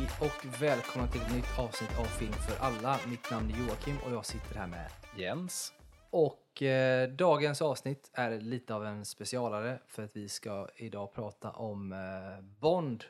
Hej 0.00 0.08
och 0.20 0.62
välkomna 0.62 1.08
till 1.08 1.20
ett 1.20 1.32
nytt 1.34 1.58
avsnitt 1.58 1.98
av 1.98 2.04
Film 2.04 2.32
för 2.32 2.64
alla. 2.64 3.00
Mitt 3.08 3.30
namn 3.30 3.50
är 3.50 3.58
Joakim 3.58 3.98
och 4.04 4.12
jag 4.12 4.26
sitter 4.26 4.54
här 4.54 4.66
med. 4.66 4.90
Jens. 5.16 5.72
Och 6.10 6.62
eh, 6.62 7.08
dagens 7.08 7.62
avsnitt 7.62 8.10
är 8.12 8.40
lite 8.40 8.74
av 8.74 8.86
en 8.86 9.04
specialare 9.04 9.78
för 9.86 10.02
att 10.02 10.16
vi 10.16 10.28
ska 10.28 10.68
idag 10.76 11.12
prata 11.12 11.50
om 11.50 11.92
eh, 11.92 12.44
Bond. 12.60 13.04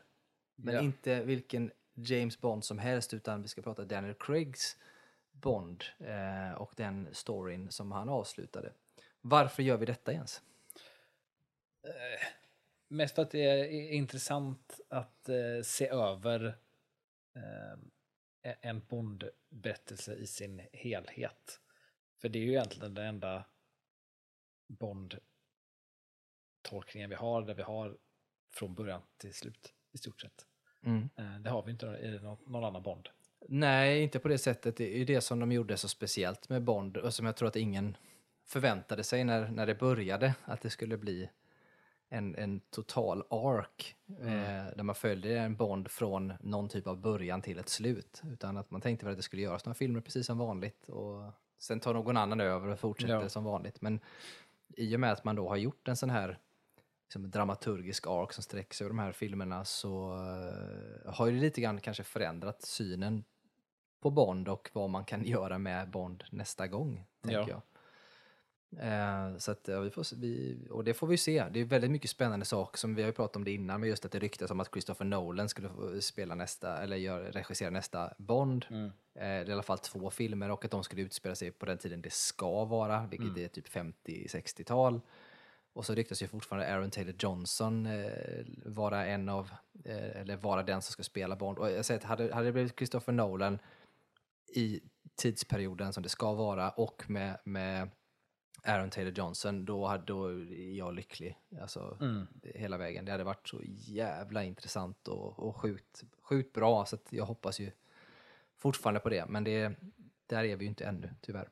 Men 0.57 0.75
Ja. 0.75 0.81
inte 0.81 1.23
vilken 1.25 1.71
James 1.95 2.41
Bond 2.41 2.65
som 2.65 2.79
helst 2.79 3.15
utan 3.15 3.43
vi 3.43 3.49
ska 3.49 3.63
prata 3.63 3.85
Daniel 3.85 4.15
Craigs 4.15 4.77
Bond 5.33 5.85
eh, 5.99 6.53
och 6.55 6.73
den 6.77 7.09
storyn 7.13 7.71
som 7.71 7.93
han 7.93 8.09
avslutade. 8.09 8.73
Varför 9.21 9.63
gör 9.63 9.77
vi 9.77 9.87
detta 9.87 10.13
Jens? 10.13 10.43
Mest 12.89 13.15
för 13.15 13.23
att 13.23 13.31
det 13.31 13.45
är 13.45 13.93
intressant 13.93 14.81
att 14.89 15.29
eh, 15.29 15.63
se 15.65 15.89
över 15.89 16.47
eh, 16.47 16.53
en 18.43 18.81
Bond-berättelse 18.89 20.15
i 20.15 20.27
sin 20.27 20.63
helhet. 20.73 21.61
För 22.21 22.29
det 22.29 22.39
är 22.39 22.43
ju 22.43 22.51
egentligen 22.51 22.95
den 22.95 23.07
enda 23.07 23.45
Bond-tolkningen 24.67 27.11
vi 27.11 27.17
har, 27.17 27.43
där 27.43 27.55
vi 27.55 27.63
har 27.63 27.99
från 28.51 28.75
början 28.75 29.03
till 29.17 29.35
slut, 29.35 29.75
i 29.93 29.99
stort 29.99 30.21
sett. 30.21 30.47
Eh, 31.17 31.39
det 31.39 31.51
har 31.51 31.63
vi 31.63 31.71
inte 31.71 31.87
i 31.87 32.19
någon 32.23 32.65
annan 32.65 32.83
Bond. 32.83 33.09
Nej, 33.49 34.03
inte 34.03 34.19
på 34.19 34.29
det 34.29 34.39
sättet. 34.39 34.77
Det 34.77 34.95
är 34.95 34.99
ju 34.99 35.05
det 35.05 35.21
som 35.21 35.41
de 35.41 35.53
gjorde 35.53 35.77
så 35.77 35.89
speciellt 35.89 36.49
med 36.49 36.63
Bond 36.63 36.97
och 36.97 37.15
som 37.15 37.27
jag 37.27 37.37
tror 37.37 37.49
att 37.49 37.57
ingen 37.57 37.97
förväntade 38.47 39.05
sig 39.05 39.25
när, 39.25 39.49
när 39.49 39.67
det 39.67 39.75
började, 39.75 40.35
att 40.45 40.61
det 40.61 40.71
skulle 40.71 40.97
bli 40.97 41.31
en, 42.13 42.35
en 42.37 42.61
total 42.61 43.23
ark 43.31 43.97
eh, 44.21 44.77
där 44.77 44.83
man 44.83 44.95
följde 44.95 45.39
en 45.39 45.57
Bond 45.57 45.91
från 45.91 46.33
någon 46.41 46.69
typ 46.69 46.87
av 46.87 46.97
början 47.01 47.43
till 47.43 47.59
ett 47.59 47.69
slut. 47.69 48.23
Utan 48.33 48.57
att 48.57 48.71
man 48.71 48.81
tänkte 48.81 49.07
väl 49.07 49.13
att 49.13 49.19
det 49.19 49.23
skulle 49.23 49.43
göras 49.43 49.65
några 49.65 49.75
filmer 49.75 50.01
precis 50.01 50.27
som 50.27 50.39
vanligt 50.39 50.89
och 50.89 51.33
sen 51.59 51.81
tar 51.81 51.95
någon 51.95 52.17
annan 52.17 52.41
över 52.41 52.69
och 52.69 52.79
fortsätter 52.81 53.15
Ja. 53.15 53.29
som 53.29 53.45
vanligt. 53.45 53.81
Men 53.83 54.01
i 54.77 54.97
och 54.97 55.01
med 55.01 55.13
att 55.13 55.25
man 55.25 55.37
då 55.37 55.49
har 55.49 55.57
gjort 55.57 55.89
en 55.89 55.97
sån 55.97 56.11
här 56.11 56.39
liksom, 57.05 57.31
dramaturgisk 57.31 58.07
ark 58.07 58.33
som 58.33 58.43
sträcker 58.43 58.75
sig 58.75 58.85
över 58.85 58.97
de 58.97 58.99
här 59.03 59.13
filmerna 59.13 59.65
så 59.65 60.13
eh, 60.15 61.13
har 61.13 61.27
ju 61.27 61.33
det 61.35 61.41
lite 61.41 61.61
grann 61.61 61.81
kanske 61.81 62.03
förändrat 62.05 62.63
synen 62.63 63.25
på 64.01 64.11
Bond 64.11 64.49
och 64.49 64.71
vad 64.73 64.91
man 64.91 65.05
kan 65.05 65.25
göra 65.25 65.59
med 65.59 65.91
Bond 65.91 66.25
nästa 66.31 66.67
gång, 66.67 67.05
tänker 67.23 67.39
Ja. 67.41 67.47
jag. 67.49 67.61
Eh, 68.79 69.37
så 69.39 69.51
att, 69.51 69.69
ja, 69.69 69.81
vi 69.81 69.91
får, 69.91 70.17
vi, 70.17 70.59
och 70.71 70.85
det 70.85 70.95
får 70.95 71.07
vi 71.07 71.17
se. 71.17 71.45
Det 71.51 71.61
är 71.61 71.65
väldigt 71.65 71.91
mycket 71.91 72.11
spännande 72.11 72.47
saker 72.47 72.79
som 72.79 72.95
vi 72.95 73.03
har 73.03 73.13
pratat 73.13 73.37
om 73.37 73.45
det 73.45 73.51
innan, 73.51 73.81
men 73.81 73.89
just 73.89 74.05
att 74.05 74.13
det 74.13 74.19
ryktas 74.19 74.51
om 74.51 74.61
att 74.61 74.71
Christopher 74.73 75.05
Nolan 75.05 75.49
skulle 75.49 75.71
spela 76.01 76.35
nästa, 76.35 76.83
eller 76.83 76.97
gör, 76.97 77.23
regissera 77.23 77.71
nästa 77.71 78.15
Bond. 78.19 78.67
Eh, 78.71 79.23
det 79.23 79.25
är 79.25 79.49
i 79.49 79.53
alla 79.53 79.63
fall 79.63 79.79
två 79.79 80.11
filmer 80.11 80.51
och 80.51 80.65
att 80.65 80.71
de 80.71 80.85
skulle 80.85 81.03
utspela 81.03 81.35
sig 81.35 81.51
på 81.51 81.67
den 81.67 81.79
tiden 81.79 82.03
det 82.03 82.13
ska 82.13 82.65
vara, 82.65 83.07
vilket 83.07 83.37
är 83.37 83.49
typ 83.49 83.69
50-60-tal. 83.69 85.01
Och 85.73 85.87
så 85.87 85.95
ryktas 85.95 86.23
ju 86.23 86.27
fortfarande 86.27 86.75
Aaron 86.75 86.91
Taylor 86.91 87.15
Johnson 87.19 87.87
eh, 87.87 88.45
vara 88.65 89.07
en 89.07 89.29
av, 89.29 89.51
eh, 89.85 90.21
eller 90.21 90.37
vara 90.37 90.63
den 90.63 90.83
som 90.83 90.93
ska 90.93 91.03
spela 91.03 91.37
Bond. 91.37 91.59
Och 91.59 91.71
jag 91.71 91.85
säger 91.85 92.01
att 92.01 92.05
hade, 92.05 92.35
hade 92.35 92.47
det 92.47 92.53
blivit 92.53 92.79
Christopher 92.79 93.13
Nolan 93.13 93.59
i 94.55 94.81
tidsperioden 95.17 95.93
som 95.93 96.03
det 96.03 96.09
ska 96.09 96.33
vara 96.33 96.71
och 96.71 97.05
med, 97.11 97.39
med 97.45 97.89
Aaron 98.65 98.91
Taylor 98.91 99.13
Johnson, 99.13 99.65
då, 99.65 99.87
hade, 99.87 100.05
då 100.05 100.27
är 100.33 100.77
jag 100.77 100.95
lycklig. 100.95 101.39
Alltså, 101.61 101.97
det- 102.33 102.59
hela 102.59 102.77
vägen. 102.79 103.05
Det 103.05 103.13
hade 103.13 103.25
varit 103.25 103.49
så 103.49 103.61
jävla 103.65 104.45
intressant 104.45 105.09
och, 105.09 105.39
och 105.39 105.57
sjukt, 105.57 106.05
sjukt 106.23 106.53
bra, 106.53 106.87
så 106.87 106.99
jag 107.11 107.25
hoppas 107.25 107.61
ju 107.61 107.71
fortfarande 108.59 109.01
på 109.01 109.09
det. 109.09 109.27
Men 109.29 109.45
det, 109.45 109.73
där 110.27 110.45
är 110.45 110.57
vi 110.57 110.65
ju 110.65 110.69
inte 110.69 110.85
ännu, 110.85 111.11
tyvärr. 111.21 111.49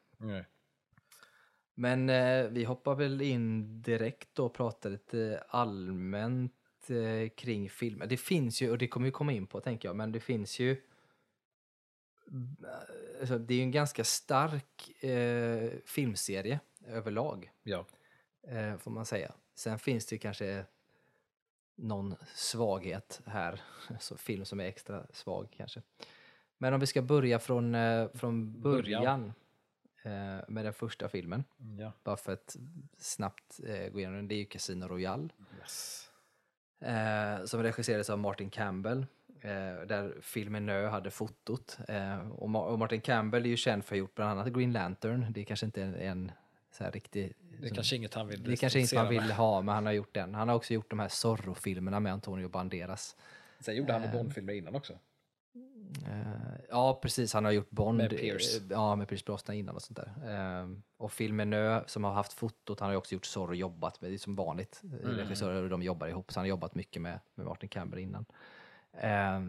Men 1.74 2.08
eh, 2.10 2.44
vi 2.48 2.64
hoppar 2.64 2.94
väl 2.94 3.22
in 3.22 3.82
direkt 3.82 4.38
och 4.38 4.54
pratar 4.54 4.90
lite 4.90 5.44
allmänt 5.48 6.52
eh, 6.90 7.28
kring 7.28 7.70
filmer. 7.70 8.06
Det 8.06 8.16
finns 8.16 8.62
ju, 8.62 8.70
och 8.70 8.78
det 8.78 8.88
kommer 8.88 9.04
vi 9.06 9.10
komma 9.12 9.32
in 9.32 9.46
på 9.46 9.60
tänker 9.60 9.88
jag, 9.88 9.96
men 9.96 10.12
det 10.12 10.20
finns 10.20 10.58
ju 10.58 10.82
alltså, 13.20 13.38
det 13.38 13.54
är 13.54 13.58
ju 13.58 13.62
en 13.62 13.70
ganska 13.70 14.04
stark 14.04 15.04
eh, 15.04 15.70
filmserie 15.84 16.60
överlag, 16.88 17.50
Ja. 17.62 17.84
eh, 18.48 18.76
får 18.76 18.90
man 18.90 19.06
säga. 19.06 19.32
Sen 19.54 19.78
finns 19.78 20.06
det 20.06 20.18
kanske 20.18 20.64
någon 21.74 22.14
svaghet 22.34 23.20
här, 23.26 23.60
alltså 23.90 24.16
film 24.16 24.44
som 24.44 24.60
är 24.60 24.64
extra 24.64 25.06
svag 25.12 25.48
kanske. 25.56 25.82
Men 26.58 26.74
om 26.74 26.80
vi 26.80 26.86
ska 26.86 27.02
börja 27.02 27.38
från, 27.38 27.74
eh, 27.74 28.08
från 28.14 28.60
början, 28.62 29.00
Början. 29.02 29.32
eh, 30.02 30.44
med 30.48 30.64
den 30.64 30.72
första 30.72 31.08
filmen, 31.08 31.44
ja. 31.78 31.92
bara 32.04 32.16
för 32.16 32.32
att 32.32 32.56
snabbt 32.98 33.60
eh, 33.66 33.88
gå 33.88 33.98
igenom 33.98 34.16
den, 34.16 34.28
det 34.28 34.34
är 34.34 34.38
ju 34.38 34.44
Casino 34.44 34.84
Royale. 34.88 35.28
Yes. 35.60 36.04
Eh, 36.80 37.44
som 37.44 37.62
regisserades 37.62 38.10
av 38.10 38.18
Martin 38.18 38.50
Campbell. 38.50 39.06
Eh, 39.40 39.86
där 39.86 40.16
filmen 40.20 40.66
Nö 40.66 40.86
hade 40.88 41.10
fotot. 41.10 41.78
Och, 42.32 42.48
Ma- 42.48 42.64
och 42.66 42.78
Martin 42.78 43.00
Campbell 43.00 43.44
är 43.44 43.50
ju 43.50 43.56
känd 43.56 43.84
för 43.84 43.94
att 43.94 43.96
ha 43.96 43.98
gjort 43.98 44.14
bland 44.14 44.30
annat 44.30 44.52
Green 44.52 44.72
Lantern. 44.72 45.26
Det 45.32 45.40
är 45.40 45.44
kanske 45.44 45.66
inte 45.66 45.82
en, 45.82 45.94
en 45.94 46.32
så 46.70 46.84
här 46.84 46.90
riktig... 46.90 47.34
Det 47.60 47.68
är 47.68 47.74
kanske 47.74 47.96
inget 47.96 48.14
han 48.14 48.28
vill 48.28 48.42
det 48.42 48.52
är 48.52 48.56
kanske 48.56 48.80
inte 48.80 48.94
man 48.94 49.04
stoltsera 49.04 49.20
vill 49.20 49.28
med. 49.28 49.36
ha, 49.36 49.62
men 49.62 49.74
han 49.74 49.86
har 49.86 49.92
gjort 49.92 50.14
den. 50.14 50.34
Han 50.34 50.48
har 50.48 50.56
också 50.56 50.74
gjort 50.74 50.90
de 50.90 50.98
här 50.98 51.08
Zorro-filmerna 51.08 52.00
med 52.00 52.12
Antonio 52.12 52.48
Banderas. 52.48 53.16
Sen 53.60 53.76
gjorde 53.76 53.92
han 53.92 54.02
Eh. 54.04 54.12
Bond-filmer 54.12 54.52
innan 54.52 54.74
också. 54.74 54.92
Eh, 56.06 56.60
ja, 56.68 56.98
precis. 57.02 57.32
Han 57.34 57.44
har 57.44 57.52
gjort 57.52 57.70
Bond. 57.70 57.98
Med 57.98 58.10
Pierce. 58.10 58.56
eh, 58.56 58.62
Ja, 58.70 58.96
med 58.96 59.08
Pierce 59.08 59.24
Brosnan 59.24 59.56
innan 59.56 59.74
och 59.74 59.82
sånt 59.82 59.96
där. 59.98 60.12
Eh, 60.60 60.68
och 60.96 61.12
filmen 61.12 61.50
Nö, 61.50 61.82
som 61.86 62.04
har 62.04 62.12
haft 62.12 62.32
fotot, 62.32 62.80
han 62.80 62.88
har 62.88 62.96
också 62.96 63.14
gjort 63.14 63.26
Zorro 63.26 63.48
och 63.48 63.56
jobbat 63.56 64.00
med, 64.00 64.10
det 64.10 64.14
är 64.14 64.18
som 64.18 64.34
vanligt. 64.36 64.80
Mm. 64.84 65.16
Regissörer 65.16 65.62
och 65.62 65.68
de 65.70 65.82
jobbar 65.82 66.06
ihop, 66.08 66.32
så 66.32 66.40
han 66.40 66.42
har 66.44 66.48
jobbat 66.48 66.74
mycket 66.74 67.02
med, 67.02 67.20
med 67.34 67.46
Martin 67.46 67.68
Campbell 67.68 67.98
innan. 68.00 68.24
Eh, 68.92 69.40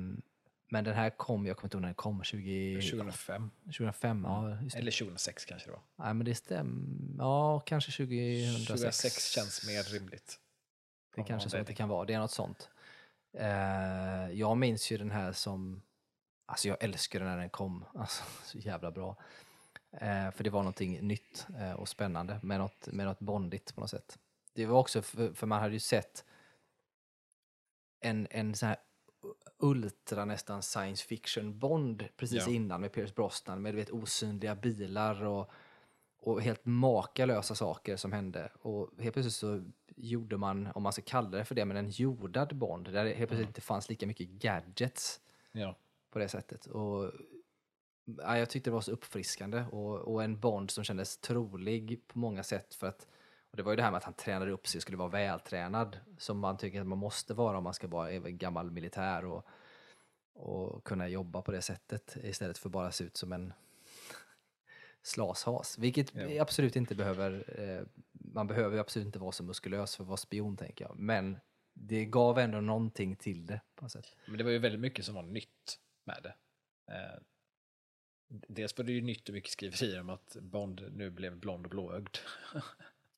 men 0.70 0.84
den 0.84 0.96
här 0.96 1.10
kom, 1.10 1.46
jag 1.46 1.58
kommer 1.58 1.68
inte 1.68 1.78
ihåg 1.78 1.82
när 1.82 1.88
den 1.88 1.96
kom, 1.96 2.24
20, 2.24 2.82
2005. 2.82 3.52
2005, 3.66 4.24
ja 4.28 4.42
det. 4.42 4.78
Eller 4.78 4.92
2006 4.92 5.46
kanske 5.46 5.68
det 5.68 5.72
var. 5.72 5.82
Nej 5.96 6.14
men 6.14 6.26
det 6.26 6.36
stämmer, 6.36 7.18
ja 7.18 7.60
kanske 7.60 7.92
2006. 7.92 8.68
2006 8.68 9.32
känns 9.32 9.68
mer 9.68 9.84
rimligt. 9.84 10.40
Det 11.16 11.22
är 11.22 11.26
kanske 11.26 11.50
så 11.50 11.58
att 11.58 11.68
det 11.68 11.74
kan 11.74 11.90
vara, 11.90 12.06
det 12.06 12.14
är 12.14 12.20
något 12.20 12.32
sånt. 12.32 12.70
Eh, 13.34 14.32
jag 14.32 14.58
minns 14.58 14.92
ju 14.92 14.98
den 14.98 15.12
här 15.12 15.32
som, 15.32 15.82
alltså 16.46 16.68
jag 16.68 16.84
älskar 16.84 17.20
den 17.20 17.30
när 17.30 17.38
den 17.38 17.50
kom, 17.50 17.86
alltså 17.96 18.24
så 18.44 18.58
jävla 18.58 18.92
bra. 18.92 19.16
Eh, 19.92 20.32
för 20.32 20.44
det 20.44 20.50
var 20.50 20.60
någonting 20.60 21.08
nytt 21.08 21.48
eh, 21.60 21.74
och 21.74 21.90
spännande 21.90 22.40
med 22.44 22.60
något, 22.60 22.88
med 22.88 23.06
något 23.06 23.20
bondigt 23.20 23.76
på 23.76 23.82
något 23.82 23.90
sätt. 23.90 24.20
Det 24.54 24.66
var 24.66 24.80
också, 24.80 25.02
för, 25.02 25.34
för 25.34 25.48
man 25.48 25.60
hade 25.62 25.74
ju 25.74 25.80
sett 25.80 26.26
en, 28.00 28.28
en 28.32 28.56
sån 28.56 28.70
här 28.70 28.78
ultra 29.60 30.26
nästan 30.26 30.62
science 30.62 31.06
fiction 31.06 31.60
Bond 31.60 32.04
precis 32.18 32.48
Ja. 32.48 32.54
innan 32.54 32.82
med 32.82 32.92
Pierce 32.92 33.14
Brosnan 33.16 33.62
med 33.62 33.76
vet, 33.76 33.90
osynliga 33.90 34.56
bilar 34.56 35.24
och, 35.24 35.52
och 36.20 36.42
helt 36.42 36.66
makalösa 36.66 37.56
saker 37.56 37.96
som 37.98 38.12
hände. 38.12 38.52
Och 38.62 38.90
helt 39.00 39.14
plötsligt 39.14 39.34
så 39.36 39.64
gjorde 39.96 40.38
man, 40.38 40.68
om 40.76 40.84
man 40.84 40.94
ska 40.94 41.02
kalla 41.02 41.30
det 41.38 41.46
för 41.46 41.56
det, 41.56 41.66
men 41.66 41.78
en 41.78 41.90
jordad 41.90 42.56
Bond 42.56 42.86
där 42.94 43.06
det 43.06 43.14
helt 43.14 43.30
plötsligt 43.30 43.50
inte 43.50 43.62
fanns 43.62 43.90
lika 43.90 44.08
mycket 44.08 44.30
gadgets 44.30 45.22
Ja. 45.52 45.76
på 46.12 46.20
det 46.20 46.30
sättet. 46.30 46.66
Och, 46.66 47.12
ja, 48.06 48.38
jag 48.38 48.50
tyckte 48.50 48.70
det 48.70 48.74
var 48.74 48.82
så 48.82 48.92
uppfriskande 48.92 49.64
och, 49.72 49.96
och 49.98 50.24
en 50.24 50.40
Bond 50.40 50.72
som 50.72 50.84
kändes 50.84 51.18
trolig 51.18 52.08
på 52.08 52.20
många 52.20 52.44
sätt 52.44 52.76
för 52.76 52.88
att 52.88 53.08
och 53.52 53.58
det 53.58 53.64
var 53.64 53.72
ju 53.72 53.76
det 53.76 53.84
här 53.84 53.92
med 53.92 53.98
att 53.98 54.04
han 54.04 54.14
tränade 54.14 54.52
upp 54.52 54.68
sig 54.68 54.78
och 54.78 54.82
skulle 54.82 54.98
vara 54.98 55.10
vältränad 55.10 56.00
som 56.18 56.40
man 56.40 56.58
tycker 56.58 56.82
att 56.82 56.88
man 56.88 56.98
måste 56.98 57.34
vara 57.34 57.58
om 57.58 57.64
man 57.64 57.74
ska 57.74 57.88
vara 57.88 58.12
även 58.12 58.38
gammal 58.38 58.72
militär 58.72 59.26
och, 59.26 59.46
och 60.34 60.84
kunna 60.84 61.08
jobba 61.08 61.42
på 61.42 61.52
det 61.52 61.62
sättet 61.62 62.18
istället 62.24 62.58
för 62.58 62.70
bara 62.70 62.92
se 62.92 63.04
ut 63.04 63.18
som 63.18 63.32
en 63.34 63.54
slashas. 65.02 65.78
Vilket 65.78 66.16
Ja. 66.16 66.42
absolut 66.42 66.76
inte 66.76 66.96
behöver, 66.96 67.60
eh, 67.60 67.86
man 68.12 68.48
behöver 68.48 68.78
absolut 68.78 69.06
inte 69.06 69.20
vara 69.20 69.32
så 69.32 69.44
muskulös 69.44 69.96
för 69.96 70.04
att 70.04 70.08
vara 70.08 70.18
spion 70.18 70.58
tänker 70.58 70.86
jag. 70.86 70.96
Men 71.00 71.38
det 71.74 72.06
gav 72.06 72.40
ändå 72.40 72.62
någonting 72.62 73.16
till 73.16 73.46
det 73.46 73.62
på 73.76 73.86
något 73.86 73.92
sätt. 73.92 74.16
Men 74.28 74.38
det 74.38 74.44
var 74.44 74.52
ju 74.52 74.60
väldigt 74.60 74.82
mycket 74.82 75.06
som 75.06 75.16
var 75.16 75.24
nytt 75.24 75.80
med 76.04 76.20
det. 76.24 76.36
Eh, 76.94 77.22
dels 78.28 78.78
var 78.78 78.86
det 78.86 78.92
ju 78.92 79.02
nytt 79.02 79.30
och 79.30 79.34
mycket 79.34 79.52
skriverier 79.52 80.00
om 80.00 80.10
att 80.10 80.38
Bond 80.42 80.86
nu 80.92 81.10
blev 81.10 81.38
blond 81.38 81.66
och 81.66 81.70
blåögd. 81.70 82.18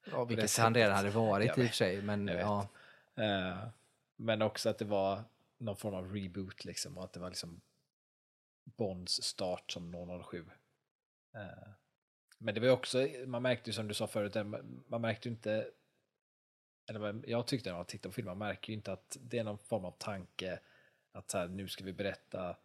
Ja, 0.06 0.24
vilket 0.24 0.58
han 0.58 0.76
redan 0.76 0.96
hade 0.96 1.10
varit 1.10 1.48
Jag 1.48 1.58
i 1.58 1.62
och 1.62 1.68
för 1.68 1.76
sig. 1.76 2.02
Men 2.02 2.28
ja, 2.28 2.68
Eh, 3.16 3.68
men 4.16 4.42
också 4.42 4.70
att 4.70 4.78
det 4.78 4.86
var 4.86 5.24
någon 5.58 5.76
form 5.76 5.94
av 5.94 6.16
reboot 6.16 6.66
liksom 6.66 6.98
och 6.98 7.04
att 7.04 7.14
det 7.14 7.20
var 7.20 7.30
liksom 7.30 7.62
Bonds 8.64 9.24
start 9.24 9.72
som 9.72 10.22
007. 10.24 10.46
Eh, 11.34 11.70
men 12.38 12.54
det 12.54 12.60
var 12.60 12.68
ju 12.68 12.74
också, 12.74 13.08
man 13.26 13.42
märkte 13.42 13.70
ju 13.70 13.74
som 13.74 13.88
du 13.88 13.94
sa 13.94 14.08
förut, 14.08 14.36
man 14.88 15.02
märkte 15.02 15.28
ju 15.28 15.34
inte, 15.34 15.72
eller 16.90 17.30
jag 17.30 17.48
tyckte 17.48 17.70
när 17.70 17.78
man 17.78 17.86
tittade 17.86 18.10
på 18.10 18.14
filmen, 18.14 18.38
man 18.38 18.48
märker 18.48 18.70
ju 18.70 18.76
inte 18.76 18.94
att 18.94 19.18
det 19.22 19.40
är 19.40 19.44
någon 19.44 19.58
form 19.58 19.86
av 19.86 19.92
tanke 19.92 20.60
att 21.12 21.32
så 21.32 21.38
här, 21.38 21.48
nu 21.48 21.68
ska 21.68 21.84
vi 21.84 21.94
berätta 21.94 22.58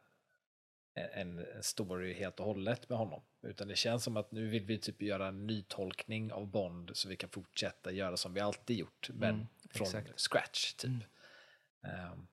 en, 0.94 1.38
en 1.38 1.62
story 1.62 2.14
helt 2.14 2.40
och 2.40 2.46
hållet 2.46 2.88
med 2.88 2.98
honom. 2.98 3.22
Utan 3.46 3.69
det 3.69 3.76
känns 3.76 4.04
som 4.04 4.16
att 4.16 4.32
nu 4.32 4.48
vill 4.48 4.64
vi 4.64 4.78
typ 4.78 5.02
göra 5.02 5.26
en 5.26 5.46
ny 5.46 5.62
tolkning 5.69 6.32
av 6.32 6.46
Bond 6.46 6.90
så 6.94 7.08
vi 7.08 7.16
kan 7.16 7.31
fortsätta 7.31 7.93
göra 7.93 8.16
som 8.16 8.34
vi 8.34 8.40
alltid 8.40 8.76
gjort, 8.78 9.10
men 9.14 9.34
Mm, 9.34 9.46
från 9.70 9.87
exakt. 9.87 10.20
scratch 10.20 10.72
typ. 10.72 10.88
Mm. 10.90 11.00
Ehm, 11.82 12.26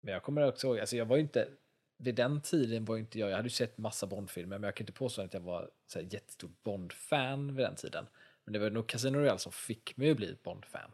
men 0.00 0.12
jag 0.14 0.22
kommer 0.22 0.42
också 0.46 0.66
ihåg, 0.66 0.78
alltså 0.80 0.96
jag 0.96 1.06
var 1.06 1.16
ju 1.16 1.22
inte, 1.22 1.48
vid 1.96 2.14
den 2.14 2.40
tiden 2.40 2.84
var 2.84 2.96
inte 2.98 3.18
jag, 3.18 3.30
jag 3.30 3.36
hade 3.36 3.46
ju 3.46 3.50
sett 3.50 3.78
massa 3.78 4.06
Bond-filmer, 4.06 4.58
men 4.58 4.62
jag 4.66 4.74
kan 4.76 4.82
inte 4.82 4.92
påstå 4.92 5.22
att 5.22 5.34
jag 5.34 5.40
var 5.40 5.70
så 5.86 5.98
här 6.00 6.06
jättestort 6.10 6.62
Bond-fan 6.62 7.56
vid 7.56 7.66
den 7.66 7.74
tiden. 7.76 8.06
Men 8.44 8.52
det 8.52 8.58
var 8.58 8.70
nog 8.70 8.86
Casino 8.86 9.18
Royale 9.18 9.38
som 9.38 9.52
fick 9.52 9.96
mig 9.96 10.10
att 10.10 10.16
bli 10.16 10.36
Bond-fan. 10.44 10.90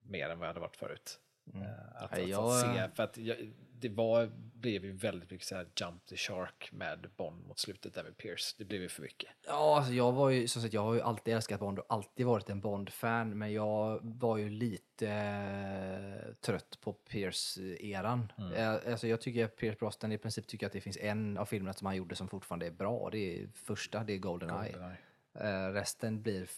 Mer 0.00 0.28
än 0.28 0.38
vad 0.38 0.46
jag 0.48 0.50
hade 0.50 0.60
varit 0.60 0.76
förut. 0.76 1.20
Mm. 1.54 1.62
Eh, 1.62 2.02
Att, 2.02 2.12
att, 2.12 2.28
jag- 2.28 2.44
att 2.44 2.60
se, 2.76 2.88
för 2.94 3.02
att 3.02 3.16
jag, 3.18 3.52
det 3.72 3.88
var, 3.88 4.30
blev 4.66 4.84
ju 4.84 4.92
väldigt 4.92 5.30
mycket 5.30 5.46
så 5.46 5.54
här 5.54 5.66
jump 5.80 6.06
the 6.06 6.16
shark 6.16 6.68
med 6.72 7.10
Bond 7.16 7.46
mot 7.46 7.58
slutet 7.58 7.94
där 7.94 8.04
med 8.04 8.16
Pierce. 8.16 8.54
Det 8.58 8.64
blev 8.64 8.82
ju 8.82 8.88
för 8.88 9.02
mycket. 9.02 9.30
Ja, 9.46 9.76
alltså 9.76 9.92
jag 9.92 10.12
var 10.12 10.30
ju 10.30 10.48
som 10.48 10.62
sagt, 10.62 10.74
jag 10.74 10.82
har 10.82 10.94
ju 10.94 11.00
alltid 11.00 11.34
älskat 11.34 11.60
Bond 11.60 11.78
och 11.78 11.86
alltid 11.88 12.26
varit 12.26 12.50
en 12.50 12.60
Bond-fan, 12.60 13.38
men 13.38 13.52
jag 13.52 14.00
var 14.02 14.36
ju 14.36 14.50
lite 14.50 15.08
eh, 15.08 16.34
trött 16.34 16.78
på 16.80 16.92
Pierce-eran. 16.92 18.32
Eh, 18.56 18.92
alltså 18.92 19.06
jag 19.06 19.20
tycker 19.20 19.44
att 19.44 19.56
Pierce 19.56 19.78
Brosnan 19.78 20.12
i 20.12 20.18
princip 20.18 20.46
tycker 20.46 20.66
att 20.66 20.72
det 20.72 20.80
finns 20.80 20.98
en 21.00 21.38
av 21.38 21.46
filmerna 21.46 21.72
som 21.72 21.86
han 21.86 21.96
gjorde 21.96 22.16
som 22.16 22.28
fortfarande 22.28 22.66
är 22.66 22.70
bra. 22.70 23.08
Det 23.10 23.18
är 23.18 23.48
första, 23.54 24.04
det 24.04 24.12
är 24.12 24.18
Goldeneye. 24.18 24.72
Goldeneye. 24.72 24.98
Eh, 25.34 25.72
resten 25.72 26.22
blir 26.22 26.48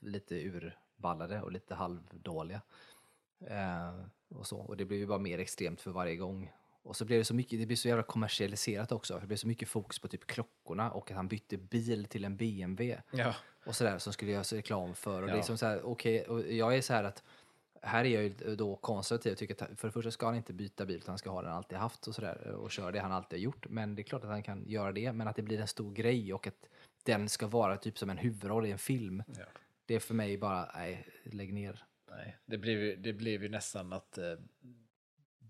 lite 0.00 0.34
urballade 0.34 1.42
och 1.42 1.52
lite 1.52 1.74
halvdåliga. 1.74 2.62
Eh, 3.46 4.00
och, 4.28 4.46
så. 4.46 4.58
och 4.58 4.76
det 4.76 4.84
blir 4.84 4.98
ju 4.98 5.06
bara 5.06 5.18
mer 5.18 5.38
extremt 5.38 5.80
för 5.80 5.90
varje 5.90 6.16
gång. 6.16 6.52
Och 6.86 6.96
så 6.96 7.04
blev 7.04 7.18
det 7.18 7.24
så 7.24 7.34
mycket, 7.34 7.58
det 7.60 7.66
blir 7.66 7.76
så 7.76 7.88
jävla 7.88 8.02
kommersialiserat 8.02 8.92
också. 8.92 9.18
Det 9.18 9.26
blev 9.26 9.36
så 9.36 9.46
mycket 9.48 9.68
fokus 9.68 9.98
på 9.98 10.08
typ 10.08 10.26
klockorna 10.26 10.90
och 10.90 11.10
att 11.10 11.16
han 11.16 11.28
bytte 11.28 11.56
bil 11.56 12.04
till 12.04 12.24
en 12.24 12.36
BMW 12.36 13.00
Ja. 13.10 13.34
och 13.66 13.76
sådär 13.76 13.98
som 13.98 14.12
skulle 14.12 14.30
göras 14.32 14.52
reklam 14.52 14.94
för. 14.94 15.22
Och 15.22 15.28
det 15.28 15.32
är 15.34 15.36
Ja. 15.36 15.42
som 15.42 15.58
så 15.58 15.66
här, 15.66 15.82
okej, 15.86 16.22
och 16.24 16.52
jag 16.52 16.76
är 16.76 16.80
så 16.80 16.92
här 16.92 17.04
att 17.04 17.22
här 17.82 18.04
är 18.04 18.08
jag 18.08 18.22
ju 18.22 18.56
då 18.56 18.76
konservativ 18.76 19.32
och 19.32 19.38
tycker 19.38 19.64
att 19.64 19.80
för 19.80 19.88
det 19.88 19.92
första 19.92 20.10
ska 20.10 20.26
han 20.26 20.34
inte 20.36 20.52
byta 20.52 20.86
bil 20.86 20.96
utan 20.96 21.12
han 21.12 21.18
ska 21.18 21.30
ha 21.30 21.40
den 21.42 21.48
han 21.50 21.56
alltid 21.56 21.78
haft 21.78 22.06
och 22.06 22.14
sådär 22.14 22.48
och 22.50 22.70
köra 22.70 22.90
det 22.92 23.00
han 23.00 23.12
alltid 23.12 23.38
har 23.38 23.42
gjort. 23.42 23.66
Men 23.68 23.94
det 23.94 24.02
är 24.02 24.04
klart 24.04 24.24
att 24.24 24.30
han 24.30 24.42
kan 24.42 24.64
göra 24.68 24.92
det, 24.92 25.12
men 25.12 25.28
att 25.28 25.36
det 25.36 25.42
blir 25.42 25.60
en 25.60 25.66
stor 25.68 25.92
grej 25.92 26.34
och 26.34 26.46
att 26.46 26.68
den 27.02 27.28
ska 27.28 27.46
vara 27.46 27.76
typ 27.76 27.98
som 27.98 28.10
en 28.10 28.18
huvudroll 28.18 28.66
i 28.66 28.70
en 28.70 28.78
film. 28.78 29.22
Ja. 29.26 29.44
Det 29.86 29.94
är 29.94 30.00
för 30.00 30.14
mig 30.14 30.38
bara, 30.38 30.70
nej, 30.74 31.08
lägg 31.24 31.52
ner. 31.52 31.84
Nej, 32.10 32.36
det 32.46 32.58
blev, 32.58 32.80
ju, 32.80 32.96
det 32.96 33.12
blev 33.12 33.42
ju 33.42 33.48
nästan 33.48 33.92
att 33.92 34.18
eh, 34.18 34.24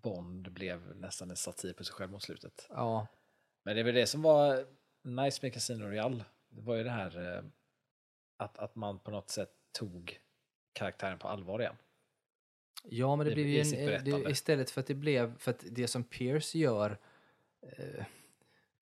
Bond 0.03 0.53
blev 0.53 0.97
nästan 0.97 1.31
en 1.31 1.37
satir 1.37 1.73
på 1.73 1.85
sig 1.85 1.95
själv 1.95 2.11
mot 2.11 2.23
slutet. 2.23 2.67
Ja, 2.71 3.07
Men 3.65 3.75
det 3.75 3.81
är 3.81 3.85
väl 3.85 3.95
det 3.95 4.07
som 4.07 4.23
var 4.23 4.67
nice 5.03 5.39
med 5.43 5.53
Casino 5.53 5.85
Royale. 5.85 6.25
Det 6.49 6.63
var 6.63 6.75
ju 6.75 6.85
det 6.85 6.91
här 6.91 7.37
eh, 7.37 7.45
att, 8.37 8.59
att 8.59 8.75
man 8.77 8.99
på 8.99 9.11
något 9.11 9.31
sätt 9.31 9.51
tog 9.73 10.21
karaktären 10.73 11.19
på 11.19 11.29
allvar 11.29 11.61
igen. 11.61 11.77
Ja, 12.85 13.17
men 13.17 13.27
det, 13.27 13.31
Det 13.31 13.35
blev 13.35 13.47
ju 13.47 13.61
en, 13.61 13.89
eh, 13.89 14.03
det, 14.03 14.31
istället 14.31 14.71
för 14.71 14.81
att 14.81 14.87
det 14.87 14.95
blev, 14.95 15.39
för 15.39 15.51
att 15.51 15.65
det 15.71 15.89
som 15.89 16.05
Pierce 16.05 16.59
gör 16.59 16.99
eh, 17.63 18.05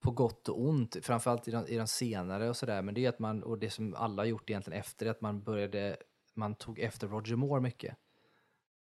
på 0.00 0.10
gott 0.10 0.48
och 0.48 0.60
ont, 0.60 0.96
framförallt 1.02 1.48
i 1.48 1.50
de, 1.50 1.66
i 1.66 1.76
de 1.76 1.86
senare 1.86 2.48
och 2.48 2.56
sådär, 2.56 2.82
men 2.82 2.94
det 2.94 3.04
är 3.04 3.08
att 3.08 3.18
man, 3.18 3.42
och 3.42 3.58
det 3.58 3.70
som 3.70 3.94
alla 3.94 4.22
har 4.22 4.26
gjort 4.26 4.50
egentligen 4.50 4.80
efter, 4.80 5.06
att 5.06 5.20
man 5.20 5.42
började, 5.42 5.96
man 6.34 6.54
tog 6.54 6.78
efter 6.78 7.08
Roger 7.08 7.36
Moore 7.36 7.60
mycket. 7.60 7.96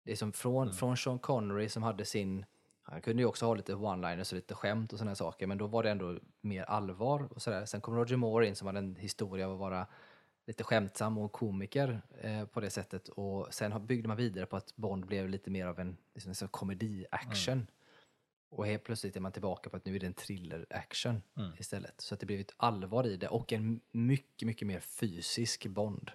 Det 0.08 0.12
är 0.12 0.16
som 0.16 0.32
från, 0.32 0.62
Mm. 0.62 0.74
från 0.76 0.96
Sean 0.96 1.18
Connery 1.18 1.68
som 1.68 1.82
hade 1.82 2.04
sin, 2.04 2.44
han 2.82 3.00
kunde 3.00 3.22
ju 3.22 3.26
också 3.26 3.46
ha 3.46 3.54
lite 3.54 3.74
one-liners 3.74 4.32
och 4.32 4.36
lite 4.36 4.54
skämt 4.54 4.92
och 4.92 4.98
sådana 4.98 5.14
saker, 5.14 5.46
men 5.46 5.58
då 5.58 5.66
var 5.66 5.82
det 5.82 5.90
ändå 5.90 6.18
mer 6.40 6.62
allvar 6.64 7.28
och 7.32 7.42
sådär. 7.42 7.64
Sen 7.64 7.80
kom 7.80 7.96
Roger 7.96 8.16
Moore 8.16 8.46
in 8.48 8.56
som 8.56 8.66
hade 8.66 8.78
en 8.78 8.96
historia 8.96 9.46
av 9.46 9.52
att 9.52 9.58
vara 9.58 9.86
lite 10.46 10.64
skämtsam 10.64 11.18
och 11.18 11.32
komiker 11.32 12.00
eh, 12.20 12.44
på 12.44 12.60
det 12.60 12.70
sättet. 12.70 13.08
Och 13.08 13.54
sen 13.54 13.86
byggde 13.86 14.08
man 14.08 14.16
vidare 14.16 14.46
på 14.46 14.56
att 14.56 14.76
Bond 14.76 15.06
blev 15.06 15.28
lite 15.28 15.50
mer 15.50 15.66
av 15.66 15.78
en 15.80 15.96
liksom, 16.14 16.30
liksom 16.30 16.48
komedi-action. 16.48 17.66
Och 18.50 18.66
helt 18.66 18.84
plötsligt 18.84 19.16
är 19.16 19.20
man 19.20 19.32
tillbaka 19.32 19.70
på 19.70 19.76
att 19.76 19.84
nu 19.84 19.96
är 19.96 20.00
det 20.00 20.06
en 20.06 20.14
thriller-action 20.14 21.22
Mm. 21.36 21.52
istället. 21.58 22.00
Så 22.00 22.14
att 22.14 22.20
det 22.20 22.26
blev 22.26 22.40
ett 22.40 22.54
allvar 22.56 23.06
i 23.06 23.16
det 23.16 23.28
och 23.28 23.52
en 23.52 23.80
mycket, 23.90 24.46
mycket 24.46 24.68
mer 24.68 24.80
fysisk 24.80 25.66
Bond. 25.66 26.10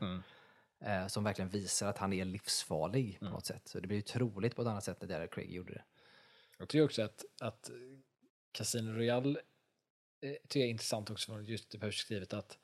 Eh, 0.85 1.07
som 1.07 1.23
verkligen 1.23 1.49
visar 1.49 1.87
att 1.87 1.97
han 1.97 2.13
är 2.13 2.25
livsfarlig 2.25 3.19
på 3.19 3.25
något 3.25 3.45
sätt. 3.45 3.67
Så 3.67 3.79
det 3.79 3.87
blir 3.87 3.97
ju 3.97 4.03
troligt 4.03 4.55
på 4.55 4.61
ett 4.61 4.67
annat 4.67 4.83
sätt 4.83 5.01
när 5.01 5.07
Derek 5.07 5.33
Craig 5.33 5.51
gjorde 5.51 5.73
det. 5.73 5.83
Jag 6.57 6.69
tycker 6.69 6.85
också 6.85 7.01
att, 7.01 7.25
att 7.41 7.69
Casino 8.51 8.91
Royale 8.91 9.39
eh, 10.21 10.33
tycker 10.33 10.59
jag 10.59 10.67
är 10.67 10.71
intressant 10.71 11.09
också 11.09 11.31
från 11.31 11.45
just 11.45 11.71
det 11.71 11.79
perspektivet 11.79 12.33
att 12.33 12.57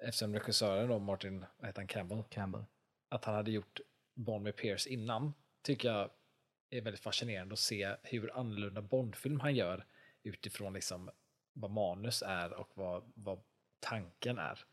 eftersom 0.00 0.34
regissören 0.34 0.88
då, 0.88 0.98
Martin 0.98 1.46
vad 1.56 1.66
heter 1.66 1.80
han, 1.80 1.86
Campbell, 1.86 2.22
Campbell. 2.30 2.64
att 3.08 3.24
han 3.24 3.34
hade 3.34 3.50
gjort 3.50 3.80
Bond 4.14 4.44
med 4.44 4.56
Pierce 4.56 4.86
innan 4.86 5.34
tycker 5.62 5.88
jag 5.88 6.10
är 6.70 6.80
väldigt 6.80 7.02
fascinerande 7.02 7.52
att 7.52 7.58
se 7.58 7.96
hur 8.02 8.38
annorlunda 8.38 8.82
Bondfilm 8.82 9.40
han 9.40 9.54
gör 9.54 9.86
utifrån 10.22 10.72
liksom 10.72 11.10
vad 11.52 11.70
manus 11.70 12.22
är 12.26 12.52
och 12.52 12.70
vad, 12.74 13.12
vad 13.14 13.40
tanken 13.80 14.38
är. 14.38 14.64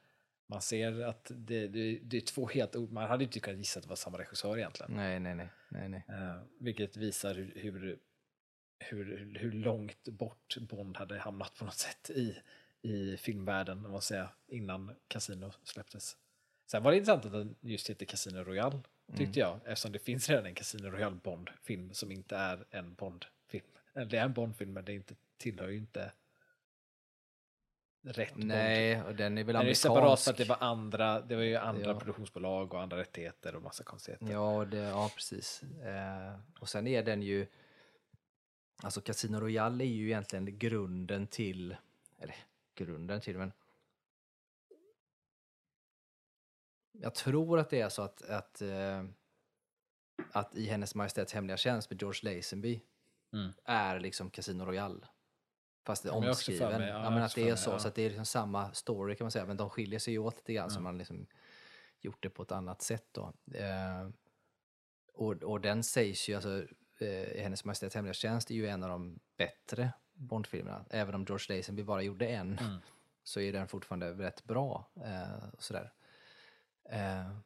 Man 0.51 0.61
ser 0.61 1.01
att 1.01 1.31
det, 1.35 1.67
det, 1.67 1.99
det 2.03 2.17
är 2.17 2.21
två 2.21 2.47
helt 2.47 2.75
man 2.91 3.09
hade 3.09 3.23
inte 3.23 3.39
kunnat 3.39 3.59
gissa 3.59 3.79
att 3.79 3.83
det 3.83 3.89
var 3.89 3.95
samma 3.95 4.17
regissör 4.17 4.57
egentligen. 4.57 4.91
Nej, 4.95 5.19
nej, 5.19 5.35
nej. 5.35 5.49
nej, 5.69 5.89
nej. 5.89 6.05
Eh, 6.09 6.41
vilket 6.59 6.97
visar 6.97 7.35
hur, 7.35 7.53
hur, 7.55 7.99
hur, 8.79 9.35
hur 9.39 9.51
långt 9.51 10.03
bort 10.03 10.57
Bond 10.57 10.97
hade 10.97 11.19
hamnat 11.19 11.55
på 11.55 11.65
något 11.65 11.75
sätt 11.75 12.09
i, 12.09 12.37
i 12.81 13.17
filmvärlden, 13.17 13.85
om 13.85 13.91
man 13.91 14.01
säger, 14.01 14.27
innan 14.47 14.95
Casino 15.07 15.53
släpptes. 15.63 16.17
Sen 16.65 16.83
var 16.83 16.91
det 16.91 16.97
intressant 16.97 17.25
att 17.25 17.31
den 17.31 17.55
just 17.61 17.89
heter 17.89 18.05
Casino 18.05 18.43
Royale, 18.43 18.79
tyckte 19.17 19.39
jag, 19.39 19.59
eftersom 19.65 19.91
det 19.91 19.99
finns 19.99 20.29
redan 20.29 20.45
en 20.45 20.55
Casino 20.55 20.89
Royale 20.89 21.15
Bond-film 21.23 21.93
som 21.93 22.11
inte 22.11 22.35
är 22.35 22.65
en 22.71 22.93
Bond-film. 22.93 23.65
Det 23.93 24.17
är 24.17 24.25
en 24.25 24.33
Bond-film, 24.33 24.73
men 24.73 24.85
det 24.85 24.93
inte, 24.93 25.15
tillhör 25.37 25.67
ju 25.67 25.77
inte 25.77 26.11
rätt 28.03 28.33
Bond. 28.33 28.45
Nej, 28.45 29.01
och 29.03 29.15
den 29.15 29.37
är 29.37 29.43
väl 29.43 29.47
Den 29.47 29.55
är 29.55 29.59
amerikansk. 29.59 29.81
separat 29.81 30.21
för 30.21 30.31
att 30.31 30.37
det 30.37 30.43
var 30.49 30.57
andra, 30.59 31.21
det 31.21 31.35
var 31.35 31.43
ju 31.43 31.55
andra 31.55 31.91
Ja. 31.91 31.99
produktionsbolag 31.99 32.73
och 32.73 32.81
andra 32.81 32.97
rättigheter 32.97 33.55
och 33.55 33.61
massa 33.61 33.83
konstigheter. 33.83 34.31
Ja, 34.31 34.65
det, 34.65 34.77
ja 34.77 35.11
precis. 35.15 35.63
Eh, 35.63 36.39
och 36.59 36.69
sen 36.69 36.87
är 36.87 37.03
den 37.03 37.21
ju... 37.21 37.47
Alltså 38.83 39.01
Casino 39.01 39.37
Royale 39.39 39.83
är 39.83 39.87
ju 39.87 40.05
egentligen 40.05 40.57
grunden 40.59 41.27
till... 41.27 41.75
Eller 42.17 42.35
grunden 42.75 43.21
till, 43.21 43.37
men... 43.37 43.51
Jag 46.91 47.15
tror 47.15 47.59
att 47.59 47.69
det 47.69 47.81
är 47.81 47.89
så 47.89 48.01
att, 48.01 48.21
att, 48.29 48.61
eh, 48.61 49.03
att 50.31 50.55
i 50.55 50.65
Hennes 50.67 50.95
Majestäts 50.95 51.33
Hemliga 51.33 51.57
Tjänst 51.57 51.89
med 51.89 52.01
George 52.01 52.35
Lazenby 52.35 52.81
Mm. 53.33 53.51
är 53.65 53.99
liksom 53.99 54.29
Casino 54.29 54.63
Royale. 54.65 55.07
Fast 55.85 56.03
det 56.03 56.09
är 56.09 56.13
Ja, 56.23 56.29
omskriven. 56.29 56.79
mig- 56.81 56.89
ja, 56.89 57.03
Ja, 57.03 57.09
men 57.09 57.23
att 57.23 57.35
det 57.35 57.41
är 57.41 57.45
mig, 57.45 57.57
så. 57.57 57.69
ja. 57.69 57.79
Så 57.79 57.87
att 57.87 57.95
det 57.95 58.01
är 58.01 58.09
liksom 58.09 58.25
samma 58.25 58.73
story 58.73 59.15
kan 59.15 59.25
man 59.25 59.31
säga. 59.31 59.45
Men 59.45 59.57
de 59.57 59.69
skiljer 59.69 59.99
sig 59.99 60.19
åt 60.19 60.35
lite 60.35 60.53
grann. 60.53 60.71
Så 60.71 60.79
man 60.79 60.97
liksom 60.97 61.27
gjort 61.99 62.23
det 62.23 62.29
på 62.29 62.43
ett 62.43 62.51
annat 62.51 62.81
sätt 62.81 63.05
då. 63.11 63.33
Eh, 63.53 64.09
och, 65.13 65.31
och 65.43 65.61
den 65.61 65.83
sägs 65.83 66.29
ju, 66.29 66.35
alltså, 66.35 66.63
eh, 67.05 67.41
Hennes 67.43 67.65
Majestäts 67.65 67.95
Hemliga 67.95 68.13
Tjänst 68.13 68.51
är 68.51 68.55
ju 68.55 68.67
en 68.67 68.83
av 68.83 68.89
de 68.89 69.19
bättre 69.37 69.91
Bondfilmerna. 70.13 70.85
Även 70.89 71.15
om 71.15 71.25
George 71.29 71.57
Lazenby 71.57 71.83
bara 71.83 72.01
gjorde 72.01 72.27
en 72.27 72.57
Mm. 72.59 72.77
så 73.23 73.39
är 73.39 73.53
den 73.53 73.67
fortfarande 73.67 74.11
rätt 74.13 74.43
bra. 74.43 74.89
Eh, 74.95 75.49
och 75.53 75.63
sådär. 75.63 75.93
Eh, 76.89 77.37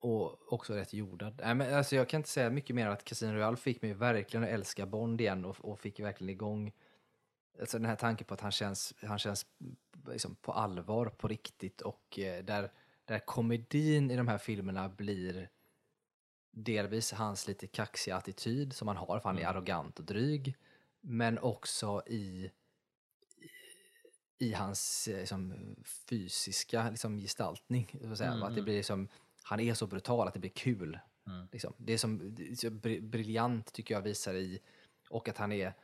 och 0.00 0.52
också 0.52 0.74
rätt 0.74 0.92
jordad. 0.92 1.40
Nej, 1.44 1.54
men 1.54 1.74
alltså 1.74 1.96
jag 1.96 2.08
kan 2.08 2.18
inte 2.18 2.28
säga 2.30 2.50
mycket 2.50 2.76
mer 2.76 2.86
att 2.88 3.04
Casino 3.04 3.32
Royale 3.32 3.56
fick 3.56 3.82
mig 3.82 3.92
verkligen 3.94 4.44
att 4.44 4.50
älska 4.50 4.86
Bond 4.86 5.20
igen 5.20 5.44
och, 5.44 5.56
och 5.64 5.80
fick 5.80 6.00
verkligen 6.00 6.30
igång 6.30 6.72
alltså 7.60 7.78
den 7.78 7.86
här 7.86 7.96
tanken 7.96 8.26
på 8.26 8.34
att 8.34 8.40
han 8.40 8.52
känns, 8.52 8.94
han 9.02 9.18
känns 9.18 9.46
liksom 10.06 10.34
på 10.34 10.52
allvar, 10.52 11.06
på 11.06 11.28
riktigt 11.28 11.80
och 11.80 12.18
eh, 12.18 12.44
där, 12.44 12.72
där 13.04 13.18
komedin 13.18 14.10
i 14.10 14.16
de 14.16 14.28
här 14.28 14.38
filmerna 14.38 14.88
blir 14.88 15.48
delvis 16.50 17.12
hans 17.12 17.48
lite 17.48 17.66
kaxiga 17.66 18.16
attityd 18.16 18.72
som 18.72 18.88
han 18.88 18.96
har, 18.96 19.20
för 19.20 19.28
han 19.28 19.38
är 19.38 19.46
arrogant 19.46 19.98
och 19.98 20.04
dryg, 20.04 20.56
men 21.00 21.38
också 21.38 22.02
i 22.06 22.50
i 24.38 24.52
hans 24.52 25.08
eh, 25.08 25.18
liksom, 25.18 25.54
fysiska 26.08 26.90
liksom, 26.90 27.18
gestaltning. 27.18 27.98
Så 28.02 28.12
att, 28.12 28.18
säga. 28.18 28.30
Mm, 28.30 28.42
att 28.42 28.48
det 28.48 28.52
mm. 28.52 28.64
blir 28.64 28.76
liksom, 28.76 29.08
han 29.42 29.60
är 29.60 29.74
så 29.74 29.86
brutal 29.86 30.28
att 30.28 30.34
det 30.34 30.40
blir 30.40 30.50
kul. 30.50 30.98
Mm. 31.26 31.48
Liksom. 31.52 31.72
Det 31.78 31.92
är 31.92 31.98
som 31.98 32.34
briljant 33.00 33.72
tycker 33.72 33.94
jag 33.94 34.02
visar 34.02 34.34
i, 34.34 34.60
och 35.10 35.28
att 35.28 35.38
han 35.38 35.52
är, 35.52 35.74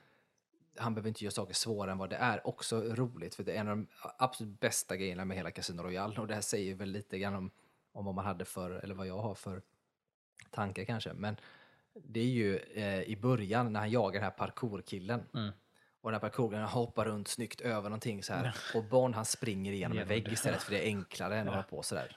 han 0.77 0.95
behöver 0.95 1.09
inte 1.09 1.25
göra 1.25 1.33
saker 1.33 1.55
svårare 1.55 1.93
än 1.93 1.99
vad 1.99 2.11
det 2.11 2.17
är. 2.17 2.47
Också 2.47 2.81
roligt, 2.81 3.35
för 3.35 3.45
det 3.45 3.53
är 3.53 3.61
en 3.61 3.69
av 3.69 3.77
de 3.77 3.87
absolut 4.19 4.61
bästa 4.61 4.97
grejerna 4.97 5.25
med 5.25 5.37
hela 5.37 5.51
Casino 5.51 5.83
Royale. 5.83 6.21
Och 6.21 6.27
det 6.27 6.35
här 6.35 6.41
säger 6.41 6.75
väl 6.75 6.91
lite 6.91 7.19
grann 7.19 7.35
om, 7.35 7.51
om 7.93 8.05
vad 8.05 8.15
man 8.15 8.25
hade 8.25 8.45
för, 8.45 8.71
eller 8.71 8.95
vad 8.95 9.07
jag 9.07 9.19
har 9.19 9.35
för 9.35 9.63
tankar 10.51 10.85
kanske. 10.85 11.13
Men 11.13 11.37
det 11.95 12.21
är 12.21 12.25
ju 12.25 12.57
eh, 12.57 13.03
i 13.03 13.17
början 13.17 13.73
när 13.73 13.81
han 13.81 13.91
jagar 13.91 14.13
den 14.13 14.23
här 14.23 14.31
parkourkillen. 14.31 15.23
Mm. 15.35 15.53
Och 16.01 16.11
den 16.11 16.15
här 16.15 16.29
parkourkillen 16.29 16.65
hoppar 16.65 17.05
runt 17.05 17.29
snyggt 17.29 17.61
över 17.61 17.89
någonting 17.89 18.23
så 18.23 18.33
här. 18.33 18.57
Och 18.75 18.85
Bond 18.85 19.15
han 19.15 19.25
springer 19.25 19.73
igenom 19.73 19.99
en 19.99 20.09
vägg 20.09 20.33
istället 20.33 20.63
för 20.63 20.73
det 20.73 20.79
är 20.79 20.87
enklare 20.87 21.39
än 21.39 21.49
att 21.49 21.55
hålla 21.55 21.63
på 21.63 21.83
sådär. 21.83 22.17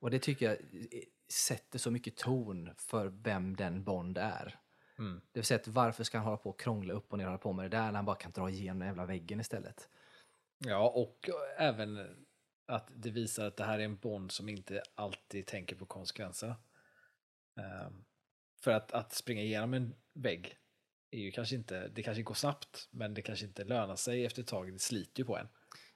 Och 0.00 0.10
det 0.10 0.18
tycker 0.18 0.46
jag 0.46 0.54
eh, 0.54 1.00
sätter 1.28 1.78
så 1.78 1.90
mycket 1.90 2.16
ton 2.16 2.70
för 2.76 3.06
vem 3.06 3.56
den 3.56 3.84
Bond 3.84 4.18
är. 4.18 4.58
Mm. 4.98 5.20
Det 5.32 5.40
vill 5.40 5.44
säga 5.44 5.60
att 5.60 5.68
varför 5.68 6.04
ska 6.04 6.18
han 6.18 6.24
hålla 6.24 6.36
på 6.36 6.50
och 6.50 6.60
krångla 6.60 6.94
upp 6.94 7.12
och 7.12 7.18
ner 7.18 7.24
och 7.24 7.30
hålla 7.30 7.38
på 7.38 7.52
med 7.52 7.64
det 7.64 7.76
där 7.76 7.86
när 7.86 7.92
han 7.92 8.04
bara 8.04 8.16
kan 8.16 8.32
dra 8.32 8.50
igenom 8.50 8.78
den 8.78 8.88
jävla 8.88 9.06
väggen 9.06 9.40
istället. 9.40 9.88
Ja, 10.58 10.90
och 10.90 11.30
även 11.56 12.16
att 12.66 12.90
det 12.94 13.10
visar 13.10 13.46
att 13.46 13.56
det 13.56 13.64
här 13.64 13.78
är 13.78 13.84
en 13.84 13.96
Bond 13.96 14.32
som 14.32 14.48
inte 14.48 14.82
alltid 14.94 15.46
tänker 15.46 15.76
på 15.76 15.86
konsekvenserna. 15.86 16.56
Ehm, 17.56 18.04
för 18.62 18.70
att, 18.70 18.92
att 18.92 19.12
springa 19.12 19.42
igenom 19.42 19.74
en 19.74 19.94
vägg 20.14 20.58
är 21.10 21.18
ju 21.18 21.30
kanske 21.30 21.54
inte, 21.54 21.88
det 21.88 22.02
kanske 22.02 22.22
går 22.22 22.34
snabbt, 22.34 22.88
men 22.90 23.14
det 23.14 23.22
kanske 23.22 23.46
inte 23.46 23.64
lönar 23.64 23.96
sig 23.96 24.26
efter 24.26 24.42
ett 24.42 24.48
tag, 24.48 24.72
det 24.72 24.78
sliter 24.78 25.20
ju 25.20 25.26
på 25.26 25.38
en. 25.38 25.48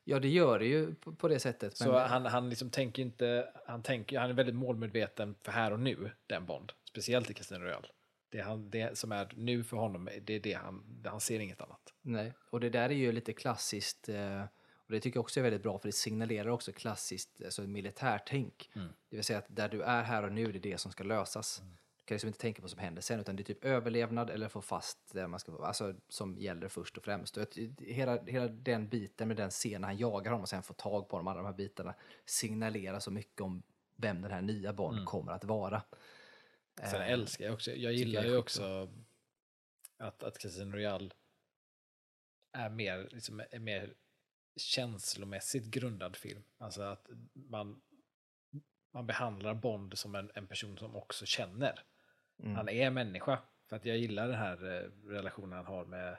Ja, 0.04 0.20
det 0.20 0.28
gör 0.28 0.58
det 0.58 0.66
ju 0.66 0.94
på, 0.94 1.14
på 1.14 1.28
det 1.28 1.40
sättet. 1.40 1.76
Så 1.76 1.98
han, 1.98 2.26
han 2.26 2.50
liksom 2.50 2.70
tänker 2.70 3.02
inte, 3.02 3.52
han 3.66 3.82
tänker, 3.82 4.18
han 4.18 4.30
är 4.30 4.34
väldigt 4.34 4.54
målmedveten 4.54 5.34
för 5.42 5.52
här 5.52 5.72
och 5.72 5.80
nu, 5.80 6.10
den 6.26 6.46
Bond. 6.46 6.72
Speciellt 6.90 7.30
i 7.30 7.34
Casino 7.34 7.58
Royale. 7.58 7.88
Det, 8.30 8.40
han, 8.40 8.70
det 8.70 8.98
som 8.98 9.12
är 9.12 9.32
nu 9.36 9.64
för 9.64 9.76
honom, 9.76 10.08
det 10.22 10.34
är 10.34 10.40
det 10.40 10.52
han, 10.52 11.02
han 11.04 11.20
ser 11.20 11.40
inget 11.40 11.60
annat. 11.60 11.94
Nej, 12.02 12.32
och 12.50 12.60
det 12.60 12.70
där 12.70 12.90
är 12.90 12.94
ju 12.94 13.12
lite 13.12 13.32
klassiskt 13.32 14.08
eh, 14.08 14.42
och 14.88 14.94
det 14.94 15.00
tycker 15.00 15.16
jag 15.16 15.24
också 15.24 15.40
är 15.40 15.44
väldigt 15.44 15.62
bra 15.62 15.78
för 15.78 15.88
det 15.88 15.92
signalerar 15.92 16.48
också 16.48 16.72
klassiskt 16.72 17.42
alltså 17.44 17.62
militärtänk. 17.62 18.70
Mm. 18.74 18.88
Det 19.10 19.16
vill 19.16 19.24
säga 19.24 19.38
att 19.38 19.46
där 19.48 19.68
du 19.68 19.82
är 19.82 20.02
här 20.02 20.22
och 20.22 20.32
nu, 20.32 20.52
det 20.52 20.58
är 20.58 20.72
det 20.72 20.78
som 20.78 20.92
ska 20.92 21.04
lösas. 21.04 21.62
Du 21.98 22.04
kan 22.04 22.14
liksom 22.14 22.28
inte 22.28 22.38
tänka 22.38 22.56
på 22.56 22.62
vad 22.62 22.70
som 22.70 22.80
händer 22.80 23.02
sen 23.02 23.20
utan 23.20 23.36
det 23.36 23.42
är 23.42 23.44
typ 23.44 23.64
överlevnad 23.64 24.30
eller 24.30 24.48
få 24.48 24.62
fast 24.62 24.98
det 25.12 25.28
man 25.28 25.40
ska 25.40 25.64
alltså 25.64 25.94
som 26.08 26.38
gäller 26.38 26.68
först 26.68 26.96
och 26.96 27.04
främst. 27.04 27.36
Och 27.36 27.58
hela, 27.78 28.22
hela 28.22 28.48
den 28.48 28.88
biten 28.88 29.28
med 29.28 29.36
den 29.36 29.50
scenen 29.50 29.84
han 29.84 29.96
jagar 29.96 30.30
honom 30.30 30.42
och 30.42 30.48
sen 30.48 30.62
får 30.62 30.74
tag 30.74 31.08
på 31.08 31.16
honom, 31.16 31.28
alla 31.28 31.38
de 31.38 31.46
här 31.46 31.52
bitarna 31.52 31.94
signalerar 32.24 33.00
så 33.00 33.10
mycket 33.10 33.40
om 33.40 33.62
vem 33.96 34.22
den 34.22 34.30
här 34.30 34.42
nya 34.42 34.72
Bond 34.72 35.04
kommer 35.04 35.32
att 35.32 35.44
vara. 35.44 35.82
Sen 36.82 37.00
Eh, 37.00 37.10
älskar 37.10 37.44
jag 37.44 37.54
också, 37.54 37.70
jag 37.70 37.92
gillar 37.92 38.22
jag 38.22 38.30
ju 38.30 38.36
också 38.36 38.88
att, 39.96 40.22
att 40.22 40.38
Casino 40.38 40.72
Royale 40.72 41.10
är 42.52 42.70
mer, 42.70 43.08
liksom, 43.10 43.42
är 43.50 43.58
mer 43.58 43.94
känslomässigt 44.56 45.64
grundad 45.64 46.16
film. 46.16 46.42
Alltså 46.58 46.82
att 46.82 47.10
man, 47.32 47.80
man 48.90 49.06
behandlar 49.06 49.54
Bond 49.54 49.98
som 49.98 50.14
en, 50.14 50.30
en 50.34 50.46
person 50.46 50.78
som 50.78 50.96
också 50.96 51.26
känner. 51.26 51.84
Mm. 52.42 52.56
Han 52.56 52.68
är 52.68 52.90
människa. 52.90 53.38
För 53.68 53.76
att 53.76 53.84
jag 53.84 53.96
gillar 53.96 54.28
den 54.28 54.38
här 54.38 54.64
eh, 54.64 55.08
relationen 55.10 55.52
han 55.52 55.66
har 55.66 55.84
med 55.84 56.18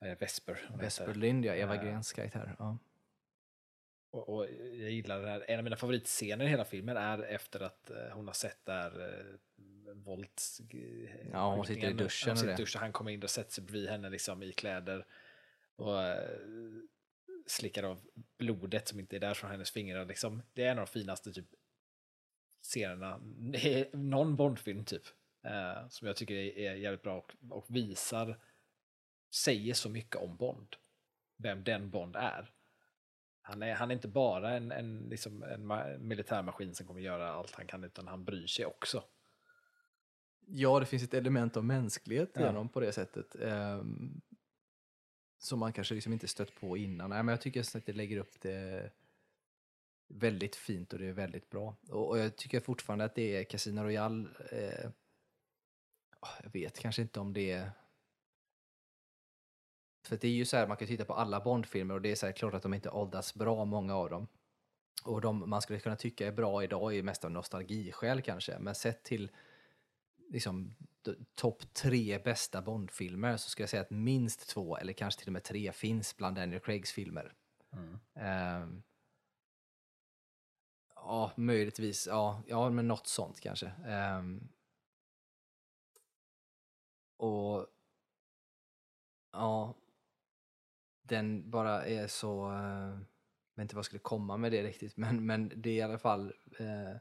eh, 0.00 0.18
Vesper. 0.18 0.70
Vesper. 0.78 1.14
Lind, 1.14 1.44
ja, 1.44 1.54
Eva 1.54 1.74
Eh, 1.74 1.82
Grens 1.82 2.12
karaktär. 2.12 2.56
Ja. 2.58 2.78
Och, 4.16 4.28
och 4.28 4.46
jag 4.60 4.90
gillar 4.90 5.22
det 5.22 5.28
här. 5.28 5.44
En 5.48 5.58
av 5.58 5.64
mina 5.64 5.76
favoritscener 5.76 6.44
i 6.44 6.48
hela 6.48 6.64
filmen 6.64 6.96
är 6.96 7.22
efter 7.22 7.60
att 7.60 7.90
eh, 7.90 8.08
hon 8.12 8.26
har 8.26 8.34
sett 8.34 8.64
där 8.64 9.08
eh, 9.08 9.94
vålds... 9.94 10.60
Ja, 11.32 11.54
hon 11.54 11.66
sitter 11.66 11.90
i 11.90 11.92
duschen 11.92 12.28
Hon 12.28 12.32
och 12.32 12.38
sitter 12.38 12.52
i 12.52 12.56
duschen, 12.56 12.80
han 12.80 12.92
kommer 12.92 13.10
in 13.10 13.22
och 13.22 13.30
sätter 13.30 13.52
sig 13.52 13.64
bredvid 13.64 13.90
henne 13.90 14.10
liksom 14.10 14.42
i 14.42 14.52
kläder. 14.52 15.06
Och 15.76 16.02
eh, 16.02 16.38
slickar 17.46 17.82
av 17.82 18.00
blodet 18.38 18.88
som 18.88 19.00
inte 19.00 19.16
är 19.16 19.20
där 19.20 19.34
från 19.34 19.50
hennes 19.50 19.70
fingrar. 19.70 20.04
Liksom. 20.04 20.42
Det 20.52 20.64
är 20.64 20.70
en 20.70 20.78
av 20.78 20.86
de 20.86 20.92
finaste 20.92 21.32
typ 21.32 21.46
scenerna. 22.62 23.20
Någon 23.92 24.36
Bondfilm 24.36 24.84
typ. 24.84 25.02
Eh, 25.44 25.88
som 25.88 26.06
jag 26.06 26.16
tycker 26.16 26.34
är, 26.34 26.58
är 26.58 26.74
jävligt 26.74 27.02
bra 27.02 27.16
och, 27.16 27.32
och 27.50 27.64
visar, 27.68 28.40
säger 29.34 29.74
så 29.74 29.88
mycket 29.88 30.16
om 30.16 30.36
Bond. 30.36 30.76
Vem 31.36 31.64
den 31.64 31.90
Bond 31.90 32.16
är. 32.16 32.52
Han 33.48 33.62
är, 33.62 33.74
han 33.74 33.90
är 33.90 33.94
inte 33.94 34.08
bara 34.08 34.56
en, 34.56 34.72
en, 34.72 34.98
liksom 34.98 35.42
en 35.42 35.72
ma- 35.72 35.98
militärmaskin 35.98 36.74
som 36.74 36.86
kommer 36.86 37.00
göra 37.00 37.32
allt 37.32 37.54
han 37.54 37.66
kan, 37.66 37.84
utan 37.84 38.08
han 38.08 38.24
bryr 38.24 38.46
sig 38.46 38.66
också. 38.66 39.04
Ja, 40.46 40.80
det 40.80 40.86
finns 40.86 41.02
ett 41.02 41.14
element 41.14 41.56
av 41.56 41.64
mänsklighet 41.64 42.30
Ja. 42.34 42.46
honom 42.46 42.68
på 42.68 42.80
det 42.80 42.92
sättet. 42.92 43.34
ehm, 43.34 44.20
som 45.38 45.58
man 45.58 45.72
kanske 45.72 45.94
liksom 45.94 46.12
inte 46.12 46.28
stött 46.28 46.54
på 46.60 46.76
innan. 46.76 47.10
Nej, 47.10 47.22
men 47.22 47.32
jag 47.32 47.40
tycker 47.40 47.60
att 47.76 47.86
det 47.86 47.92
lägger 47.92 48.18
upp 48.18 48.40
det 48.40 48.90
väldigt 50.08 50.56
fint 50.56 50.92
och 50.92 50.98
det 50.98 51.06
är 51.06 51.12
väldigt 51.12 51.50
bra. 51.50 51.76
Och, 51.88 52.08
och 52.08 52.18
jag 52.18 52.36
tycker 52.36 52.60
fortfarande 52.60 53.04
att 53.04 53.14
det 53.14 53.36
är 53.36 53.44
Casino 53.44 53.80
Royale. 53.82 54.28
Eh, 54.52 54.90
ah, 56.20 56.28
jag 56.42 56.50
vet 56.52 56.78
kanske 56.78 57.02
inte 57.02 57.20
om 57.20 57.32
det 57.32 57.50
är... 57.50 57.70
För 60.06 60.16
det 60.16 60.28
är 60.28 60.32
ju 60.32 60.44
så 60.44 60.56
här, 60.56 60.66
man 60.66 60.76
kan 60.76 60.88
titta 60.88 61.04
på 61.04 61.14
alla 61.14 61.40
Bondfilmer 61.40 61.94
och 61.94 62.02
det 62.02 62.10
är 62.10 62.16
så 62.16 62.26
här, 62.26 62.32
klart 62.32 62.54
att 62.54 62.62
de 62.62 62.74
inte 62.74 62.90
åldras 62.90 63.34
bra, 63.34 63.64
många 63.64 63.94
av 63.94 64.10
dem. 64.10 64.28
Och 65.04 65.20
de 65.20 65.50
man 65.50 65.62
skulle 65.62 65.80
kunna 65.80 65.96
tycka 65.96 66.26
är 66.26 66.32
bra 66.32 66.64
idag 66.64 66.96
är 66.96 67.02
mest 67.02 67.24
av 67.24 67.30
nostalgiskäl 67.30 68.22
kanske, 68.22 68.58
men 68.58 68.74
sett 68.74 69.02
till 69.02 69.30
liksom, 70.28 70.76
topp 71.34 71.74
tre 71.74 72.18
bästa 72.18 72.62
Bondfilmer 72.62 73.36
så 73.36 73.50
skulle 73.50 73.62
jag 73.62 73.70
säga 73.70 73.82
att 73.82 73.90
minst 73.90 74.48
två, 74.48 74.76
eller 74.76 74.92
kanske 74.92 75.20
till 75.20 75.28
och 75.28 75.32
med 75.32 75.44
tre, 75.44 75.72
finns 75.72 76.16
bland 76.16 76.36
Daniel 76.36 76.60
Craigs 76.60 76.92
filmer. 76.92 77.32
Ehm, 78.14 78.82
ja, 80.94 81.32
möjligtvis. 81.36 82.06
Ja, 82.06 82.42
ja, 82.46 82.70
men 82.70 82.88
något 82.88 83.06
sånt 83.06 83.40
kanske. 83.40 83.66
Ehm, 83.86 84.48
och 87.16 87.66
ja, 89.32 89.74
den 91.08 91.50
bara 91.50 91.86
är 91.86 92.06
så... 92.06 92.50
Uh, 92.50 93.00
jag 93.54 93.62
vet 93.62 93.64
inte 93.64 93.74
vad 93.74 93.78
jag 93.80 93.84
skulle 93.84 94.00
komma 94.00 94.36
med 94.36 94.52
det 94.52 94.62
riktigt, 94.62 94.96
men, 94.96 95.26
men 95.26 95.52
det 95.56 95.70
är 95.70 95.74
i 95.74 95.82
alla 95.82 95.98
fall... 95.98 96.32
eh, 96.58 96.96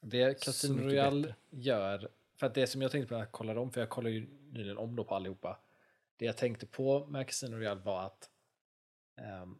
Det 0.00 0.44
Casino 0.44 0.82
Royale 0.82 1.34
gör, 1.50 2.08
för 2.34 2.46
att 2.46 2.54
det 2.54 2.66
som 2.66 2.82
jag 2.82 2.90
tänkte 2.90 3.08
på 3.08 3.14
när 3.14 3.20
jag 3.20 3.32
kollade 3.32 3.60
om, 3.60 3.72
för 3.72 3.80
jag 3.80 3.90
kollade 3.90 4.14
ju 4.14 4.26
nyligen 4.50 4.78
om 4.78 4.96
då 4.96 5.04
på 5.04 5.14
allihopa. 5.14 5.60
Det 6.16 6.24
jag 6.24 6.36
tänkte 6.36 6.66
på 6.66 7.06
med 7.06 7.26
Casino 7.26 7.56
Royale 7.56 7.80
var 7.80 8.02
att 8.06 8.30
ehm, 9.16 9.58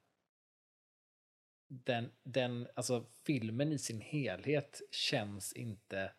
den, 1.68 2.10
den, 2.22 2.68
alltså 2.74 3.04
filmen 3.26 3.72
i 3.72 3.78
sin 3.78 4.00
helhet 4.00 4.82
känns 4.90 5.52
inte 5.52 6.12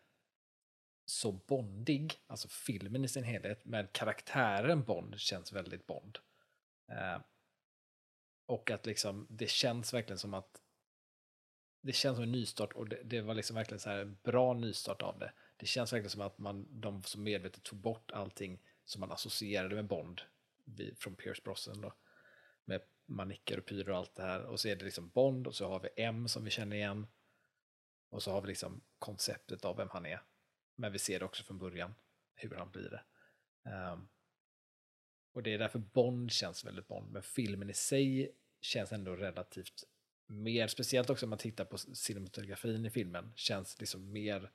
så 1.06 1.32
bondig, 1.32 2.14
alltså 2.26 2.48
filmen 2.48 3.04
i 3.04 3.08
sin 3.08 3.24
helhet, 3.24 3.64
men 3.64 3.88
karaktären 3.92 4.84
Bond 4.84 5.18
känns 5.20 5.52
väldigt 5.52 5.86
Bond. 5.86 6.18
Eh, 6.88 7.20
och 8.46 8.70
att 8.70 8.86
liksom, 8.86 9.26
det 9.30 9.50
känns 9.50 9.94
verkligen 9.94 10.18
som 10.18 10.34
att 10.34 10.60
det 11.80 11.92
känns 11.92 12.16
som 12.16 12.22
en 12.22 12.32
nystart 12.32 12.72
och 12.72 12.88
det, 12.88 13.02
det 13.04 13.20
var 13.20 13.34
liksom 13.34 13.56
verkligen 13.56 13.80
så 13.80 13.90
här 13.90 13.98
en 13.98 14.18
bra 14.22 14.54
nystart 14.54 15.02
av 15.02 15.18
det. 15.18 15.32
Det 15.56 15.66
känns 15.66 15.92
verkligen 15.92 16.10
som 16.10 16.20
att 16.20 16.38
man, 16.38 16.80
de 16.80 17.02
som 17.02 17.22
medvetet 17.22 17.62
tog 17.62 17.78
bort 17.78 18.10
allting 18.12 18.62
som 18.84 19.00
man 19.00 19.12
associerade 19.12 19.74
med 19.74 19.86
Bond 19.86 20.20
vid, 20.64 20.98
från 20.98 21.14
Pierce 21.14 21.42
Brosnan 21.44 21.80
då. 21.80 21.94
Med 22.64 22.82
manicker 23.06 23.58
och 23.58 23.66
pyror 23.66 23.90
och 23.90 23.96
allt 23.96 24.14
det 24.14 24.22
här. 24.22 24.44
Och 24.44 24.60
så 24.60 24.68
är 24.68 24.76
det 24.76 24.84
liksom 24.84 25.08
Bond 25.08 25.46
och 25.46 25.54
så 25.54 25.68
har 25.68 25.80
vi 25.80 25.88
M 25.96 26.28
som 26.28 26.44
vi 26.44 26.50
känner 26.50 26.76
igen. 26.76 27.06
Och 28.08 28.22
så 28.22 28.30
har 28.30 28.40
vi 28.40 28.48
liksom 28.48 28.80
konceptet 28.98 29.64
av 29.64 29.76
vem 29.76 29.88
han 29.90 30.06
är. 30.06 30.22
Men 30.76 30.92
vi 30.92 30.98
ser 30.98 31.18
det 31.18 31.24
också 31.24 31.44
från 31.44 31.58
början, 31.58 31.94
hur 32.34 32.56
han 32.56 32.70
blir 32.70 32.90
det. 32.90 33.04
Um, 33.70 34.08
och 35.34 35.42
det 35.42 35.54
är 35.54 35.58
därför 35.58 35.78
Bond 35.78 36.32
känns 36.32 36.64
väldigt 36.64 36.88
Bond, 36.88 37.12
men 37.12 37.22
filmen 37.22 37.70
i 37.70 37.74
sig 37.74 38.32
känns 38.60 38.92
ändå 38.92 39.16
relativt 39.16 39.84
mer, 40.26 40.66
speciellt 40.66 41.10
också 41.10 41.26
om 41.26 41.30
man 41.30 41.38
tittar 41.38 41.64
på 41.64 41.78
cinematografin 41.78 42.86
i 42.86 42.90
filmen, 42.90 43.32
känns 43.36 43.80
liksom 43.80 44.12
mer 44.12 44.50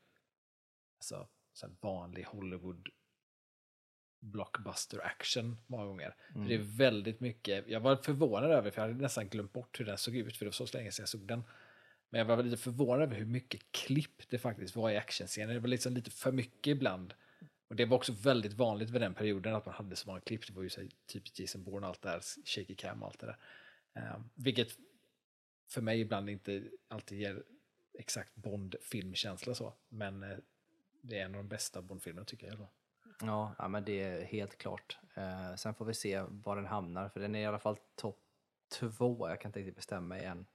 alltså, 0.97 1.27
så 1.53 1.67
vanlig 1.81 2.23
Hollywood 2.23 2.89
blockbuster 4.19 5.05
action 5.05 5.57
många 5.67 5.85
gånger. 5.85 6.15
För 6.33 6.39
det 6.39 6.55
är 6.55 6.77
väldigt 6.77 7.19
mycket, 7.19 7.67
jag 7.67 7.79
var 7.79 7.95
förvånad 7.95 8.51
över, 8.51 8.71
för 8.71 8.81
jag 8.81 8.87
hade 8.87 9.01
nästan 9.01 9.29
glömt 9.29 9.53
bort 9.53 9.79
hur 9.79 9.85
den 9.85 9.97
såg 9.97 10.15
ut, 10.15 10.37
för 10.37 10.45
det 10.45 10.49
var 10.49 10.67
så 10.67 10.77
länge 10.77 10.91
sedan 10.91 11.03
jag 11.03 11.09
såg 11.09 11.27
den. 11.27 11.43
Men 12.09 12.19
jag 12.19 12.25
var 12.25 12.43
lite 12.43 12.57
förvånad 12.57 13.01
över 13.01 13.15
hur 13.15 13.25
mycket 13.25 13.71
klipp 13.71 14.29
det 14.29 14.39
faktiskt 14.39 14.75
var 14.75 14.89
i 14.89 14.97
actionscener. 14.97 15.53
Det 15.53 15.59
var 15.59 15.67
liksom 15.67 15.93
lite 15.93 16.11
för 16.11 16.31
mycket 16.31 16.67
ibland. 16.67 17.13
Och 17.69 17.75
det 17.75 17.85
var 17.85 17.97
också 17.97 18.13
väldigt 18.13 18.53
vanligt 18.53 18.89
vid 18.89 19.01
den 19.01 19.13
perioden 19.13 19.55
att 19.55 19.65
man 19.65 19.75
hade 19.75 19.95
så 19.95 20.07
många 20.07 20.19
klipp. 20.19 20.47
Det 20.47 20.53
var 20.53 20.63
ju 20.63 20.69
så 20.69 20.81
här, 20.81 20.89
typ 21.05 21.39
Jason 21.39 21.63
Bourne 21.63 21.85
och 21.85 21.89
allt 21.89 22.01
det 22.01 22.09
där, 22.09 22.21
shaky 22.45 22.75
cam 22.75 23.03
och 23.03 23.07
allt 23.07 23.19
det 23.19 23.25
där. 23.25 23.37
Eh, 23.93 24.21
vilket 24.35 24.67
för 25.69 25.81
mig 25.81 26.01
ibland 26.01 26.29
inte 26.29 26.63
alltid 26.87 27.19
ger 27.19 27.43
exakt 27.93 28.35
Bond-filmkänsla 28.35 29.55
så. 29.55 29.73
Men 29.89 30.23
eh, 30.23 30.37
det 31.01 31.19
är 31.19 31.25
en 31.25 31.35
av 31.35 31.43
de 31.43 31.47
bästa 31.47 31.81
Bond-filmerna 31.81 32.25
tycker 32.25 32.47
jag. 32.47 32.57
Då. 32.57 32.69
Ja, 33.21 33.55
ja, 33.57 33.67
men 33.67 33.83
det 33.83 34.01
är 34.01 34.23
helt 34.23 34.57
klart. 34.57 34.97
Eh, 35.15 35.55
sen 35.55 35.73
får 35.73 35.85
vi 35.85 35.93
se 35.93 36.21
var 36.29 36.55
den 36.55 36.65
hamnar, 36.65 37.09
för 37.09 37.19
den 37.19 37.35
är 37.35 37.39
i 37.39 37.45
alla 37.45 37.59
fall 37.59 37.77
topp 37.95 38.19
två. 38.69 39.29
Jag 39.29 39.41
kan 39.41 39.49
inte 39.49 39.59
riktigt 39.59 39.75
bestämma 39.75 40.07
mig 40.07 40.25
än. 40.25 40.45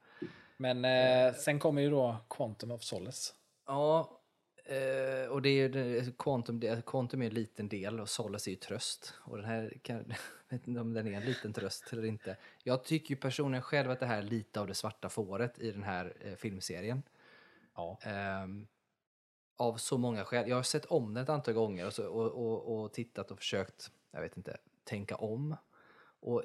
Men 0.57 0.85
eh, 0.85 1.33
sen 1.33 1.59
kommer 1.59 1.81
ju 1.81 1.89
då 1.89 2.17
Quantum 2.29 2.71
of 2.71 2.83
Solace. 2.83 3.33
Ja, 3.65 4.21
Eh, 4.65 5.29
och 5.29 5.41
det 5.41 5.49
är 5.49 5.53
ju 5.53 5.69
det- 5.69 6.17
Quantum, 6.17 6.81
Quantum 6.85 7.21
är 7.21 7.25
en 7.25 7.33
liten 7.33 7.69
del 7.69 7.99
och 7.99 8.09
Solace 8.09 8.49
är 8.49 8.51
ju 8.51 8.57
tröst. 8.57 9.13
Och 9.17 9.37
den 9.37 9.45
här, 9.45 9.77
kan, 9.81 9.97
jag 10.49 10.57
vet 10.57 10.67
inte 10.67 10.81
om 10.81 10.93
den 10.93 11.07
är 11.07 11.11
en 11.13 11.25
liten 11.25 11.53
tröst 11.53 11.93
eller 11.93 12.05
inte. 12.05 12.37
Jag 12.63 12.83
tycker 12.83 13.09
ju 13.09 13.15
personligen 13.21 13.61
själv 13.63 13.91
att 13.91 13.99
det 13.99 14.05
här 14.05 14.17
är 14.17 14.23
lite 14.23 14.59
av 14.59 14.67
det 14.67 14.73
svarta 14.73 15.09
fåret 15.09 15.59
i 15.59 15.71
den 15.71 15.83
här 15.83 16.13
eh, 16.19 16.35
filmserien. 16.35 17.03
Ja. 17.75 17.99
Ehm, 18.01 18.67
av 19.57 19.77
så 19.77 19.97
många 19.97 20.25
skäl. 20.25 20.49
Jag 20.49 20.55
har 20.55 20.63
sett 20.63 20.85
om 20.85 21.13
den 21.13 21.23
ett 21.23 21.29
antal 21.29 21.53
gånger 21.53 21.85
och, 21.87 21.93
så, 21.93 22.07
och, 22.07 22.31
och, 22.31 22.83
och 22.83 22.93
tittat 22.93 23.31
och 23.31 23.37
försökt, 23.37 23.91
jag 24.11 24.21
vet 24.21 24.37
inte, 24.37 24.57
tänka 24.83 25.15
om. 25.15 25.55
Och 26.19 26.43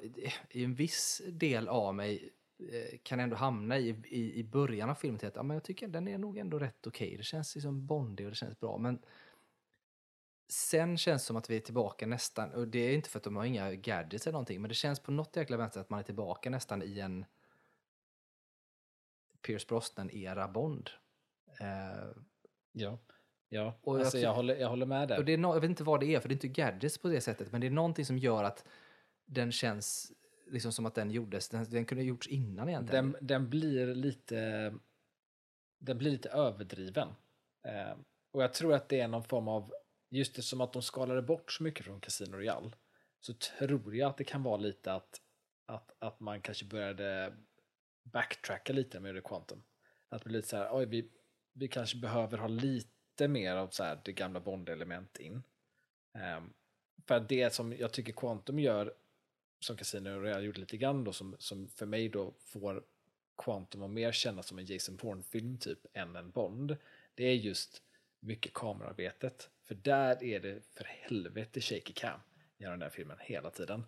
i 0.49 0.63
en 0.63 0.75
viss 0.75 1.21
del 1.27 1.67
av 1.67 1.95
mig 1.95 2.23
eh, 2.23 2.29
kan 3.03 3.19
ändå 3.19 3.35
hamna 3.35 3.77
i, 3.77 3.89
i, 4.05 4.39
i 4.39 4.43
början 4.43 4.89
av 4.89 4.95
filmen 4.95 5.19
till 5.19 5.27
att 5.27 5.35
ja, 5.35 5.43
men 5.43 5.55
jag 5.55 5.63
tycker 5.63 5.87
den 5.87 6.07
är 6.07 6.17
nog 6.17 6.37
ändå 6.37 6.59
rätt 6.59 6.87
okej. 6.87 7.17
Det 7.17 7.23
känns 7.23 7.55
liksom 7.55 7.85
bondig 7.85 8.25
och 8.25 8.31
det 8.31 8.35
känns 8.35 8.59
bra. 8.59 8.77
Men 8.77 8.99
sen 10.49 10.97
känns 10.97 11.21
det 11.23 11.25
som 11.27 11.35
att 11.35 11.49
vi 11.49 11.55
är 11.55 11.59
tillbaka 11.59 12.07
nästan, 12.07 12.51
och 12.51 12.67
det 12.67 12.79
är 12.79 12.93
inte 12.93 13.09
för 13.09 13.17
att 13.19 13.23
de 13.23 13.35
har 13.35 13.45
inga 13.45 13.71
gadgets 13.75 14.27
eller 14.27 14.31
någonting, 14.33 14.61
men 14.61 14.69
det 14.69 14.75
känns 14.75 14.99
på 14.99 15.11
något 15.11 15.35
jäkla 15.35 15.57
vänster 15.57 15.81
att 15.81 15.89
man 15.89 15.99
är 15.99 16.03
tillbaka 16.03 16.49
nästan 16.49 16.83
i 16.83 16.99
en 16.99 17.25
Pierce 19.41 19.67
Brosnan-era 19.67 20.47
Bond. 20.47 20.89
Eh, 21.59 22.09
Ja. 22.73 22.97
Ja, 23.49 23.79
Och 23.81 23.95
jag 23.95 24.01
alltså, 24.01 24.17
ty- 24.17 24.23
jag, 24.23 24.33
håller, 24.33 24.55
jag 24.55 24.69
håller 24.69 24.85
med 24.85 25.07
där. 25.07 25.17
och 25.17 25.25
det 25.25 25.33
är 25.33 25.37
no- 25.37 25.53
jag 25.53 25.61
vet 25.61 25.69
inte 25.69 25.83
vad 25.83 25.99
det 25.99 26.15
är, 26.15 26.19
för 26.19 26.29
det 26.29 26.33
är 26.33 26.35
inte 26.35 26.47
gadgets 26.47 26.97
på 26.97 27.07
det 27.07 27.21
sättet, 27.21 27.51
men 27.51 27.61
det 27.61 27.67
är 27.67 27.71
någonting 27.71 28.05
som 28.05 28.17
gör 28.17 28.43
att 28.43 28.65
den 29.25 29.51
känns 29.51 30.11
liksom 30.51 30.71
som 30.71 30.85
att 30.85 30.95
den 30.95 31.11
gjordes, 31.11 31.49
den, 31.49 31.65
den 31.69 31.85
kunde 31.85 32.03
ha 32.03 32.07
gjorts 32.07 32.27
innan 32.27 32.69
egentligen. 32.69 33.11
den, 33.11 33.27
den 33.27 33.49
blir 33.49 33.95
lite 33.95 34.73
den 35.81 35.97
blir 35.97 36.11
lite 36.11 36.29
överdriven. 36.29 37.07
Eh, 37.67 37.97
och 38.31 38.43
jag 38.43 38.53
tror 38.53 38.73
att 38.73 38.89
det 38.89 38.99
är 38.99 39.07
någon 39.07 39.23
form 39.23 39.47
av, 39.47 39.73
just 40.09 40.35
det 40.35 40.41
som 40.41 40.61
att 40.61 40.73
de 40.73 40.81
skalade 40.81 41.21
bort 41.21 41.51
så 41.51 41.63
mycket 41.63 41.85
från 41.85 42.01
Casino 42.01 42.35
Royale, 42.35 42.71
så 43.19 43.33
tror 43.33 43.95
jag 43.95 44.09
att 44.09 44.17
det 44.17 44.23
kan 44.23 44.43
vara 44.43 44.57
lite 44.57 44.93
att, 44.93 45.21
att, 45.65 45.95
att 45.99 46.19
man 46.19 46.41
kanske 46.41 46.65
började 46.65 47.33
backtracka 48.03 48.73
lite 48.73 48.99
med 48.99 49.15
det 49.15 49.21
Quantum. 49.21 49.63
Att 50.09 50.23
bli 50.23 50.33
lite 50.33 50.47
så 50.47 50.57
här, 50.57 50.69
oj, 50.71 50.85
vi, 50.85 51.11
vi 51.53 51.67
kanske 51.67 51.97
behöver 51.97 52.37
ha 52.37 52.47
lite 52.47 53.27
mer 53.27 53.55
av 53.55 53.67
så 53.67 53.83
här, 53.83 54.01
det 54.05 54.11
gamla 54.11 54.39
Bond-element 54.39 55.17
in. 55.19 55.43
Eh, 56.15 56.43
för 57.07 57.19
det 57.19 57.53
som 57.53 57.73
jag 57.73 57.91
tycker 57.91 58.13
Quantum 58.13 58.59
gör, 58.59 58.93
som 59.63 59.77
Casino 59.77 60.09
Royale 60.09 60.45
gjorde 60.45 60.59
lite 60.59 60.77
grann 60.77 61.03
då, 61.03 61.13
som, 61.13 61.35
som 61.39 61.67
för 61.67 61.85
mig 61.85 62.09
då 62.09 62.33
får 62.39 62.83
Quantum 63.37 63.83
att 63.83 63.89
mer 63.89 64.11
kännas 64.11 64.47
som 64.47 64.59
en 64.59 64.65
Jason 64.65 64.95
Bourne-film 64.95 65.57
typ 65.57 65.79
än 65.93 66.15
en 66.15 66.31
Bond, 66.31 66.77
det 67.15 67.23
är 67.23 67.33
just 67.33 67.81
mycket 68.19 68.53
kamerarbetet. 68.53 69.49
För 69.63 69.75
där 69.75 70.23
är 70.23 70.39
det 70.39 70.65
för 70.73 70.83
helvete 70.83 71.61
shaky 71.61 71.93
cam 71.93 72.19
i 72.57 72.63
den 72.63 72.81
här 72.81 72.89
filmen 72.89 73.17
hela 73.19 73.49
tiden. 73.49 73.83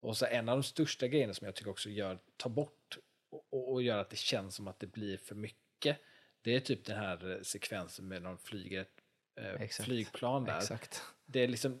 Och 0.00 0.16
så 0.16 0.26
en 0.26 0.48
av 0.48 0.56
de 0.56 0.62
största 0.62 1.08
grejerna 1.08 1.34
som 1.34 1.44
jag 1.44 1.54
tycker 1.54 1.70
också 1.70 1.90
gör, 1.90 2.18
tar 2.36 2.50
bort 2.50 2.98
och, 3.30 3.72
och, 3.72 3.82
gör 3.82 3.98
att 3.98 4.10
det 4.10 4.18
känns 4.18 4.54
som 4.54 4.68
att 4.68 4.80
det 4.80 4.86
blir 4.86 5.16
för 5.16 5.34
mycket, 5.34 5.98
det 6.42 6.56
är 6.56 6.60
typ 6.60 6.84
den 6.84 6.98
här 6.98 7.40
sekvensen 7.42 8.08
med 8.08 8.22
någon 8.22 8.38
flyger 8.38 8.80
ett 8.80 9.01
eh, 9.36 9.68
flygplan 9.68 10.44
där. 10.44 10.56
Exakt. 10.56 11.02
Det 11.26 11.40
är 11.40 11.48
liksom, 11.48 11.80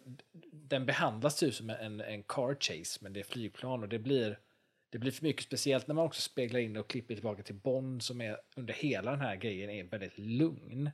den 0.52 0.86
behandlas 0.86 1.36
typ 1.36 1.54
som 1.54 1.70
en, 1.70 2.00
en 2.00 2.22
car 2.22 2.56
chase, 2.60 2.98
men 3.02 3.12
det 3.12 3.20
är 3.20 3.24
flygplan 3.24 3.82
och 3.82 3.88
det 3.88 3.98
blir, 3.98 4.38
det 4.90 4.98
blir 4.98 5.12
för 5.12 5.22
mycket, 5.22 5.44
speciellt 5.44 5.86
när 5.86 5.94
man 5.94 6.04
också 6.04 6.22
speglar 6.22 6.60
in 6.60 6.76
och 6.76 6.90
klipper 6.90 7.14
tillbaka 7.14 7.42
till 7.42 7.54
Bond 7.54 8.02
som 8.02 8.20
är 8.20 8.36
under 8.56 8.74
hela 8.74 9.10
den 9.10 9.20
här 9.20 9.36
grejen 9.36 9.70
är 9.70 9.84
väldigt 9.84 10.18
lugn. 10.18 10.90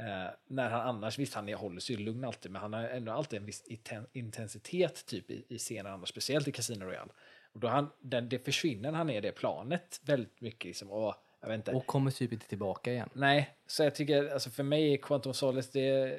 Eh, 0.00 0.30
när 0.46 0.70
han 0.70 0.80
annars, 0.80 1.18
visst 1.18 1.34
han 1.34 1.52
håller 1.52 1.80
sig 1.80 1.96
ju 1.96 2.02
lugn 2.02 2.24
alltid, 2.24 2.52
men 2.52 2.62
han 2.62 2.72
har 2.72 2.82
ändå 2.82 3.12
alltid 3.12 3.40
en 3.40 3.46
viss 3.46 3.64
intensitet 4.12 5.06
typ 5.06 5.30
i, 5.30 5.44
i 5.48 5.58
scenen 5.58 5.92
annars, 5.92 6.08
speciellt 6.08 6.48
i 6.48 6.52
Casino 6.52 6.84
Royale. 6.84 7.12
Och 7.52 7.60
då 7.60 7.68
han, 7.68 7.90
den, 8.00 8.28
det 8.28 8.38
försvinner 8.38 8.90
när 8.90 8.98
han 8.98 9.10
är 9.10 9.18
i 9.18 9.20
det 9.20 9.32
planet 9.32 10.00
väldigt 10.04 10.40
mycket, 10.40 10.64
liksom, 10.64 10.90
och, 10.90 11.14
jag 11.40 11.48
vet 11.48 11.56
inte. 11.56 11.72
Och 11.72 11.86
kommer 11.86 12.10
typ 12.10 12.32
inte 12.32 12.48
tillbaka 12.48 12.92
igen. 12.92 13.08
Nej, 13.12 13.50
så 13.66 13.82
jag 13.82 13.94
tycker, 13.94 14.32
alltså 14.32 14.50
för 14.50 14.62
mig 14.62 14.92
är 14.92 14.96
Quantum 14.96 15.34
Solace, 15.34 15.70
det, 15.72 16.18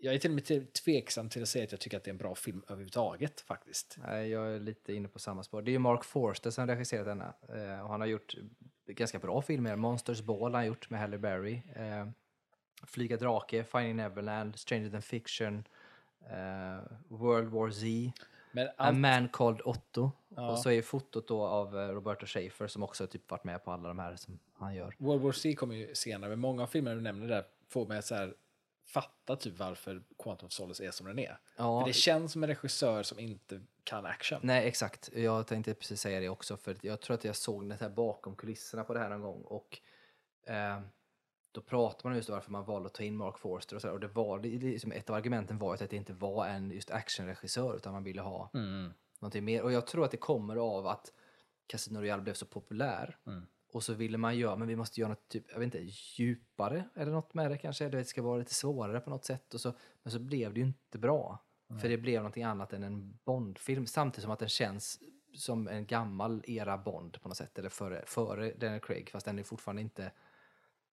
jag 0.00 0.14
är 0.14 0.18
till 0.18 0.30
och 0.30 0.34
med 0.34 0.72
tveksam 0.72 1.28
till 1.28 1.42
att 1.42 1.48
säga 1.48 1.64
att 1.64 1.72
jag 1.72 1.80
tycker 1.80 1.96
att 1.96 2.04
det 2.04 2.08
är 2.08 2.12
en 2.12 2.18
bra 2.18 2.34
film 2.34 2.62
överhuvudtaget 2.68 3.40
faktiskt. 3.40 3.98
Nej, 4.06 4.28
jag 4.28 4.54
är 4.54 4.60
lite 4.60 4.94
inne 4.94 5.08
på 5.08 5.18
samma 5.18 5.42
spår. 5.42 5.62
Det 5.62 5.70
är 5.70 5.72
ju 5.72 5.78
Mark 5.78 6.04
Forster 6.04 6.50
som 6.50 6.66
regisserat 6.66 7.06
denna. 7.06 7.34
Eh, 7.54 7.80
och 7.80 7.90
han 7.90 8.00
har 8.00 8.06
gjort 8.06 8.34
ganska 8.86 9.18
bra 9.18 9.42
filmer. 9.42 9.76
Monsters 9.76 10.22
Ball 10.22 10.52
har 10.52 10.58
han 10.58 10.66
gjort 10.66 10.90
med 10.90 11.00
Halle 11.00 11.18
Berry. 11.18 11.62
Eh, 11.76 12.08
Flyga 12.86 13.16
drake, 13.16 13.64
Finding 13.64 13.96
Neverland, 13.96 14.56
Stranger 14.58 14.90
than 14.90 15.02
Fiction, 15.02 15.64
eh, 16.30 16.82
World 17.08 17.48
War 17.48 17.70
Z, 17.70 17.86
Men 18.58 18.68
A 18.68 18.72
allt, 18.76 18.98
Man 18.98 19.28
Called 19.28 19.60
Otto. 19.64 20.10
Ja. 20.28 20.50
Och 20.50 20.58
så 20.58 20.70
är 20.70 20.82
fotot 20.82 21.28
då 21.28 21.42
av 21.42 21.78
eh, 21.78 21.88
Roberto 21.88 22.26
Schaefer 22.26 22.66
som 22.66 22.82
också 22.82 23.06
typ 23.06 23.30
varit 23.30 23.44
med 23.44 23.64
på 23.64 23.72
alla 23.72 23.88
de 23.88 23.98
här 23.98 24.16
som 24.16 24.38
han 24.54 24.74
gör. 24.74 24.94
World 24.98 25.22
War 25.22 25.32
C 25.32 25.54
kommer 25.54 25.74
ju 25.74 25.94
senare, 25.94 26.30
men 26.30 26.38
många 26.38 26.62
av 26.62 26.66
filmerna 26.66 26.96
du 26.96 27.02
nämner 27.02 27.28
där 27.28 27.44
får 27.68 27.86
mig 27.86 27.98
att 27.98 28.04
så 28.04 28.14
här, 28.14 28.34
fatta 28.86 29.36
typ 29.36 29.58
varför 29.58 30.02
Quantum 30.22 30.46
of 30.46 30.52
Solace 30.52 30.84
är 30.84 30.90
som 30.90 31.06
den 31.06 31.18
är. 31.18 31.38
Ja, 31.56 31.80
För 31.80 31.86
det 31.86 31.92
känns 31.92 32.32
som 32.32 32.42
en 32.42 32.48
regissör 32.48 33.02
som 33.02 33.18
inte 33.18 33.60
kan 33.84 34.06
action. 34.06 34.40
Nej, 34.42 34.68
exakt. 34.68 35.10
Jag 35.14 35.46
tänkte 35.46 35.74
precis 35.74 36.00
säga 36.00 36.20
det 36.20 36.28
också, 36.28 36.56
för 36.56 36.76
jag 36.80 37.00
tror 37.00 37.14
att 37.14 37.24
jag 37.24 37.36
såg 37.36 37.68
det 37.68 37.76
här 37.80 37.88
bakom 37.88 38.36
kulisserna 38.36 38.84
på 38.84 38.94
det 38.94 39.00
här 39.00 39.08
någon 39.08 39.22
gång. 39.22 39.42
Och 39.42 39.78
eh, 40.46 40.80
då 41.58 41.62
pratar 41.62 42.08
man 42.08 42.16
just 42.16 42.28
om 42.28 42.34
varför 42.34 42.50
man 42.50 42.64
valde 42.64 42.86
att 42.86 42.94
ta 42.94 43.02
in 43.02 43.16
Mark 43.16 43.38
Forster 43.38 43.76
och 43.76 43.82
så 43.82 43.88
där. 43.88 43.94
Och 43.94 44.00
det 44.00 44.08
var, 44.08 44.38
det, 44.38 44.48
liksom 44.48 44.92
ett 44.92 45.10
av 45.10 45.16
argumenten 45.16 45.58
var 45.58 45.74
att 45.74 45.90
det 45.90 45.96
inte 45.96 46.12
var 46.12 46.46
en 46.46 46.70
just 46.70 46.90
actionregissör, 46.90 47.76
utan 47.76 47.92
man 47.92 48.04
ville 48.04 48.20
ha 48.22 48.50
Mm. 48.54 48.92
någonting 49.20 49.44
mer. 49.44 49.62
Och 49.62 49.72
jag 49.72 49.86
tror 49.86 50.04
att 50.04 50.10
det 50.10 50.16
kommer 50.16 50.56
av 50.56 50.86
att 50.86 51.12
Casino 51.66 51.98
Royale 51.98 52.22
blev 52.22 52.34
så 52.34 52.46
populär. 52.46 53.18
Mm. 53.26 53.46
Och 53.72 53.82
så 53.82 53.94
ville 53.94 54.18
man 54.18 54.38
göra, 54.38 54.56
men 54.56 54.68
vi 54.68 54.76
måste 54.76 55.00
göra 55.00 55.08
något 55.08 55.28
typ, 55.28 55.44
jag 55.48 55.58
vet 55.58 55.64
inte, 55.64 55.78
djupare 55.82 56.84
eller 56.94 57.12
något 57.12 57.34
med 57.34 57.50
det 57.50 57.58
kanske. 57.58 57.88
Det 57.88 58.04
ska 58.04 58.22
vara 58.22 58.38
lite 58.38 58.54
svårare 58.54 59.00
på 59.00 59.10
något 59.10 59.24
sätt. 59.24 59.54
Och 59.54 59.60
så, 59.60 59.72
men 60.02 60.12
så 60.12 60.18
blev 60.18 60.54
det 60.54 60.60
ju 60.60 60.66
inte 60.66 60.98
bra. 60.98 61.44
För 61.80 61.88
det 61.88 61.98
blev 61.98 62.16
någonting 62.20 62.42
annat 62.44 62.72
än 62.72 62.82
en 62.82 63.18
Bond-film. 63.24 63.86
Samtidigt 63.86 64.22
som 64.22 64.30
att 64.32 64.38
den 64.38 64.48
känns 64.48 65.00
som 65.34 65.68
en 65.68 65.86
gammal 65.86 66.44
era 66.46 66.78
Bond 66.78 67.22
på 67.22 67.28
något 67.28 67.36
sätt. 67.36 67.58
Eller 67.58 67.68
före, 67.68 68.02
före 68.06 68.52
Daniel 68.52 68.80
Craig, 68.80 69.10
fast 69.10 69.26
den 69.26 69.38
är 69.38 69.42
fortfarande 69.42 69.82
inte... 69.82 70.12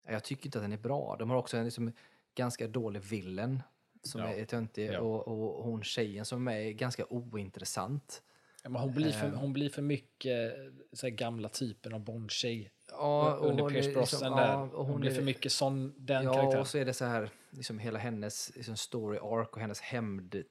Jag 0.08 0.24
tycker 0.24 0.46
inte 0.46 0.58
att 0.58 0.64
den 0.64 0.72
är 0.72 0.76
bra. 0.78 1.16
De 1.18 1.30
har 1.30 1.36
också 1.36 1.56
en 1.56 1.64
liksom, 1.64 1.92
ganska 2.34 2.68
dålig 2.68 3.00
villain 3.02 3.62
som 4.02 4.20
Ja. 4.20 4.26
är 4.28 4.44
töntig. 4.44 4.90
Ja. 4.92 5.00
Och, 5.00 5.28
och 5.28 5.64
hon 5.64 5.82
tjejen 5.82 6.24
som 6.24 6.48
är 6.48 6.52
är 6.56 6.70
ganska 6.72 7.04
ointressant. 7.10 8.22
Ja, 8.64 8.70
hon, 8.70 8.92
blir 8.94 9.12
för, 9.12 9.26
Eh. 9.26 9.32
hon 9.34 9.52
blir 9.52 9.68
för 9.68 9.82
mycket 9.82 10.52
så 10.92 11.06
här, 11.06 11.10
gamla 11.14 11.48
typen 11.48 11.94
av 11.94 12.00
Bond-tjej. 12.00 12.70
Ja, 12.90 13.38
under 13.40 13.62
hon 13.62 13.72
Pierce 13.72 13.86
liksom- 13.86 14.20
Brosnan 14.20 14.32
ja, 14.38 14.46
där. 14.46 14.74
och 14.74 14.86
hon, 14.86 15.00
blir 15.00 15.10
är- 15.10 15.14
för 15.14 15.22
mycket 15.22 15.52
sån, 15.52 15.94
den 15.96 16.24
ja, 16.24 16.32
karaktären. 16.32 16.60
och 16.60 16.66
så 16.66 16.78
är 16.78 16.84
det 16.84 16.94
så 16.94 17.04
här, 17.04 17.30
liksom 17.50 17.78
hela 17.78 17.98
hennes 17.98 18.56
liksom 18.56 18.76
story 18.76 19.18
arc 19.18 19.48
och 19.52 19.60
hennes 19.60 19.80
hämndtema 19.80 20.44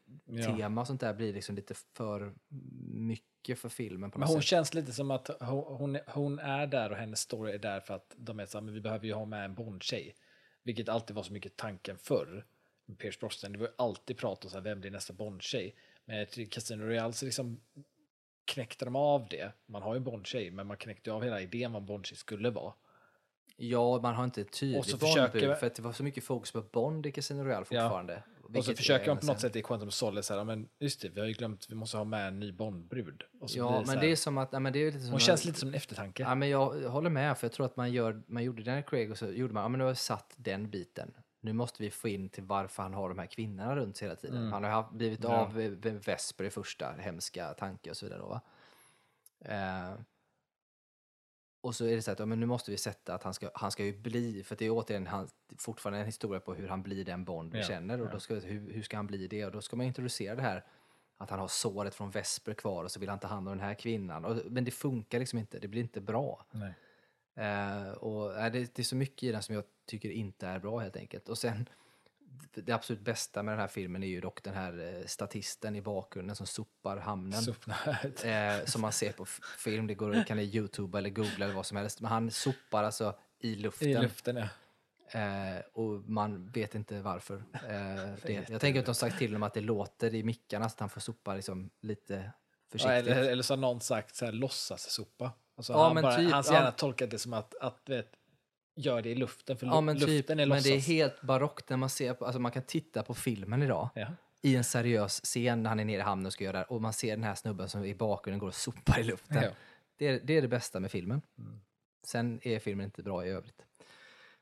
Ja. 0.76 0.82
och 0.82 0.88
sånt 0.88 1.02
där 1.02 1.14
blir 1.14 1.34
liksom 1.34 1.56
lite 1.56 1.74
för 1.94 2.34
mycket 2.94 3.29
för 3.56 3.70
filmen 3.70 4.12
på 4.12 4.20
Men 4.20 4.26
något 4.26 4.34
hon 4.36 4.42
sätt. 4.42 4.50
känns 4.50 4.74
lite 4.74 4.94
som 4.94 5.12
att 5.12 5.30
hon, 5.40 5.76
hon, 5.78 6.00
hon 6.08 6.40
är 6.40 6.68
där 6.68 6.90
och 6.92 6.98
hennes 6.98 7.20
story 7.20 7.52
är 7.54 7.58
där 7.60 7.80
för 7.80 7.94
att 7.94 8.14
de 8.18 8.40
är 8.40 8.46
så 8.46 8.58
här, 8.58 8.66
men 8.66 8.74
vi 8.74 8.82
behöver 8.82 9.06
ju 9.06 9.14
ha 9.14 9.26
med 9.26 9.46
en 9.46 9.56
Bond-tjej. 9.56 10.16
Vilket 10.64 10.90
alltid 10.90 11.16
var 11.16 11.24
så 11.24 11.34
mycket 11.34 11.58
tanken 11.58 11.98
förr. 11.98 12.46
Med 12.86 12.98
Pierce 12.98 13.20
Brosnan, 13.20 13.52
det 13.52 13.60
var 13.60 13.68
ju 13.68 13.74
alltid 13.78 14.18
prat 14.18 14.44
om 14.46 14.52
så 14.52 14.58
här, 14.58 14.64
vem 14.64 14.80
blir 14.82 14.92
nästa 14.92 15.14
Bond-tjej. 15.14 15.76
Men 16.06 16.26
Casino 16.50 16.84
Royale 16.84 17.14
så 17.14 17.26
liksom 17.26 17.60
knäckte 18.46 18.86
de 18.86 18.96
av 18.96 19.28
det. 19.30 19.52
Man 19.66 19.82
har 19.82 19.94
ju 19.94 19.98
en 19.98 20.04
Bond-tjej, 20.04 20.52
men 20.52 20.68
man 20.68 20.78
knäckte 20.78 21.12
av 21.12 21.24
hela 21.24 21.42
idén 21.42 21.72
vad 21.74 21.82
en 21.82 21.86
Bond-tjej 21.86 22.18
skulle 22.18 22.50
vara. 22.50 22.74
Ja, 23.56 24.00
man 24.02 24.16
har 24.16 24.24
inte 24.24 24.42
ett 24.42 24.52
tydligt 24.52 24.86
försöker- 25.00 25.32
Bondbud 25.40 25.58
för 25.58 25.68
att 25.68 25.76
det 25.76 25.82
var 25.82 25.94
så 25.94 26.04
mycket 26.04 26.24
fokus 26.24 26.52
på 26.52 26.62
Bond 26.62 27.06
i 27.06 27.12
Casino 27.12 27.44
Royale 27.44 27.66
Ja. 27.70 28.04
Och 28.56 28.66
så 28.66 28.76
försöker 28.76 29.06
de 29.08 29.18
på 29.18 29.26
något 29.26 29.40
sätt 29.40 29.56
i 29.56 29.62
Quantum 29.62 29.92
Solace, 29.92 30.28
så 30.28 30.38
här, 30.38 30.44
men 30.44 30.70
just 30.80 31.02
det, 31.02 31.10
vi 31.10 31.20
har 31.20 31.28
ju 31.28 31.34
glömt, 31.34 31.66
vi 31.70 31.76
måste 31.76 31.98
ha 31.98 32.04
med 32.04 32.28
en 32.28 32.40
ny 32.40 32.52
Bond-brud. 32.52 33.24
Ja, 33.48 33.84
men 33.88 33.90
här, 33.90 34.02
det 34.02 34.12
är 34.12 34.16
som 34.16 34.38
att, 34.38 34.50
ja, 34.52 34.60
men 34.60 34.74
det 34.74 34.80
är 34.80 34.86
lite 34.86 35.00
som 35.00 35.12
hon 35.12 35.20
känns 35.20 35.46
lite 35.46 35.60
som 35.60 35.70
en 35.70 35.76
eftertanke. 35.76 36.24
Ja, 36.24 36.36
men 36.36 36.50
jag 36.50 36.90
håller 36.90 37.10
med, 37.10 37.38
för 37.38 37.46
jag 37.48 37.52
tror 37.52 37.66
att 37.66 37.76
man, 37.76 37.92
gör, 37.92 38.24
man 38.28 38.44
gjorde 38.44 38.64
Daniel 38.64 38.84
Craig 38.84 39.12
och 39.12 39.18
så 39.18 39.28
gjorde 39.32 39.54
man, 39.54 39.64
ja 39.64 39.70
men 39.70 39.78
nu 39.78 39.84
har 39.84 39.92
vi 39.92 39.96
satt 39.96 40.34
den 40.36 40.70
biten. 40.70 41.14
Nu 41.42 41.54
måste 41.54 41.84
vi 41.84 41.92
få 41.92 42.08
in 42.08 42.30
till 42.30 42.44
varför 42.44 42.84
han 42.84 42.94
har 42.94 43.10
de 43.10 43.20
här 43.20 43.26
kvinnorna 43.26 43.76
runt 43.76 43.98
sig 43.98 44.08
hela 44.08 44.16
tiden. 44.16 44.38
Mm. 44.38 44.54
Han 44.54 44.64
har 44.64 44.72
haft, 44.72 44.92
blivit 44.92 45.24
Ja. 45.24 45.30
av 45.30 45.60
eh, 45.60 45.72
Vesper 45.94 46.44
i 46.44 46.50
första 46.50 46.92
hemska 46.92 47.54
tanke 47.54 47.90
och 47.90 47.98
så 47.98 48.06
vidare. 48.06 48.20
Då, 48.20 48.28
va? 48.28 48.42
Eh, 49.46 49.94
och 51.62 51.76
så 51.76 51.86
är 51.86 51.96
det 51.96 52.02
så 52.02 52.12
att 52.12 52.20
ja, 52.20 52.26
men 52.26 52.40
nu 52.40 52.46
måste 52.46 52.72
vi 52.72 52.78
sätta 52.78 53.14
att 53.14 53.24
han 53.24 53.34
ska, 53.34 53.50
han 53.54 53.72
ska 53.72 53.86
ju 53.86 53.98
bli, 53.98 54.44
för 54.44 54.56
det 54.56 54.66
är 54.66 54.70
återigen 54.72 55.08
han, 55.08 55.28
fortfarande 55.58 56.00
en 56.00 56.06
historia 56.06 56.40
på 56.40 56.54
hur 56.54 56.68
han 56.68 56.84
blir 56.84 57.06
den 57.06 57.26
Bond 57.26 57.52
vi 57.52 57.58
Ja, 57.58 57.64
känner. 57.66 58.02
Och 58.02 58.08
ja. 58.08 58.12
då 58.12 58.20
ska, 58.20 58.36
hur, 58.36 58.74
hur 58.74 58.82
ska 58.82 58.98
han 58.98 59.08
bli 59.08 59.28
det? 59.28 59.46
Och 59.46 59.52
då 59.52 59.62
ska 59.62 59.76
man 59.76 59.86
introducera 59.86 60.36
det 60.36 60.42
här 60.42 60.66
att 61.18 61.30
han 61.30 61.40
har 61.40 61.48
såret 61.48 61.96
från 61.96 62.12
Vesper 62.12 62.54
kvar 62.54 62.84
och 62.84 62.92
så 62.92 63.00
vill 63.00 63.10
han 63.10 63.20
ta 63.20 63.28
hand 63.28 63.48
om 63.48 63.58
den 63.58 63.68
här 63.68 63.74
kvinnan. 63.74 64.26
Och, 64.26 64.38
men 64.46 64.66
det 64.66 64.72
funkar 64.72 65.20
liksom 65.20 65.40
inte, 65.40 65.60
det 65.60 65.68
blir 65.68 65.82
inte 65.82 66.02
bra. 66.02 66.46
Nej. 66.52 66.74
Eh, 67.36 67.92
och, 67.92 68.38
äh, 68.38 68.52
det, 68.52 68.76
det 68.76 68.82
är 68.82 68.84
så 68.84 68.96
mycket 68.96 69.24
i 69.24 69.32
den 69.32 69.44
som 69.44 69.56
jag 69.56 69.64
tycker 69.86 70.10
inte 70.10 70.48
är 70.48 70.60
bra 70.60 70.80
helt 70.80 70.96
enkelt. 70.96 71.30
Och 71.30 71.38
sen, 71.38 71.70
det 72.54 72.72
absolut 72.72 73.02
bästa 73.02 73.44
med 73.44 73.52
den 73.54 73.60
här 73.60 73.68
filmen 73.68 74.04
är 74.04 74.08
ju 74.08 74.22
dock 74.22 74.44
den 74.44 74.54
här 74.54 75.00
eh, 75.00 75.06
statisten 75.06 75.76
i 75.76 75.82
bakgrunden 75.82 76.36
som 76.36 76.48
sopar 76.48 76.98
hamnen. 76.98 77.44
Eh, 78.24 78.66
som 78.66 78.82
man 78.82 78.92
ser 78.92 79.12
på 79.12 79.26
film, 79.58 79.88
det 79.88 79.94
går, 79.94 80.26
kan 80.26 80.38
ni 80.38 80.44
youtube 80.44 80.98
eller 80.98 81.10
googla 81.10 81.46
eller 81.46 81.56
vad 81.56 81.66
som 81.66 81.78
helst. 81.78 82.02
Men 82.02 82.12
han 82.12 82.32
sopar 82.32 82.84
alltså 82.84 83.16
i 83.40 83.56
luften. 83.56 83.88
I 83.88 84.02
luften 84.02 84.36
ja. 84.36 84.48
Eh, 85.12 85.62
och 85.74 86.10
man 86.10 86.50
vet 86.50 86.76
inte 86.76 87.02
varför. 87.02 87.36
Eh, 87.54 88.14
det, 88.24 88.50
jag 88.50 88.62
tänker 88.62 88.80
att 88.80 88.86
de 88.86 88.96
sagt 88.96 89.18
till 89.18 89.28
honom 89.28 89.44
att 89.44 89.54
det 89.54 89.62
låter 89.62 90.16
i 90.16 90.24
mickarna 90.24 90.70
så 90.70 90.74
att 90.74 90.80
han 90.80 90.90
får 90.90 91.02
sopa 91.02 91.36
liksom 91.36 91.70
lite 91.82 92.14
ja 92.14 92.32
försiktigt. 92.72 93.16
eller, 93.16 93.32
eller 93.32 93.44
så 93.44 93.54
har 93.54 93.58
någon 93.58 93.82
sagt 93.82 94.16
så 94.16 94.26
här, 94.26 94.32
låtsas 94.32 94.92
sopa. 94.92 95.32
Alltså, 95.56 95.74
Ja, 95.74 95.88
han 95.88 96.02
bara, 96.02 96.18
typ, 96.18 96.32
hans 96.32 96.48
ja. 96.48 96.54
hjärna 96.54 96.72
tolkar 96.72 97.08
det 97.08 97.20
som 97.20 97.34
att, 97.34 97.56
att 97.62 97.90
vet, 97.90 98.12
gör 98.80 99.02
det 99.02 99.10
i 99.10 99.16
luften, 99.16 99.58
för 99.58 99.68
Ja 99.68 99.82
men 99.82 99.96
luften 99.98 100.18
typ, 100.18 100.30
är 100.30 100.36
men 100.36 100.50
låtsas. 100.50 100.64
det 100.64 100.74
är 100.76 100.80
helt 100.80 101.22
barockt 101.22 101.70
när 101.70 101.78
man 101.78 101.90
ser 101.90 102.14
på, 102.14 102.26
alltså 102.26 102.40
man 102.40 102.52
kan 102.52 102.64
titta 102.64 103.04
på 103.04 103.14
filmen 103.14 103.64
idag 103.64 103.90
Ja. 103.96 104.08
i 104.42 104.56
en 104.56 104.64
seriös 104.64 105.22
scen 105.24 105.64
när 105.64 105.70
han 105.70 105.80
är 105.80 105.86
nere 105.86 105.98
i 105.98 106.02
hamnen 106.04 106.26
och 106.26 106.34
ska 106.34 106.44
göra 106.44 106.52
det 106.52 106.58
här, 106.58 106.72
och 106.72 106.82
man 106.82 106.94
ser 106.94 107.10
den 107.12 107.24
här 107.24 107.36
snubben 107.36 107.70
som 107.70 107.86
i 107.86 107.96
bakgrunden 107.96 108.40
går 108.40 108.48
och 108.48 108.56
sopar 108.56 109.00
i 109.00 109.04
luften. 109.04 109.44
Ja. 109.44 109.50
Det, 109.98 110.08
är, 110.08 110.20
det 110.24 110.38
är 110.38 110.42
det 110.42 110.48
bästa 110.48 110.80
med 110.80 110.92
filmen. 110.92 111.22
Mm. 111.38 111.60
Sen 112.04 112.40
är 112.44 112.60
filmen 112.60 112.86
inte 112.86 113.04
bra 113.04 113.26
i 113.26 113.30
övrigt. 113.30 113.66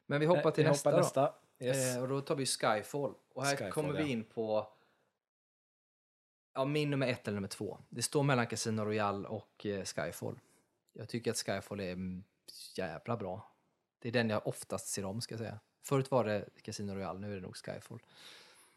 Men 0.05 0.19
vi 0.19 0.25
hoppar 0.25 0.43
Nej, 0.43 0.53
till 0.53 0.63
vi 0.63 0.69
nästa, 0.69 0.89
hoppar 0.89 0.99
då. 0.99 1.03
nästa. 1.03 1.33
Yes. 1.59 1.95
Eh, 1.95 2.01
och 2.01 2.07
då 2.07 2.21
tar 2.21 2.35
vi 2.35 2.45
Skyfall. 2.45 3.13
Och 3.33 3.45
här 3.45 3.55
Skyfall, 3.55 3.71
kommer 3.71 3.99
ja. 3.99 4.05
vi 4.05 4.11
in 4.11 4.23
på 4.23 4.67
ja, 6.53 6.65
min 6.65 6.89
nummer 6.89 7.07
ett 7.07 7.27
eller 7.27 7.35
nummer 7.35 7.47
två. 7.47 7.77
Det 7.89 8.01
står 8.01 8.23
mellan 8.23 8.47
Casino 8.47 8.81
Royale 8.81 9.27
och 9.27 9.65
eh, 9.65 9.83
Skyfall. 9.83 10.39
Jag 10.93 11.09
tycker 11.09 11.31
att 11.31 11.37
Skyfall 11.37 11.79
är 11.79 12.21
jävla 12.75 13.17
bra. 13.17 13.51
Det 13.99 14.07
är 14.07 14.11
den 14.11 14.29
jag 14.29 14.47
oftast 14.47 14.87
ser 14.87 15.05
om 15.05 15.21
ska 15.21 15.33
jag 15.33 15.39
säga. 15.39 15.59
Förut 15.83 16.11
var 16.11 16.23
det 16.23 16.45
Casino 16.61 16.93
Royale, 16.93 17.19
nu 17.19 17.31
är 17.31 17.35
det 17.35 17.41
nog 17.41 17.55
Skyfall. 17.55 17.99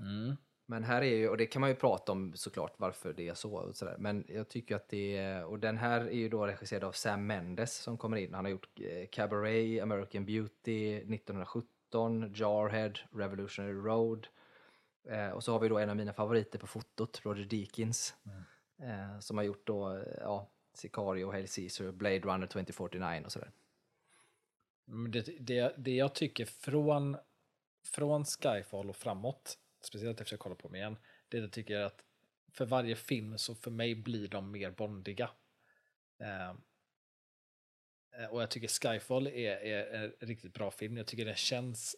Mm. 0.01 0.37
Men 0.71 0.85
här 0.85 1.03
är 1.03 1.17
ju, 1.17 1.29
och 1.29 1.37
det 1.37 1.47
kan 1.47 1.61
man 1.61 1.71
ju 1.71 1.77
prata 1.77 2.13
om 2.13 2.33
såklart 2.37 2.75
varför 2.77 3.13
det 3.13 3.29
är 3.29 3.35
så 3.35 3.55
och 3.55 3.77
sådär. 3.77 3.97
Men 3.99 4.25
jag 4.29 4.49
tycker 4.49 4.77
att 4.77 4.89
det 4.89 5.17
är, 5.17 5.45
och 5.45 5.59
den 5.59 5.79
här 5.79 6.01
är 6.01 6.17
ju 6.17 6.29
då 6.29 6.47
regisserad 6.47 6.85
av 6.85 6.93
Sam 6.93 7.27
Mendes 7.27 7.75
som 7.75 7.99
kommer 7.99 8.17
in. 8.17 8.35
Han 8.35 8.45
har 8.45 8.53
gjort 8.53 8.81
eh, 8.81 9.07
Cabaret, 9.11 9.83
American 9.83 10.27
Beauty, 10.27 10.97
1917, 10.97 12.33
Jarhead, 12.35 12.93
Revolutionary 13.13 13.75
Road. 13.75 14.27
Eh, 15.05 15.31
och 15.31 15.45
så 15.45 15.53
har 15.53 15.61
vi 15.61 15.69
då 15.69 15.79
en 15.79 15.91
av 15.91 15.97
mina 15.97 16.13
favoriter 16.13 16.59
på 16.59 16.67
fotot, 16.67 17.21
Roger 17.25 17.45
Deakins. 17.45 18.15
Eh, 18.83 19.19
som 19.21 19.37
har 19.37 19.45
gjort 19.45 19.67
då, 19.67 20.03
ja, 20.21 20.49
Sicario, 20.75 21.31
Hail 21.31 21.49
Caesar, 21.49 21.93
Blade 21.93 22.19
Runner 22.21 22.47
2049 22.47 23.23
och 23.25 23.33
sådär. 23.33 23.51
Det, 25.09 25.21
det, 25.41 25.75
det 25.79 25.95
jag 25.95 26.15
tycker 26.15 26.45
från, 26.45 27.17
från 27.85 28.25
Skyfall 28.25 28.91
och 28.91 28.97
framåt, 28.97 29.59
speciellt 29.83 30.21
efter 30.21 30.35
jag 30.35 30.41
kollar 30.41 30.57
på 30.57 30.69
dem 30.69 30.77
igen, 30.77 30.97
det 31.29 31.39
jag 31.39 31.53
tycker 31.53 31.77
är 31.77 31.85
att 31.85 32.05
för 32.53 32.67
varje 32.67 32.97
film 32.97 33.39
så 33.39 33.55
för 33.55 33.71
mig 33.71 33.95
blir 33.95 34.29
de 34.29 34.51
mer 34.51 34.71
bondiga. 34.71 35.31
Eh, 36.21 36.51
eh, 38.21 38.31
och 38.31 38.43
jag 38.43 38.51
tycker 38.51 38.69
Skyfall 38.69 39.27
är, 39.27 39.57
är 39.57 40.05
en 40.21 40.29
riktigt 40.29 40.55
bra 40.55 40.71
film. 40.71 40.97
Jag 40.97 41.07
tycker 41.07 41.25
den 41.25 41.35
känns 41.35 41.97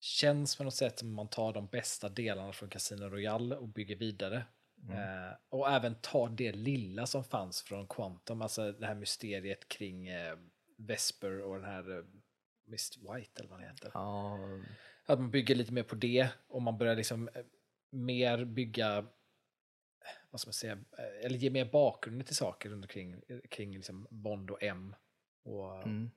känns 0.00 0.56
på 0.56 0.64
något 0.64 0.74
sätt 0.74 0.98
som 0.98 1.14
man 1.14 1.28
tar 1.28 1.52
de 1.52 1.66
bästa 1.66 2.08
delarna 2.08 2.52
från 2.52 2.68
Casino 2.68 3.04
Royale 3.04 3.56
och 3.56 3.68
bygger 3.68 3.96
vidare. 3.96 4.44
Eh, 4.90 5.36
och 5.48 5.70
även 5.70 5.94
tar 5.94 6.28
det 6.28 6.52
lilla 6.52 7.06
som 7.06 7.24
fanns 7.24 7.62
från 7.62 7.86
Quantum, 7.86 8.42
alltså 8.42 8.72
det 8.72 8.86
här 8.86 8.94
mysteriet 8.94 9.68
kring 9.68 10.08
eh, 10.08 10.36
Vesper 10.86 11.40
och 11.40 11.56
den 11.56 11.64
här 11.64 11.90
eh, 11.98 12.04
Mr. 12.66 13.14
White 13.14 13.40
eller 13.40 13.50
vad 13.50 13.60
han 13.60 13.68
heter. 13.68 13.90
Ja, 13.94 14.38
Att 15.06 15.18
man 15.18 15.30
bygger 15.30 15.54
lite 15.54 15.72
mer 15.72 15.82
på 15.82 15.94
det 15.94 16.28
och 16.48 16.62
man 16.62 16.78
börjar 16.78 16.96
liksom 16.96 17.28
eh, 17.28 17.44
mer 17.90 18.44
bygga, 18.44 19.06
vad 20.30 20.40
ska 20.40 20.48
man 20.48 20.52
säga, 20.52 20.72
eh, 20.72 21.26
eller 21.26 21.38
ge 21.38 21.50
mer 21.50 21.64
bakgrund 21.64 22.26
till 22.26 22.36
saker 22.36 22.70
runt 22.70 22.84
omkring, 22.84 23.20
kring 23.50 23.74
liksom 23.74 24.06
Bond 24.10 24.50
och 24.50 24.62
M. 24.62 24.94
Och, 25.42 25.82
mm. 25.82 26.10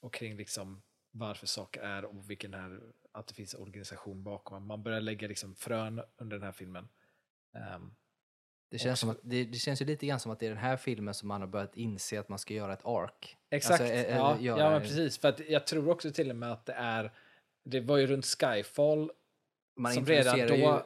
och 0.00 0.14
kring 0.14 0.36
liksom 0.36 0.82
varför 1.10 1.46
saker 1.46 1.80
är 1.80 2.04
och 2.04 2.30
vilken 2.30 2.54
här, 2.54 2.80
att 3.12 3.26
det 3.26 3.34
finns 3.34 3.54
organisation 3.54 4.22
bakom. 4.22 4.66
Man 4.66 4.82
börjar 4.82 5.00
lägga 5.00 5.28
liksom 5.28 5.54
frön 5.54 6.02
under 6.16 6.36
den 6.36 6.44
här 6.44 6.52
filmen. 6.52 6.88
Ehm, 7.54 7.94
Det 8.70 8.78
känns, 8.78 9.00
som 9.00 9.10
att, 9.10 9.18
det, 9.22 9.44
det 9.44 9.58
känns 9.58 9.82
ju 9.82 9.86
lite 9.86 10.06
grann 10.06 10.20
som 10.20 10.32
att 10.32 10.38
det 10.40 10.46
är 10.46 10.50
den 10.50 10.58
här 10.58 10.76
filmen 10.76 11.14
som 11.14 11.28
man 11.28 11.40
har 11.40 11.48
börjat 11.48 11.76
inse 11.76 12.20
att 12.20 12.28
man 12.28 12.38
ska 12.38 12.54
göra 12.54 12.72
ett 12.72 12.86
ark. 12.86 13.36
Exakt, 13.50 13.80
Alltså, 13.80 13.94
eh, 13.96 14.16
ja, 14.16 14.36
eh, 14.36 14.42
göra 14.42 14.58
ja 14.58 14.64
men 14.64 14.74
en- 14.74 14.82
precis. 14.82 15.18
För 15.18 15.28
att 15.28 15.40
jag 15.48 15.66
tror 15.66 15.88
också 15.88 16.10
till 16.10 16.30
och 16.30 16.36
med 16.36 16.52
att 16.52 16.66
det 16.66 16.72
är, 16.72 17.12
det 17.64 17.80
var 17.80 17.96
ju 17.96 18.06
runt 18.06 18.26
Skyfall 18.26 19.10
Man 19.76 19.92
som 19.92 20.06
redan 20.06 20.38
då 20.38 20.54
ju- 20.54 20.78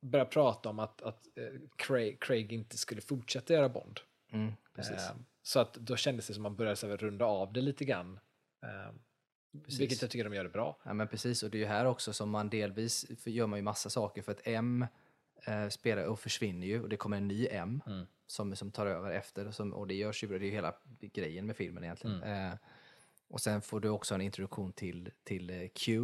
började 0.00 0.30
prata 0.30 0.68
om 0.68 0.78
att, 0.78 1.02
att 1.02 1.26
eh, 1.38 1.44
Craig, 1.76 2.20
Craig 2.20 2.52
inte 2.52 2.76
skulle 2.78 3.00
fortsätta 3.00 3.52
göra 3.54 3.68
Bond. 3.68 4.00
Mm, 4.32 4.52
precis. 4.74 4.92
Eh, 4.96 5.16
Så 5.42 5.60
att 5.60 5.74
då 5.74 5.96
kändes 5.96 6.26
det 6.26 6.34
som 6.34 6.46
att 6.46 6.52
man 6.52 6.56
började 6.56 6.76
så 6.76 6.88
här, 6.88 6.96
runda 6.96 7.24
av 7.24 7.52
det 7.52 7.60
lite 7.60 7.84
grann. 7.84 8.20
Eh, 8.62 8.94
Precis. 9.64 9.80
Vilket 9.80 10.02
jag 10.02 10.10
tycker 10.10 10.24
de 10.24 10.34
gör 10.34 10.44
det 10.44 10.50
bra. 10.50 10.76
Ja 10.82 10.94
men 10.94 11.08
precis, 11.08 11.42
och 11.42 11.50
det 11.50 11.56
är 11.58 11.60
ju 11.60 11.66
här 11.66 11.84
också 11.84 12.12
som 12.12 12.30
man 12.30 12.48
delvis, 12.50 13.06
gör 13.26 13.46
man 13.46 13.58
ju 13.58 13.62
massa 13.62 13.90
saker 13.90 14.22
för 14.22 14.32
att 14.32 14.40
M 14.44 14.86
eh, 15.44 15.68
spelar 15.68 16.04
och 16.04 16.20
försvinner 16.20 16.66
ju 16.66 16.82
och 16.82 16.88
det 16.88 16.96
kommer 16.96 17.16
en 17.16 17.28
ny 17.28 17.48
M 17.50 17.82
Mm. 17.86 18.06
som, 18.26 18.56
som 18.56 18.70
tar 18.70 18.86
över 18.86 19.10
efter 19.10 19.46
och, 19.46 19.54
som, 19.54 19.72
och 19.74 19.86
det 19.86 19.94
görs 19.94 20.24
ju, 20.24 20.28
det 20.28 20.34
är 20.34 20.40
ju 20.40 20.50
hela 20.50 20.74
grejen 21.00 21.46
med 21.46 21.56
filmen 21.56 21.84
egentligen. 21.84 22.22
Mm. 22.22 22.52
Eh, 22.52 22.58
och 23.28 23.40
sen 23.40 23.62
får 23.62 23.80
du 23.80 23.88
också 23.88 24.14
en 24.14 24.20
introduktion 24.20 24.72
till, 24.72 25.10
till 25.24 25.50
eh, 25.50 25.68
Q 25.74 26.00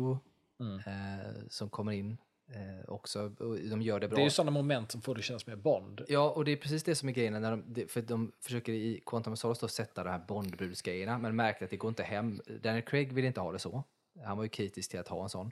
Mm. 0.60 0.78
eh, 0.78 1.32
som 1.48 1.70
kommer 1.70 1.92
in 1.92 2.18
eh, 2.48 2.88
också, 2.88 3.22
och 3.38 3.58
de 3.58 3.82
gör 3.82 4.00
det 4.00 4.08
bra. 4.08 4.16
Det 4.16 4.22
är 4.22 4.24
ju 4.24 4.30
sådana 4.30 4.50
moment 4.50 4.92
som 4.92 5.02
får 5.02 5.14
det 5.14 5.22
kännas 5.22 5.46
mer 5.46 5.56
Bond. 5.56 6.04
Ja, 6.08 6.30
och 6.30 6.44
det 6.44 6.50
är 6.52 6.56
precis 6.56 6.82
det 6.82 6.94
som 6.94 7.08
är 7.08 7.12
grejen. 7.12 7.32
När 7.42 7.50
de, 7.50 7.88
för 7.88 8.02
de 8.02 8.32
försöker 8.40 8.72
i 8.72 9.02
Quantum 9.06 9.32
of 9.32 9.38
Solace 9.38 9.60
då 9.60 9.68
sätta 9.68 10.04
de 10.04 10.10
här 10.10 10.18
Bondbrudsgrejerna, 10.28 11.18
men 11.18 11.36
märker 11.36 11.64
att 11.64 11.70
det 11.70 11.76
går 11.76 11.88
inte 11.88 12.02
hem. 12.02 12.40
Daniel 12.62 12.82
Craig 12.84 13.12
vill 13.12 13.24
inte 13.24 13.40
ha 13.40 13.52
det 13.52 13.58
så. 13.58 13.84
Han 14.24 14.36
var 14.36 14.44
ju 14.44 14.48
kritisk 14.50 14.90
till 14.90 15.00
att 15.00 15.08
ha 15.08 15.22
en 15.22 15.28
sån. 15.28 15.50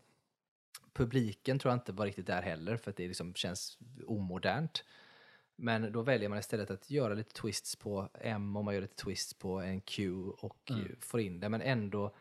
Publiken 0.93 1.59
tror 1.59 1.71
jag 1.73 1.77
inte 1.77 1.93
var 1.93 2.07
riktigt 2.07 2.27
där 2.27 2.43
heller, 2.43 2.77
för 2.77 2.91
att 2.91 2.97
det 2.97 3.09
liksom 3.09 3.35
känns 3.35 3.79
omodernt. 4.07 4.85
Men 5.57 5.93
då 5.93 6.03
väljer 6.03 6.29
man 6.29 6.39
istället 6.39 6.71
att 6.71 6.91
göra 6.91 7.15
lite 7.15 7.33
twists 7.35 7.77
på 7.77 8.09
M 8.15 8.57
och 8.57 8.65
man 8.65 8.75
gör 8.75 8.81
lite 8.83 8.97
twists 8.97 9.35
på 9.35 9.61
en 9.61 9.81
Q 9.81 10.13
och 10.41 10.71
Mm. 10.71 10.97
får 11.01 11.21
in 11.21 11.41
det, 11.41 11.49
men 11.49 11.61
ändå 11.63 12.15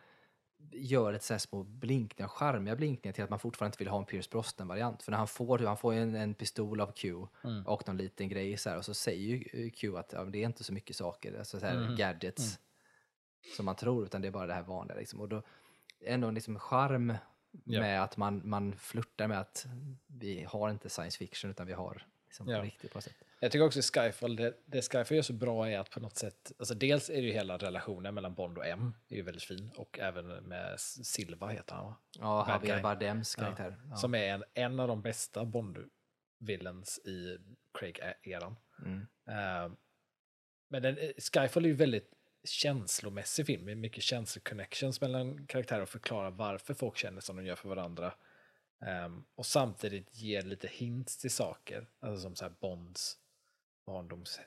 gör 0.72 1.12
lite 1.13 1.26
så 1.26 1.34
här 1.34 1.39
små 1.39 1.63
blinkningar, 1.63 2.28
charmiga 2.28 2.76
blinkningar 2.76 3.13
till 3.13 3.24
att 3.24 3.30
man 3.30 3.39
fortfarande 3.39 3.70
inte 3.70 3.78
vill 3.78 3.88
ha 3.88 3.98
en 4.00 4.06
Pierce 4.06 4.30
Brosnan-variant. 4.30 5.04
För 5.04 5.12
när 5.12 5.18
han 5.18 5.28
får, 5.28 5.60
han 5.60 5.78
får 5.78 5.94
en, 5.94 6.16
en 6.16 6.34
pistol 6.34 6.82
av 6.82 6.92
Q 6.92 7.26
Mm. 7.44 7.68
och 7.68 7.88
någon 7.88 7.98
liten 7.98 8.30
grej 8.30 8.58
så 8.58 8.70
här, 8.70 8.78
och 8.78 8.86
så 8.86 8.94
säger 8.94 9.28
ju 9.36 9.70
Q 9.70 9.98
att 9.98 10.13
ja, 10.13 10.24
det 10.26 10.38
är 10.44 10.46
inte 10.46 10.63
så 10.63 10.74
mycket 10.74 10.96
saker, 10.96 11.39
alltså 11.39 11.60
så 11.60 11.66
här 11.66 11.78
Mhm. 11.78 11.96
gadgets 11.96 12.60
som 13.56 13.66
man 13.66 13.76
tror, 13.76 14.06
utan 14.06 14.22
det 14.22 14.28
är 14.28 14.32
bara 14.32 14.48
det 14.48 14.54
här 14.54 14.63
vanliga. 14.63 14.98
Liksom. 14.98 15.20
Och 15.22 15.30
då 15.30 15.42
ändå 16.02 16.28
en 16.28 16.34
liksom 16.34 16.60
charm 16.60 17.13
Ja. 17.63 17.80
med 17.80 18.04
att 18.04 18.18
man, 18.18 18.42
man 18.50 18.76
flörtar 18.78 19.28
med 19.28 19.39
att 19.39 19.66
vi 20.08 20.44
har 20.50 20.70
inte 20.70 20.89
science 20.89 21.18
fiction 21.18 21.52
utan 21.52 21.68
vi 21.68 21.74
har 21.74 22.06
liksom 22.26 22.50
Ja. 22.50 22.58
på 22.58 22.63
riktigt 22.63 22.94
på 22.94 23.02
sätt. 23.02 23.16
Jag 23.39 23.52
tycker 23.52 23.66
också 23.66 23.82
Skyfall, 23.82 24.36
det, 24.36 24.54
det 24.66 24.82
Skyfall 24.82 25.16
gör 25.16 25.22
så 25.22 25.34
bra 25.34 25.70
är 25.70 25.80
att 25.80 25.89
på 25.89 26.00
något 26.00 26.16
sätt, 26.18 26.52
alltså 26.60 26.74
dels 26.76 27.10
är 27.10 27.13
det 27.13 27.22
ju 27.22 27.34
hela 27.34 27.58
relationen 27.58 28.13
mellan 28.16 28.34
Bond 28.34 28.58
och 28.58 28.66
M, 28.68 28.94
är 29.10 29.16
ju 29.16 29.22
väldigt 29.22 29.44
fin, 29.44 29.72
och 29.76 30.00
även 30.00 30.28
med 30.28 30.80
Silva 30.80 31.48
heter 31.48 31.76
han 31.76 31.86
va? 31.86 31.96
Ja, 32.20 32.46
Javier. 32.50 32.82
Bardems 32.82 33.36
karaktär. 33.36 33.76
Ja. 33.89 33.96
Som 33.96 34.16
är 34.16 34.34
en, 34.34 34.44
en 34.54 34.80
av 34.80 34.88
de 34.88 35.02
bästa 35.02 35.46
Bond-villains 35.46 37.00
i 37.08 37.38
Craig-eran. 37.80 38.56
Mm. 38.86 39.08
Eh, 39.28 39.72
men 40.68 40.82
den, 40.84 40.98
Skyfall 41.18 41.66
är 41.66 41.70
ju 41.70 41.76
väldigt 41.76 42.12
känslomässig 42.43 43.45
film 43.45 43.65
med 43.65 43.77
mycket 43.77 44.03
känsloconnections 44.03 45.01
mellan 45.01 45.47
karaktärer 45.47 45.82
och 45.82 45.89
förklara 45.89 46.29
varför 46.29 46.73
folk 46.73 46.97
känner 46.97 47.21
som 47.21 47.36
de 47.36 47.45
gör 47.45 47.56
för 47.56 47.69
varandra. 47.69 48.13
Ehm, 48.86 49.23
och 49.36 49.45
samtidigt 49.45 50.15
ger 50.15 50.41
lite 50.41 50.67
hints 50.67 51.17
till 51.17 51.32
saker, 51.32 51.88
alltså 51.99 52.21
som 52.21 52.36
så 52.36 52.45
här 52.45 52.53
Bonds 52.60 53.17
barndoms... 53.86 54.39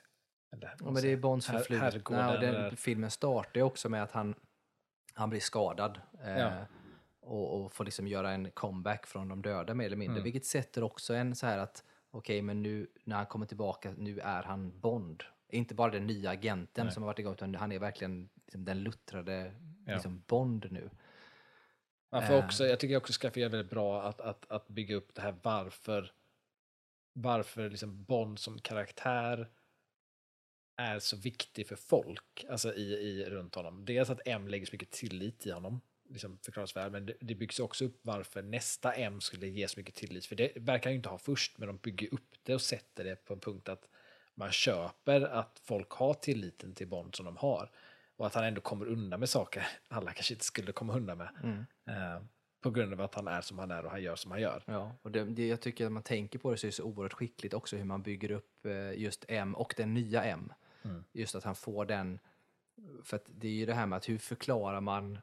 Eller, 0.53 0.75
Ja, 0.79 0.91
men 0.91 1.01
det 1.03 1.11
är 1.11 1.17
Bonds 1.17 1.47
förflutna 1.47 2.33
och 2.33 2.39
den 2.39 2.55
eller- 2.55 2.75
filmen 2.75 3.11
startar 3.11 3.59
ju 3.59 3.63
också 3.63 3.89
med 3.89 4.03
att 4.03 4.11
han, 4.11 4.35
han 5.13 5.29
blir 5.29 5.39
skadad. 5.39 5.99
Eh, 6.23 6.37
Ja. 6.39 6.65
och, 7.19 7.61
och 7.65 7.73
får 7.73 7.85
liksom 7.85 8.07
göra 8.07 8.31
en 8.31 8.51
comeback 8.51 9.07
från 9.07 9.27
de 9.27 9.41
döda 9.41 9.73
mer 9.73 9.85
eller 9.85 9.95
mindre. 9.97 10.13
Mm. 10.15 10.23
Vilket 10.23 10.45
sätter 10.45 10.83
också 10.83 11.13
en 11.13 11.35
så 11.35 11.45
här 11.45 11.57
att 11.57 11.83
okej, 12.11 12.41
men 12.41 12.63
nu 12.63 12.87
när 13.03 13.15
han 13.15 13.25
kommer 13.25 13.45
tillbaka, 13.45 13.93
nu 13.97 14.19
är 14.19 14.43
han 14.43 14.79
Bond. 14.79 15.23
Inte 15.49 15.75
bara 15.75 15.91
den 15.91 16.07
nya 16.07 16.29
agenten 16.29 16.85
Nej. 16.85 16.93
som 16.93 17.03
har 17.03 17.07
varit 17.07 17.19
igång, 17.19 17.33
utan 17.33 17.55
han 17.55 17.71
är 17.71 17.79
verkligen 17.79 18.29
liksom, 18.45 18.65
den 18.65 18.83
luttrade 18.83 19.53
Ja. 19.85 19.93
liksom, 19.93 20.23
Bond 20.27 20.67
nu. 20.71 20.89
Man 22.11 22.27
får 22.27 22.33
Eh. 22.33 22.45
också, 22.45 22.65
jag 22.67 22.79
tycker 22.79 22.97
också 22.97 23.13
Skyfall 23.13 23.43
är 23.43 23.49
väldigt 23.49 23.71
bra 23.71 24.03
att, 24.03 24.21
att, 24.21 24.51
att 24.51 24.67
bygga 24.67 24.95
upp 24.95 25.13
det 25.13 25.21
här 25.21 25.35
varför 25.43 26.11
varför 27.13 27.69
liksom 27.69 28.03
Bond 28.03 28.39
som 28.39 28.59
karaktär 28.59 29.49
är 30.75 30.99
så 30.99 31.17
viktig 31.17 31.67
för 31.67 31.75
folk, 31.75 32.45
alltså 32.49 32.73
i, 32.73 32.93
i 32.93 33.25
runt 33.29 33.55
honom. 33.55 33.85
Dels 33.85 34.09
att 34.09 34.19
M 34.25 34.47
lägger 34.47 34.65
så 34.65 34.71
mycket 34.73 34.91
tillit 34.91 35.45
i 35.45 35.51
honom, 35.51 35.81
liksom 36.09 36.37
förklaras 36.37 36.75
väl, 36.75 36.91
men 36.91 37.05
det, 37.05 37.13
det 37.19 37.35
byggs 37.35 37.59
också 37.59 37.85
upp 37.85 37.99
varför 38.01 38.41
nästa 38.41 38.93
M 38.93 39.21
skulle 39.21 39.47
ge 39.47 39.67
så 39.67 39.79
mycket 39.79 39.95
tillit, 39.95 40.25
för 40.25 40.35
det 40.35 40.51
verkar 40.55 40.89
ju 40.89 40.95
inte 40.95 41.09
ha 41.09 41.17
först, 41.17 41.57
men 41.57 41.67
de 41.67 41.77
bygger 41.77 42.13
upp 42.13 42.35
det 42.43 42.53
och 42.53 42.61
sätter 42.61 43.03
det 43.03 43.25
på 43.25 43.33
en 43.33 43.39
punkt 43.39 43.69
att 43.69 43.89
man 44.37 44.51
köper 44.51 45.21
att 45.21 45.61
folk 45.63 45.91
har 45.91 46.13
tilliten 46.13 46.73
till 46.73 46.87
Bond 46.87 47.15
som 47.15 47.25
de 47.25 47.37
har. 47.37 47.71
Och 48.15 48.27
att 48.27 48.33
han 48.33 48.43
ändå 48.43 48.61
kommer 48.61 48.85
undan 48.85 49.19
med 49.19 49.29
saker 49.29 49.67
alla 49.87 50.13
kanske 50.13 50.33
inte 50.33 50.45
skulle 50.45 50.71
komma 50.71 50.93
undan 50.93 51.17
med. 51.17 51.29
Mm. 51.43 51.65
Eh, 51.85 52.21
på 52.61 52.71
grund 52.71 52.93
av 52.93 53.01
att 53.01 53.15
han 53.15 53.27
är 53.27 53.41
som 53.41 53.59
han 53.59 53.71
är 53.71 53.85
och 53.85 53.91
han 53.91 54.01
gör 54.01 54.15
som 54.15 54.31
han 54.31 54.41
gör. 54.41 54.63
Ja, 54.65 54.95
och 55.01 55.11
det, 55.11 55.23
det, 55.23 55.47
jag 55.47 55.61
tycker 55.61 55.85
att 55.85 55.91
man 55.91 56.03
tänker 56.03 56.39
på 56.39 56.51
det 56.51 56.57
så 56.57 56.67
är 56.67 56.69
det 56.69 56.75
så 56.75 56.83
oerhört 56.83 57.13
skickligt 57.13 57.53
också 57.53 57.75
hur 57.75 57.83
man 57.83 58.01
bygger 58.01 58.31
upp 58.31 58.65
eh, 58.65 58.91
just 58.91 59.25
M 59.27 59.55
och 59.55 59.73
den 59.77 59.93
nya 59.93 60.23
M. 60.23 60.53
Mm. 60.83 61.03
Just 61.11 61.35
att 61.35 61.43
han 61.43 61.55
får 61.55 61.85
den, 61.85 62.19
för 63.03 63.15
att 63.15 63.25
det 63.27 63.47
är 63.47 63.51
ju 63.51 63.65
det 63.65 63.73
här 63.73 63.85
med 63.85 63.97
att 63.97 64.09
hur 64.09 64.17
förklarar 64.17 64.81
man, 64.81 65.19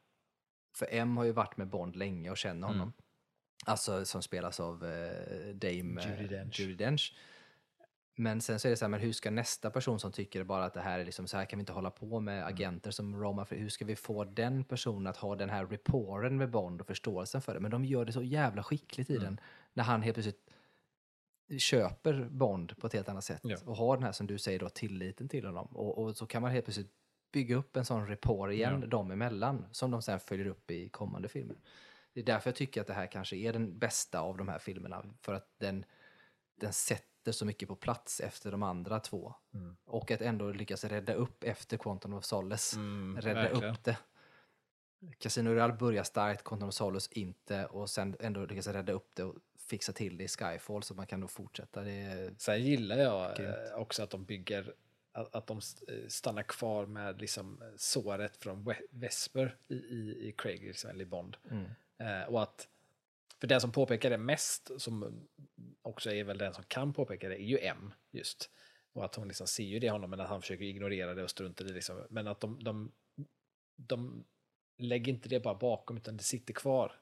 för 0.75 0.89
M 0.91 1.17
har 1.17 1.25
ju 1.25 1.33
varit 1.33 1.57
med 1.57 1.69
Bond 1.69 1.97
länge 1.97 2.31
och 2.31 2.39
känner 2.39 2.67
honom. 2.67 2.93
Alltså 3.65 4.05
som 4.05 4.23
spelas 4.23 4.61
av 4.61 4.85
eh, 4.85 5.55
Dame 5.55 6.03
eh, 6.03 6.11
Judi 6.11 6.27
Dench. 6.35 6.61
Judi 6.61 6.75
Dench. 6.75 7.15
Men 8.17 8.41
sen 8.41 8.61
så 8.61 8.69
är 8.69 8.71
det 8.71 8.77
så 8.77 8.85
här, 8.85 8.91
men 8.91 9.01
hur 9.01 9.13
ska 9.13 9.31
nästa 9.31 9.71
person 9.71 10.01
som 10.01 10.13
tycker 10.13 10.45
bara 10.45 10.65
att 10.65 10.75
det 10.75 10.81
här 10.81 10.99
är 10.99 11.05
liksom 11.05 11.27
så 11.27 11.37
här 11.37 11.45
kan 11.45 11.59
vi 11.59 11.61
inte 11.61 11.73
hålla 11.73 11.91
på 11.91 12.21
med 12.21 12.47
agenter 12.47 12.91
som 12.91 13.17
Roma, 13.23 13.45
för 13.45 13.57
hur 13.57 13.69
ska 13.69 13.85
vi 13.85 13.97
få 13.97 14.25
den 14.25 14.65
personen 14.65 15.07
att 15.07 15.17
ha 15.17 15.37
den 15.37 15.51
här 15.51 15.67
rapporten 15.67 16.37
med 16.37 16.51
Bond 16.51 16.81
och 16.81 16.87
förståelsen 16.87 17.43
för 17.43 17.55
det? 17.55 17.61
Men 17.61 17.71
de 17.71 17.85
gör 17.85 18.05
det 18.05 18.13
så 18.13 18.23
jävla 18.23 18.63
skickligt 18.63 19.11
i 19.11 19.19
den, 19.19 19.41
när 19.73 19.85
han 19.85 20.03
helt 20.03 20.15
plötsligt 20.15 20.51
köper 21.59 22.29
Bond 22.31 22.79
på 22.79 22.87
ett 22.87 22.93
helt 22.93 23.09
annat 23.09 23.25
sätt 23.25 23.41
Ja. 23.45 23.57
och 23.67 23.77
har 23.77 23.97
den 23.97 24.05
här 24.05 24.13
som 24.13 24.27
du 24.27 24.39
säger 24.39 24.59
då 24.59 24.69
tilliten 24.69 25.29
till 25.29 25.47
honom 25.47 25.67
och, 25.67 25.99
och 25.99 26.17
så 26.17 26.27
kan 26.27 26.43
man 26.43 26.51
helt 26.51 26.65
plötsligt 26.65 26.93
bygga 27.33 27.57
upp 27.57 27.77
en 27.77 27.85
sån 27.85 28.09
rapport 28.09 28.51
igen 28.51 28.79
Ja. 28.81 28.87
dem 28.87 29.11
emellan 29.11 29.67
som 29.71 29.91
de 29.91 30.03
sen 30.03 30.21
följer 30.21 30.47
upp 30.47 30.71
i 30.71 30.89
kommande 30.89 31.29
filmer. 31.29 31.57
Det 32.13 32.21
är 32.21 32.25
därför 32.25 32.51
jag 32.51 32.57
tycker 32.57 32.81
att 32.81 32.87
det 32.87 32.93
här 32.95 33.07
kanske 33.07 33.37
är 33.37 33.53
den 33.53 33.79
bästa 33.79 34.21
av 34.21 34.37
de 34.37 34.49
här 34.49 34.59
filmerna 34.59 35.05
för 35.23 35.35
att 35.35 35.49
den, 35.59 35.85
den 36.61 36.73
sätter 36.73 37.14
så 37.33 37.45
mycket 37.47 37.69
på 37.69 37.77
plats 37.77 38.21
efter 38.21 38.51
de 38.51 38.63
andra 38.63 39.01
två 39.01 39.35
Mm. 39.55 39.77
och 39.85 40.11
att 40.11 40.21
ändå 40.21 40.53
lyckas 40.53 40.85
rädda 40.85 41.15
upp 41.15 41.45
efter 41.45 41.77
Quantum 41.77 42.15
of 42.15 42.25
Solace. 42.25 42.77
Mm, 42.77 43.21
rädda 43.21 43.43
verkligen. 43.43 43.75
upp 43.75 43.85
det. 43.85 43.99
Casino 45.19 45.51
Royale 45.51 45.73
börjar 45.73 46.03
starkt, 46.05 46.45
Quantum 46.45 46.69
of 46.69 46.75
Solace 46.75 47.11
inte 47.13 47.67
och 47.67 47.91
sen 47.91 48.17
ändå 48.21 48.47
lyckas 48.47 48.67
rädda 48.67 48.93
upp 48.93 49.11
det 49.15 49.25
och 49.25 49.35
fixa 49.59 49.93
till 49.93 50.17
det 50.17 50.25
i 50.25 50.29
Skyfall 50.29 50.83
så 50.83 50.95
man 50.95 51.07
kan 51.07 51.21
då 51.21 51.29
fortsätta. 51.29 51.81
Det 51.83 52.35
Sen 52.39 52.63
gillar 52.63 52.97
jag 52.97 53.37
Grymt. 53.37 53.57
eh, 53.73 53.79
också 53.79 54.03
att 54.03 54.11
de 54.11 54.25
bygger, 54.25 54.75
att, 55.13 55.47
de 55.47 55.57
eh, 55.89 56.09
stannar 56.09 56.43
kvar 56.43 56.87
med 56.87 57.21
liksom 57.21 57.63
eh, 57.63 57.69
såret 57.77 58.37
från 58.37 58.75
Vesper 58.91 59.57
i, 59.69 59.75
i, 59.75 60.29
i 60.29 60.33
Craig, 60.39 60.63
liksom, 60.63 60.91
eller 60.91 61.03
i 61.03 61.07
Bond. 61.07 61.37
mm. 61.51 61.65
Eh, 61.99 62.29
och 62.29 62.43
att, 62.43 62.69
för 63.41 63.47
den 63.49 63.61
som 63.61 63.73
påpekar 63.73 64.11
det 64.11 64.19
mest, 64.19 64.71
som 64.81 65.27
också 65.83 66.11
är 66.11 66.25
väl 66.25 66.39
den 66.39 66.55
som 66.55 66.65
kan 66.65 66.93
påpeka 66.93 67.29
det, 67.29 67.43
är 67.43 67.47
ju 67.47 67.59
M 67.59 67.93
just. 68.13 68.51
Och 68.93 69.05
att 69.05 69.15
hon 69.15 69.29
liksom 69.29 69.47
ser 69.47 69.65
ju 69.65 69.79
det 69.79 69.87
i 69.87 69.91
honom, 69.91 70.11
men 70.11 70.21
att 70.21 70.29
han 70.29 70.41
försöker 70.41 70.65
ignorera 70.65 71.15
det 71.15 71.23
och 71.23 71.31
strunta 71.31 71.65
i 71.65 71.67
det. 71.67 71.75
Liksom. 71.75 72.07
Men 72.11 72.27
att 72.27 72.41
de, 72.41 72.65
de, 72.65 72.93
de 73.77 74.25
lägger 74.79 75.13
inte 75.13 75.29
det 75.29 75.41
bara 75.41 75.55
bakom, 75.55 75.97
utan 75.97 76.17
det 76.17 76.23
sitter 76.23 76.55
kvar. 76.55 77.01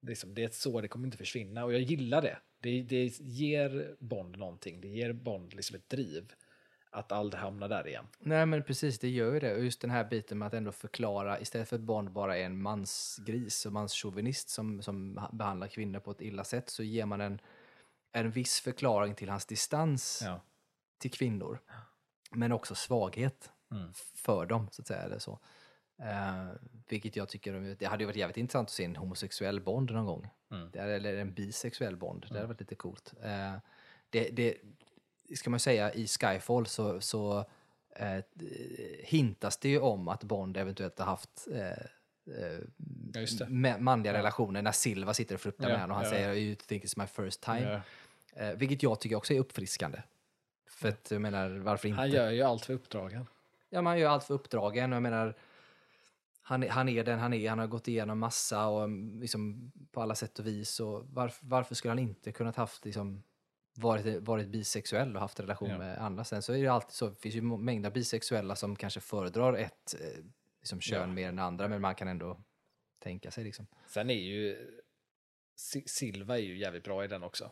Det 0.00 0.06
är, 0.06 0.10
liksom, 0.10 0.34
det 0.34 0.42
är 0.42 0.46
ett 0.46 0.82
det 0.82 0.88
kommer 0.88 1.06
inte 1.06 1.18
försvinna. 1.18 1.64
Och 1.64 1.74
jag 1.74 1.80
gillar 1.80 2.22
det. 2.22 2.38
det. 2.60 2.82
Det 2.82 3.20
ger 3.20 3.96
Bond 3.98 4.38
någonting, 4.38 4.80
det 4.80 4.88
ger 4.88 5.12
Bond 5.12 5.54
liksom 5.54 5.76
ett 5.76 5.88
driv. 5.88 6.32
Att 6.94 7.12
aldrig 7.12 7.40
hamna 7.42 7.68
där 7.68 7.86
igen. 7.88 8.06
Nej 8.18 8.46
men 8.46 8.62
precis, 8.62 8.98
det 8.98 9.08
gör 9.08 9.32
ju 9.32 9.40
det. 9.40 9.54
Och 9.54 9.64
just 9.64 9.80
den 9.80 9.90
här 9.90 10.04
biten 10.04 10.38
med 10.38 10.46
att 10.46 10.54
ändå 10.54 10.72
förklara, 10.72 11.40
istället 11.40 11.68
för 11.68 11.76
att 11.76 11.82
Bond 11.82 12.10
bara 12.12 12.38
är 12.38 12.44
en 12.44 12.62
mansgris 12.62 13.66
och 13.66 13.72
manschauvinist 13.72 14.48
som, 14.50 14.82
som 14.82 15.20
behandlar 15.32 15.66
kvinnor 15.68 16.00
på 16.00 16.10
ett 16.10 16.20
illa 16.20 16.44
sätt 16.44 16.70
så 16.70 16.82
ger 16.82 17.06
man 17.06 17.20
en, 17.20 17.38
en 18.12 18.30
viss 18.30 18.60
förklaring 18.60 19.14
till 19.14 19.28
hans 19.28 19.46
distans 19.46 20.22
Ja. 20.24 20.40
till 20.98 21.10
kvinnor. 21.10 21.58
Men 22.30 22.52
också 22.52 22.74
svaghet 22.74 23.52
Mm. 23.70 23.92
för 24.14 24.46
dem, 24.46 24.68
så 24.72 24.82
att 24.82 24.86
säga. 24.88 25.02
Eller 25.02 25.18
så. 25.18 25.38
Eh, 26.02 26.46
vilket 26.88 27.16
jag 27.16 27.28
tycker, 27.28 27.76
det 27.78 27.86
hade 27.86 28.02
ju 28.02 28.06
varit 28.06 28.16
jävligt 28.16 28.36
intressant 28.36 28.66
att 28.68 28.72
se 28.72 28.84
en 28.84 28.96
homosexuell 28.96 29.60
Bond 29.60 29.90
någon 29.90 30.06
gång. 30.06 30.28
Mm. 30.50 30.70
Det 30.72 30.78
eller 30.78 31.16
en 31.16 31.34
bisexuell 31.34 31.96
Bond, 31.96 32.26
det 32.30 32.34
hade 32.34 32.46
varit 32.46 32.60
lite 32.60 32.74
coolt. 32.74 33.14
Eh, 33.22 33.54
det, 34.10 34.28
det 34.30 34.56
ska 35.36 35.50
man 35.50 35.60
säga, 35.60 35.92
i 35.92 36.06
Skyfall 36.06 36.66
så, 36.66 37.00
så 37.00 37.44
eh, 37.96 38.18
hintas 38.98 39.56
det 39.56 39.68
ju 39.68 39.78
om 39.78 40.08
att 40.08 40.24
Bond 40.24 40.56
eventuellt 40.56 40.98
har 40.98 41.06
haft 41.06 41.48
eh, 41.52 41.70
eh, 42.36 42.58
Ja, 43.14 43.78
manliga 43.78 44.12
relationer 44.12 44.62
när 44.62 44.72
Silva 44.72 45.14
sitter 45.14 45.34
och 45.34 45.40
flörtar 45.40 45.64
Ja, 45.64 45.68
med 45.68 45.80
honom 45.80 45.90
och 45.90 45.96
han 45.96 46.04
ja. 46.04 46.10
säger 46.10 46.34
you 46.34 46.54
think 46.54 46.84
it's 46.84 46.98
my 46.98 47.06
first 47.06 47.40
time. 47.40 47.62
Ja. 47.62 47.80
Eh, 48.42 48.56
vilket 48.56 48.82
jag 48.82 49.00
tycker 49.00 49.16
också 49.16 49.34
är 49.34 49.38
uppfriskande. 49.38 50.02
För 50.66 50.88
att 50.88 51.10
jag 51.10 51.20
menar, 51.20 51.50
varför 51.50 51.88
inte? 51.88 52.00
Han 52.00 52.10
gör 52.10 52.30
ju 52.30 52.42
allt 52.42 52.64
för 52.64 52.74
uppdragen. 52.74 53.26
Ja, 53.70 53.82
man 53.82 53.98
gör 53.98 54.10
allt 54.10 54.24
för 54.24 54.34
uppdragen 54.34 54.92
och 54.92 54.96
jag 54.96 55.02
menar, 55.02 55.34
han, 56.42 56.68
han 56.68 56.88
är 56.88 57.04
den 57.04 57.18
han 57.18 57.32
är, 57.32 57.48
han 57.48 57.58
har 57.58 57.66
gått 57.66 57.88
igenom 57.88 58.18
massa 58.18 58.66
och 58.66 58.84
mm, 58.84 59.20
liksom 59.20 59.72
på 59.92 60.02
alla 60.02 60.14
sätt 60.14 60.38
och 60.38 60.46
vis. 60.46 60.80
Och 60.80 61.06
varför, 61.12 61.46
varför 61.46 61.74
skulle 61.74 61.90
han 61.90 61.98
inte 61.98 62.32
kunnat 62.32 62.56
haft 62.56 62.84
liksom, 62.84 63.22
varit, 63.74 64.22
varit 64.22 64.48
bisexuell 64.48 65.14
och 65.16 65.20
haft 65.22 65.38
en 65.38 65.42
relation 65.46 65.70
Ja. 65.70 65.78
med 65.78 65.98
andra? 65.98 66.24
Sen 66.24 66.42
så 66.42 66.52
är 66.52 66.62
det 66.62 66.68
alltid 66.68 66.92
så, 66.92 67.08
det 67.08 67.16
finns 67.20 67.34
ju 67.34 67.42
mängder 67.42 67.90
bisexuella 67.90 68.56
som 68.56 68.76
kanske 68.76 69.00
föredrar 69.00 69.54
ett 69.54 69.94
eh, 70.00 70.24
liksom, 70.60 70.80
kön 70.80 71.00
Ja. 71.00 71.06
mer 71.14 71.28
än 71.28 71.38
andra, 71.38 71.68
men 71.68 71.80
man 71.80 71.94
kan 71.94 72.08
ändå 72.08 72.40
tänka 72.98 73.30
sig 73.30 73.44
liksom. 73.44 73.66
Sen 73.88 74.10
är 74.10 74.14
ju 74.14 74.68
Si- 75.54 75.84
Silva 75.88 76.38
är 76.38 76.42
ju 76.42 76.58
jävligt 76.58 76.84
bra 76.84 77.04
i 77.04 77.08
den 77.08 77.22
också. 77.22 77.50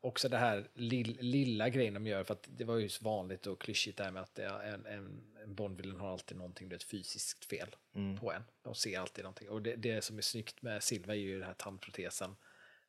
Också 0.00 0.28
det 0.28 0.36
här 0.38 0.68
lill, 0.74 1.18
lilla 1.20 1.68
grejen 1.68 1.94
de 1.94 2.06
gör, 2.06 2.24
för 2.24 2.34
att 2.34 2.48
det 2.56 2.64
var 2.64 2.76
ju 2.76 2.88
så 2.88 3.04
vanligt 3.04 3.46
och 3.46 3.60
klyschigt 3.60 3.98
där 3.98 4.10
med 4.10 4.22
att 4.22 4.38
en, 4.38 4.86
en, 4.86 5.22
en 5.42 5.54
Bondvillen 5.54 6.00
har 6.00 6.12
alltid 6.12 6.36
någonting, 6.36 6.68
det 6.68 6.74
är 6.74 6.76
ett 6.76 6.82
fysiskt 6.82 7.44
fel 7.44 7.76
Mm. 7.94 8.16
på 8.18 8.32
en. 8.32 8.42
De 8.62 8.74
ser 8.74 8.98
alltid 9.00 9.24
någonting. 9.24 9.48
Och 9.48 9.62
det, 9.62 9.76
det 9.76 10.04
som 10.04 10.18
är 10.18 10.22
snyggt 10.22 10.62
med 10.62 10.82
Silva 10.82 11.14
är 11.14 11.18
ju 11.18 11.38
den 11.38 11.46
här 11.46 11.54
tandprotesen. 11.54 12.36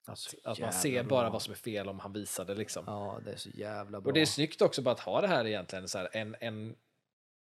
Att, 0.06 0.20
att 0.44 0.60
man 0.60 0.74
ser 0.74 1.04
bara 1.04 1.30
vad 1.30 1.42
som 1.42 1.52
är 1.52 1.56
fel 1.58 1.90
om 1.90 2.00
han 2.00 2.14
visar 2.14 2.46
det 2.46 2.56
liksom. 2.56 2.84
Ja, 2.88 3.20
det 3.26 3.32
är 3.32 3.38
så 3.38 3.50
jävla 3.50 4.02
bra. 4.02 4.10
Och 4.10 4.14
det 4.14 4.22
är 4.22 4.26
snyggt 4.26 4.62
också 4.62 4.82
bara 4.82 4.92
att 4.92 5.00
ha 5.00 5.22
det 5.22 5.28
här 5.28 5.48
egentligen, 5.48 5.88
så 5.88 5.98
här, 5.98 6.10
en, 6.14 6.36
en, 6.40 6.76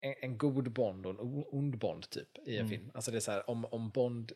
en, 0.00 0.14
en 0.20 0.38
god 0.38 0.72
Bond 0.72 1.06
och 1.06 1.12
en 1.12 1.44
ond 1.48 1.78
Bond 1.78 2.10
typ 2.10 2.38
i 2.46 2.56
en 2.56 2.66
Mm. 2.66 2.68
film. 2.70 2.90
Alltså 2.94 3.10
det 3.10 3.16
är 3.18 3.20
så 3.20 3.32
här, 3.32 3.50
om, 3.50 3.64
om 3.64 3.90
Bond 3.90 4.32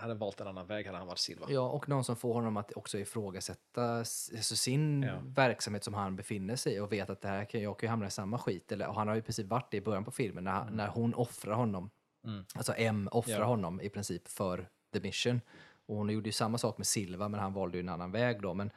hade 0.00 0.14
valt 0.14 0.40
en 0.40 0.46
annan 0.46 0.66
väg 0.66 0.86
hade 0.86 0.98
han 0.98 1.06
varit 1.06 1.18
Silva. 1.18 1.46
Ja, 1.50 1.68
och 1.70 1.88
någon 1.88 2.04
som 2.04 2.16
får 2.16 2.34
honom 2.34 2.56
att 2.56 2.72
också 2.76 2.98
ifrågasätta 2.98 3.84
alltså 3.98 4.56
sin 4.56 5.02
Ja. 5.02 5.20
verksamhet 5.26 5.84
som 5.84 5.94
han 5.94 6.16
befinner 6.16 6.56
sig 6.56 6.74
i 6.74 6.78
och 6.80 6.92
vet 6.92 7.10
att 7.10 7.20
det 7.20 7.28
här 7.28 7.44
kan, 7.44 7.60
jag 7.62 7.78
kan 7.78 7.86
ju 7.86 7.90
hamna 7.90 8.06
i 8.06 8.10
samma 8.10 8.38
skit. 8.38 8.72
Eller, 8.72 8.88
och 8.88 8.94
han 8.94 9.08
har 9.08 9.14
ju 9.14 9.22
precis 9.22 9.46
varit 9.46 9.70
det 9.70 9.76
i 9.76 9.80
början 9.80 10.04
på 10.04 10.10
filmen 10.10 10.44
när, 10.44 10.50
han, 10.50 10.76
när 10.76 10.88
hon 10.88 11.14
offrar 11.14 11.54
honom. 11.54 11.90
Mm. 12.24 12.44
Alltså 12.54 12.74
M 12.76 13.08
offrar 13.12 13.38
Ja. 13.40 13.44
honom 13.44 13.80
i 13.80 13.88
princip 13.88 14.28
för 14.28 14.68
the 14.92 15.00
mission. 15.00 15.40
Och 15.88 15.96
hon 15.96 16.10
gjorde 16.10 16.28
ju 16.28 16.32
samma 16.32 16.58
sak 16.58 16.78
med 16.78 16.86
Silva 16.86 17.28
men 17.28 17.40
han 17.40 17.52
valde 17.52 17.78
ju 17.78 17.80
en 17.80 17.88
annan 17.88 18.12
väg 18.12 18.42
då. 18.42 18.54
Men 18.54 18.70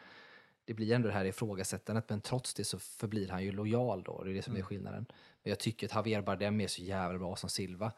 det 0.66 0.74
blir 0.74 0.96
ändå 0.96 1.08
det 1.08 1.14
här 1.14 1.26
ifrågasättandet 1.26 2.10
men 2.10 2.22
trots 2.22 2.54
det 2.54 2.64
så 2.64 2.80
förblir 2.80 3.30
han 3.30 3.44
ju 3.44 3.52
lojal 3.52 4.04
då. 4.04 4.24
Det 4.24 4.30
är 4.32 4.34
det 4.34 4.42
som 4.42 4.58
är 4.58 4.62
skillnaden. 4.62 5.06
Men 5.44 5.50
jag 5.50 5.60
tycker 5.60 5.88
att 5.88 5.96
Javier 5.96 6.22
Bardem 6.22 6.62
är 6.62 6.68
så 6.68 6.82
jävla 6.82 7.20
bra 7.20 7.36
som 7.36 7.50
Silva. 7.50 7.92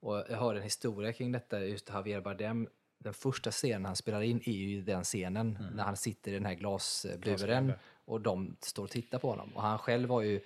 Och 0.00 0.16
jag 0.16 0.38
hörde 0.38 0.58
en 0.58 0.64
historia 0.64 1.12
kring 1.12 1.32
detta, 1.32 1.64
just 1.64 1.88
Javier 1.88 2.20
Bardem. 2.20 2.68
Den 2.98 3.14
första 3.14 3.50
scenen 3.50 3.84
han 3.84 3.96
spelar 3.96 4.22
in 4.22 4.40
är 4.44 4.52
ju 4.52 4.82
den 4.82 5.04
scenen 5.04 5.58
när 5.74 5.84
han 5.84 5.96
sitter 5.96 6.30
i 6.30 6.34
den 6.34 6.44
här 6.44 6.54
glasburen 6.54 7.20
Glasburen. 7.20 7.72
och 8.04 8.20
de 8.20 8.56
står 8.60 8.84
och 8.84 8.90
tittar 8.90 9.18
på 9.18 9.30
honom. 9.30 9.52
Och 9.56 9.62
han 9.62 9.78
själv 9.78 10.08
var 10.08 10.22
ju 10.22 10.40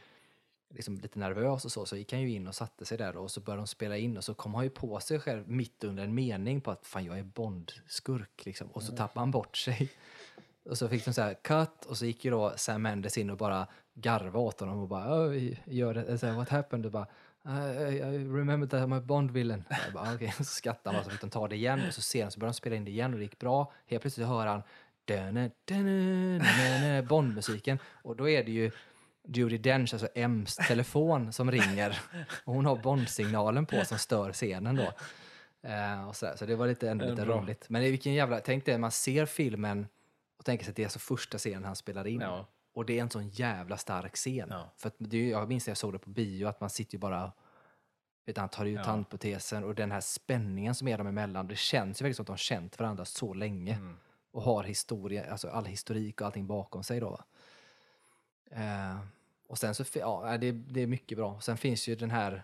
liksom 0.70 0.94
lite 0.94 1.18
nervös 1.18 1.64
och 1.64 1.72
så, 1.72 1.86
så 1.86 1.96
gick 1.96 2.12
han 2.12 2.20
ju 2.20 2.30
in 2.30 2.48
och 2.48 2.54
satte 2.54 2.84
sig 2.84 2.98
där 2.98 3.16
och 3.16 3.30
så 3.30 3.40
började 3.40 3.60
de 3.60 3.66
spela 3.66 3.96
in 3.96 4.16
och 4.16 4.24
så 4.24 4.34
kom 4.34 4.54
han 4.54 4.64
ju 4.64 4.70
på 4.70 5.00
sig 5.00 5.20
själv 5.20 5.48
mitt 5.48 5.84
under 5.84 6.04
en 6.04 6.14
mening 6.14 6.60
på 6.60 6.70
att 6.70 6.86
fan 6.86 7.04
jag 7.04 7.18
är 7.18 7.22
Bond-skurk 7.22 8.44
liksom. 8.44 8.68
Och 8.68 8.82
så 8.82 8.96
tappade 8.96 9.20
han 9.20 9.30
bort 9.30 9.56
sig. 9.56 9.92
Och 10.64 10.78
så 10.78 10.88
fick 10.88 11.04
de 11.04 11.12
så 11.12 11.22
här 11.22 11.34
cut 11.34 11.84
och 11.86 11.98
så 11.98 12.06
gick 12.06 12.24
ju 12.24 12.30
då 12.30 12.52
Sam 12.56 12.82
Mendes 12.82 13.18
in 13.18 13.30
och 13.30 13.36
bara 13.36 13.66
garva 13.94 14.40
åt 14.40 14.60
honom 14.60 14.78
och 14.78 14.88
bara 14.88 15.26
"Oh, 15.26 15.52
gör 15.64 15.94
det, 15.94 16.18
så 16.18 16.26
här, 16.26 16.34
what 16.34 16.48
happened? 16.48 16.86
Och 16.86 16.92
bara 16.92 17.06
I, 17.90 17.96
I 17.96 18.18
remember 18.24 18.66
that 18.66 18.80
I'm 18.80 18.98
a 18.98 19.00
Bond 19.00 19.30
villain. 19.30 19.64
Jag 19.84 19.92
bara, 19.92 20.14
okay. 20.14 20.30
Så 20.36 20.44
skrattade 20.44 20.96
han 20.96 21.00
och 21.00 21.04
så 21.04 21.10
fick 21.10 21.20
de 21.20 21.30
ta 21.30 21.48
det 21.48 21.56
igen 21.56 21.80
och 21.88 21.94
så 21.94 22.02
sen 22.02 22.30
så 22.30 22.40
började 22.40 22.52
de 22.52 22.54
spela 22.54 22.76
in 22.76 22.84
det 22.84 22.90
igen 22.90 23.12
och 23.12 23.18
det 23.18 23.24
gick 23.24 23.38
bra. 23.38 23.72
Helt 23.86 24.02
plötsligt 24.02 24.26
hör 24.26 24.46
han 24.46 24.62
Bond-musiken 27.08 27.78
och 28.02 28.16
då 28.16 28.28
är 28.28 28.44
det 28.44 28.50
ju 28.50 28.70
Judi 29.32 29.58
Dench, 29.58 29.94
alltså 29.94 30.08
M's 30.14 30.66
telefon 30.68 31.32
som 31.32 31.50
ringer 31.50 32.00
och 32.44 32.54
hon 32.54 32.66
har 32.66 32.76
Bond-signalen 32.76 33.66
på 33.66 33.84
som 33.84 33.98
stör 33.98 34.32
scenen 34.32 34.76
då. 34.76 34.92
Eh, 35.68 36.08
och 36.08 36.16
så, 36.16 36.32
så 36.36 36.46
det 36.46 36.56
var 36.56 36.66
lite, 36.66 36.90
ändå 36.90 37.04
lite 37.04 37.26
bra. 37.26 37.40
roligt. 37.40 37.66
Men 37.68 37.82
det 37.82 37.90
vilken 37.90 38.14
jävla, 38.14 38.40
tänk 38.40 38.64
dig, 38.64 38.78
man 38.78 38.90
ser 38.90 39.26
filmen 39.26 39.86
och 40.38 40.44
tänker 40.44 40.64
sig 40.64 40.70
att 40.70 40.76
det 40.76 40.82
är 40.82 40.86
alltså 40.86 40.98
första 40.98 41.38
scenen 41.38 41.64
han 41.64 41.76
spelar 41.76 42.06
in. 42.06 42.20
Ja. 42.20 42.46
Och 42.72 42.86
det 42.86 42.98
är 42.98 43.02
en 43.02 43.10
sån 43.10 43.28
jävla 43.28 43.76
stark 43.76 44.14
scen. 44.16 44.48
Ja. 44.50 44.72
För 44.76 44.92
det, 44.98 45.28
jag 45.28 45.48
minns 45.48 45.66
när 45.66 45.70
jag 45.70 45.78
såg 45.78 45.92
det 45.92 45.98
på 45.98 46.10
bio, 46.10 46.46
att 46.46 46.60
man 46.60 46.70
sitter 46.70 46.94
ju 46.94 46.98
bara 46.98 47.32
vet, 48.26 48.36
han 48.36 48.48
tar 48.48 48.64
ut 48.64 48.76
Ja. 48.76 48.84
tandprotesen 48.84 49.64
och 49.64 49.74
den 49.74 49.92
här 49.92 50.00
spänningen 50.00 50.74
som 50.74 50.88
är 50.88 50.98
dem 50.98 51.06
emellan. 51.06 51.48
Det 51.48 51.56
känns 51.58 52.00
ju 52.00 52.04
verkligen 52.04 52.14
som 52.14 52.22
att 52.22 52.26
de 52.26 52.32
har 52.32 52.36
känt 52.36 52.78
varandra 52.78 53.04
så 53.04 53.34
länge. 53.34 53.74
Mm. 53.74 53.96
Och 54.30 54.42
har 54.42 54.62
historia, 54.62 55.30
alltså 55.30 55.48
all 55.48 55.64
historik 55.66 56.20
och 56.20 56.26
allting 56.26 56.46
bakom 56.46 56.84
sig 56.84 57.00
då. 57.00 57.10
Va? 57.10 57.24
Eh, 58.50 58.98
och 59.48 59.58
sen 59.58 59.74
så, 59.74 59.84
ja, 59.98 60.38
det, 60.40 60.52
det 60.52 60.80
är 60.82 60.86
mycket 60.86 61.18
bra. 61.18 61.40
Sen 61.40 61.56
finns 61.56 61.88
ju 61.88 61.94
den 61.94 62.10
här, 62.10 62.42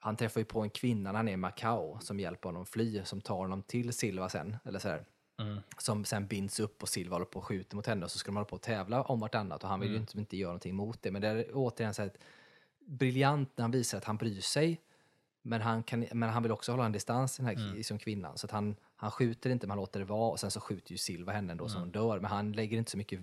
han 0.00 0.16
träffar 0.16 0.40
ju 0.40 0.44
på 0.44 0.60
en 0.60 0.70
kvinna 0.70 1.12
när 1.12 1.16
han 1.18 1.28
är 1.28 1.32
i 1.32 1.36
Macao 1.36 1.98
som 2.00 2.20
hjälper 2.20 2.48
honom 2.48 2.66
fly, 2.66 3.04
som 3.04 3.20
tar 3.20 3.36
honom 3.36 3.62
till 3.62 3.92
Silva 3.92 4.28
sen, 4.28 4.56
eller 4.64 4.78
så 4.78 4.88
här, 4.88 5.04
Mm. 5.40 5.58
som 5.78 6.04
sen 6.04 6.26
binds 6.26 6.60
upp 6.60 6.82
och 6.82 6.88
Silva 6.88 7.14
håller 7.14 7.26
på 7.26 7.38
och 7.38 7.44
skjuter 7.44 7.76
mot 7.76 7.86
henne 7.86 8.04
och 8.04 8.10
så 8.10 8.18
ska 8.18 8.28
de 8.28 8.36
hålla 8.36 8.44
på 8.44 8.56
och 8.56 8.62
tävla 8.62 9.02
om 9.02 9.20
vartannat 9.20 9.62
och 9.64 9.68
han 9.70 9.80
vill 9.80 9.88
ju 9.88 9.94
Mm. 9.96 10.02
inte, 10.02 10.18
inte 10.18 10.36
göra 10.36 10.48
någonting 10.50 10.74
mot 10.74 11.02
det. 11.02 11.10
Men 11.10 11.22
det 11.22 11.28
är 11.28 11.50
återigen 11.54 11.94
så 11.94 12.02
här, 12.02 12.12
briljant 12.86 13.50
när 13.56 13.62
han 13.62 13.70
visar 13.70 13.98
att 13.98 14.04
han 14.04 14.16
bryr 14.16 14.40
sig, 14.40 14.80
men 15.42 15.60
han, 15.60 15.82
kan, 15.82 16.06
men 16.12 16.28
han 16.28 16.42
vill 16.42 16.52
också 16.52 16.72
hålla 16.72 16.84
en 16.86 16.92
distans, 16.92 17.36
den 17.36 17.46
här 17.46 17.52
Mm. 17.54 17.82
som 17.84 17.98
kvinnan. 17.98 18.38
Så 18.38 18.46
att 18.46 18.50
han, 18.50 18.76
han 18.96 19.10
skjuter 19.10 19.50
inte, 19.50 19.66
men 19.66 19.70
han 19.70 19.78
låter 19.78 20.00
det 20.00 20.06
vara 20.06 20.30
och 20.30 20.40
sen 20.40 20.50
så 20.50 20.60
skjuter 20.60 20.92
ju 20.92 20.98
Silva 20.98 21.32
henne 21.32 21.52
ändå 21.52 21.68
så 21.68 21.76
Mm. 21.76 21.82
hon 21.82 21.92
dör. 21.92 22.20
Men 22.20 22.30
han 22.30 22.52
lägger 22.52 22.78
inte 22.78 22.90
så 22.90 22.96
mycket 22.98 23.20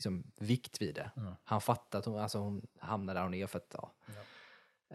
liksom, 0.00 0.24
vikt 0.38 0.82
vid 0.82 0.94
det. 0.94 1.10
Mm. 1.16 1.32
Han 1.44 1.60
fattar 1.60 1.98
att 1.98 2.04
hon, 2.04 2.18
alltså, 2.18 2.38
hon 2.38 2.66
hamnar 2.78 3.14
där 3.14 3.22
hon 3.22 3.34
är 3.34 3.46
för 3.46 3.58
att, 3.58 3.74
ja. 3.76 3.92
Ja. 4.06 4.12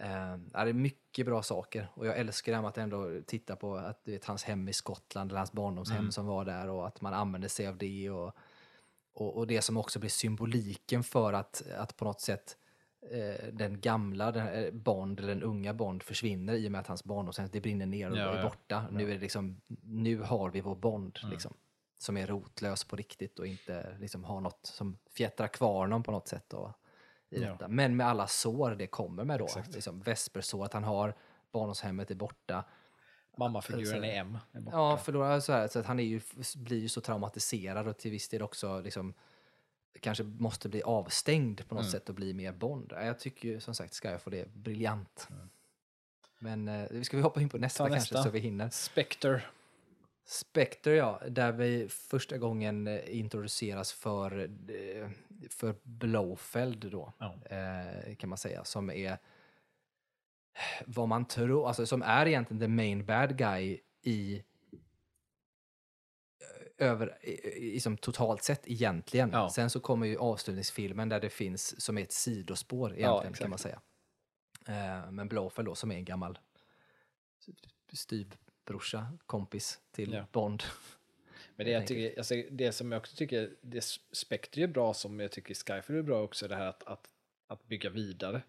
Eh, 0.02 0.39
ja, 0.54 0.63
det 0.63 0.70
är 0.70 0.74
mycket 0.74 1.26
bra 1.26 1.44
saker 1.44 1.88
och 1.94 2.06
jag 2.08 2.18
älskar 2.18 2.52
det 2.52 2.56
här 2.56 2.62
med 2.62 2.70
att 2.70 2.78
ändå 2.78 3.22
titta 3.28 3.56
på 3.56 3.76
att 3.78 4.06
du 4.06 4.12
vet, 4.12 4.26
hans 4.26 4.44
hem 4.44 4.70
i 4.70 4.74
Skottland, 4.74 5.32
eller 5.32 5.39
hans 5.39 5.52
barndomshem 5.52 5.98
Mm. 6.00 6.12
som 6.12 6.26
var 6.26 6.46
där 6.46 6.70
och 6.70 6.88
att 6.88 7.02
man 7.02 7.13
använder 7.13 7.48
sig 7.50 7.68
av 7.68 7.78
det 7.78 8.10
och, 8.10 8.36
och, 9.13 9.38
och 9.38 9.48
det 9.48 9.62
som 9.62 9.78
också 9.78 10.00
blir 10.00 10.10
symboliken 10.10 11.04
för 11.04 11.34
att, 11.34 11.63
att 11.78 11.98
på 11.98 12.06
något 12.06 12.22
sätt 12.22 12.58
eh, 13.12 13.48
den 13.54 13.82
gamla 13.82 14.32
den, 14.32 14.48
eh, 14.48 14.72
Bond, 14.74 15.20
eller 15.20 15.30
den 15.34 15.44
unga 15.44 15.74
Bond 15.74 16.04
försvinner 16.04 16.54
i 16.54 16.68
och 16.68 16.72
med 16.72 16.82
att 16.82 16.88
hans 16.88 17.04
barndomshem, 17.04 17.50
det 17.52 17.62
brinner 17.62 17.86
ner 17.86 18.12
och 18.12 18.18
Ja, 18.18 18.22
är 18.22 18.38
ja. 18.38 18.44
borta. 18.44 18.86
Nu, 18.91 19.04
är 19.10 19.13
det 19.13 19.22
liksom, 19.22 19.62
nu 19.84 20.20
har 20.22 20.50
vi 20.50 20.62
vår 20.62 20.76
Bond 20.76 21.20
Mm. 21.24 21.32
liksom, 21.32 21.54
som 21.97 22.17
är 22.17 22.27
rotlös 22.27 22.84
på 22.84 22.95
riktigt 22.95 23.39
och 23.39 23.47
inte 23.47 23.97
liksom, 23.99 24.23
har 24.23 24.41
något 24.41 24.65
som 24.65 24.97
fjättrar 25.13 25.47
kvar 25.47 25.73
honom 25.79 26.03
på 26.03 26.12
något 26.12 26.27
sätt. 26.27 26.45
Då, 26.47 26.73
i 27.29 27.41
Ja. 27.41 27.51
detta. 27.51 27.67
Men 27.67 27.95
med 27.95 28.08
alla 28.08 28.27
sår 28.27 28.71
det 28.71 28.88
kommer 28.88 29.23
med 29.23 29.39
då. 29.39 29.45
Exakt. 29.45 29.73
Liksom, 29.73 30.01
Vespersår, 30.01 30.65
att 30.65 30.73
han 30.73 30.84
har 30.84 31.13
barndomshemmet 31.51 32.12
är 32.12 32.15
borta. 32.15 32.63
Mammafiguren 33.38 33.86
Så- 34.01 34.05
i 34.05 34.15
M 34.15 34.38
är 34.51 34.60
borta. 34.60 34.77
Ja, 34.77 34.97
förlorar 34.97 35.39
så 35.39 35.53
här, 35.53 35.67
så 35.67 35.79
att 35.79 35.86
han 35.86 35.99
är 35.99 36.03
ju, 36.03 36.21
blir 36.55 36.79
ju 36.79 36.89
så 36.89 37.01
traumatiserad 37.01 37.88
och 37.88 37.97
till 37.97 38.12
viss 38.12 38.29
del 38.29 38.41
också 38.41 38.79
liksom, 38.81 39.13
kanske 39.99 40.23
måste 40.23 40.69
bli 40.69 40.81
avstängd 40.84 41.67
på 41.67 41.75
något 41.75 41.81
Mm. 41.84 41.91
sätt 41.91 42.10
och 42.10 42.15
bli 42.15 42.34
mer 42.34 42.51
Bond. 42.51 42.91
Ja, 42.95 43.03
Jag 43.05 43.19
tycker 43.19 43.47
ju 43.47 43.60
som 43.60 43.75
sagt 43.75 43.95
Skyfall 43.95 44.34
är 44.34 44.45
briljant. 44.53 45.27
Men 46.39 46.67
eh, 46.67 47.01
ska 47.01 47.17
vi 47.17 47.23
hoppa 47.23 47.41
in 47.41 47.49
på 47.49 47.58
nästa, 47.58 47.84
Ta 47.84 47.89
kanske 47.89 48.13
nästa. 48.15 48.23
så 48.23 48.29
vi 48.29 48.39
hinner. 48.39 48.69
Spectre. 48.69 49.43
Spectre 50.28 50.96
ja, 50.96 51.22
där 51.30 51.52
vi 51.52 51.90
första 51.90 52.38
gången 52.38 52.88
eh, 52.88 53.20
introduceras 53.20 53.94
för, 53.94 54.40
eh, 54.72 55.10
för 55.50 55.76
Blowfeld 55.84 56.92
då, 56.92 57.14
Ja. 57.18 57.36
eh, 57.46 58.16
kan 58.16 58.30
man 58.30 58.38
säga, 58.38 58.64
som 58.64 58.90
är 58.90 59.18
vad 60.86 61.08
man 61.08 61.26
tror, 61.26 61.68
alltså 61.68 61.86
som 61.86 62.02
är 62.02 62.26
egentligen 62.26 62.60
the 62.62 62.68
main 62.68 63.06
bad 63.06 63.38
guy 63.38 63.80
i 64.02 64.44
över, 66.78 67.18
i, 67.22 67.76
i, 67.76 67.80
som 67.80 67.98
totalt 67.98 68.44
sett 68.44 68.68
egentligen. 68.68 69.30
Ja. 69.34 69.50
Sen 69.50 69.70
så 69.70 69.80
kommer 69.80 70.08
ju 70.08 70.18
avslutningsfilmen 70.18 71.10
där 71.10 71.20
det 71.20 71.30
finns 71.30 71.82
som 71.82 71.98
är 71.98 72.02
ett 72.02 72.12
sidospår 72.12 72.90
egentligen 72.94 73.24
exakt. 73.24 73.40
kan 73.42 73.50
man 73.50 73.60
säga. 73.60 73.82
Men 75.12 75.28
Blowfeld 75.28 75.68
då 75.68 75.76
som 75.76 75.92
är 75.92 75.96
en 75.96 76.06
gammal 76.06 76.40
styvbrorsa, 78.65 79.08
kompis 79.25 79.80
till 79.91 80.13
Ja. 80.13 80.25
Bond. 80.32 80.63
Men 81.56 81.65
det, 81.65 81.71
jag 81.71 81.88
tycker, 81.88 82.17
alltså, 82.17 82.36
det 82.51 82.71
som 82.71 82.91
jag 82.91 82.99
också 82.99 83.15
tycker, 83.15 83.56
det 83.62 83.84
Spectre 84.12 84.63
är 84.63 84.67
bra 84.67 84.93
som 84.93 85.19
jag 85.19 85.32
tycker 85.32 85.54
Skyfall 85.54 85.95
är 85.95 86.01
bra 86.01 86.23
också, 86.23 86.47
det 86.47 86.56
här 86.56 86.67
att, 86.67 86.84
att, 86.84 87.10
att 87.47 87.67
bygga 87.67 87.89
vidare 87.89 88.41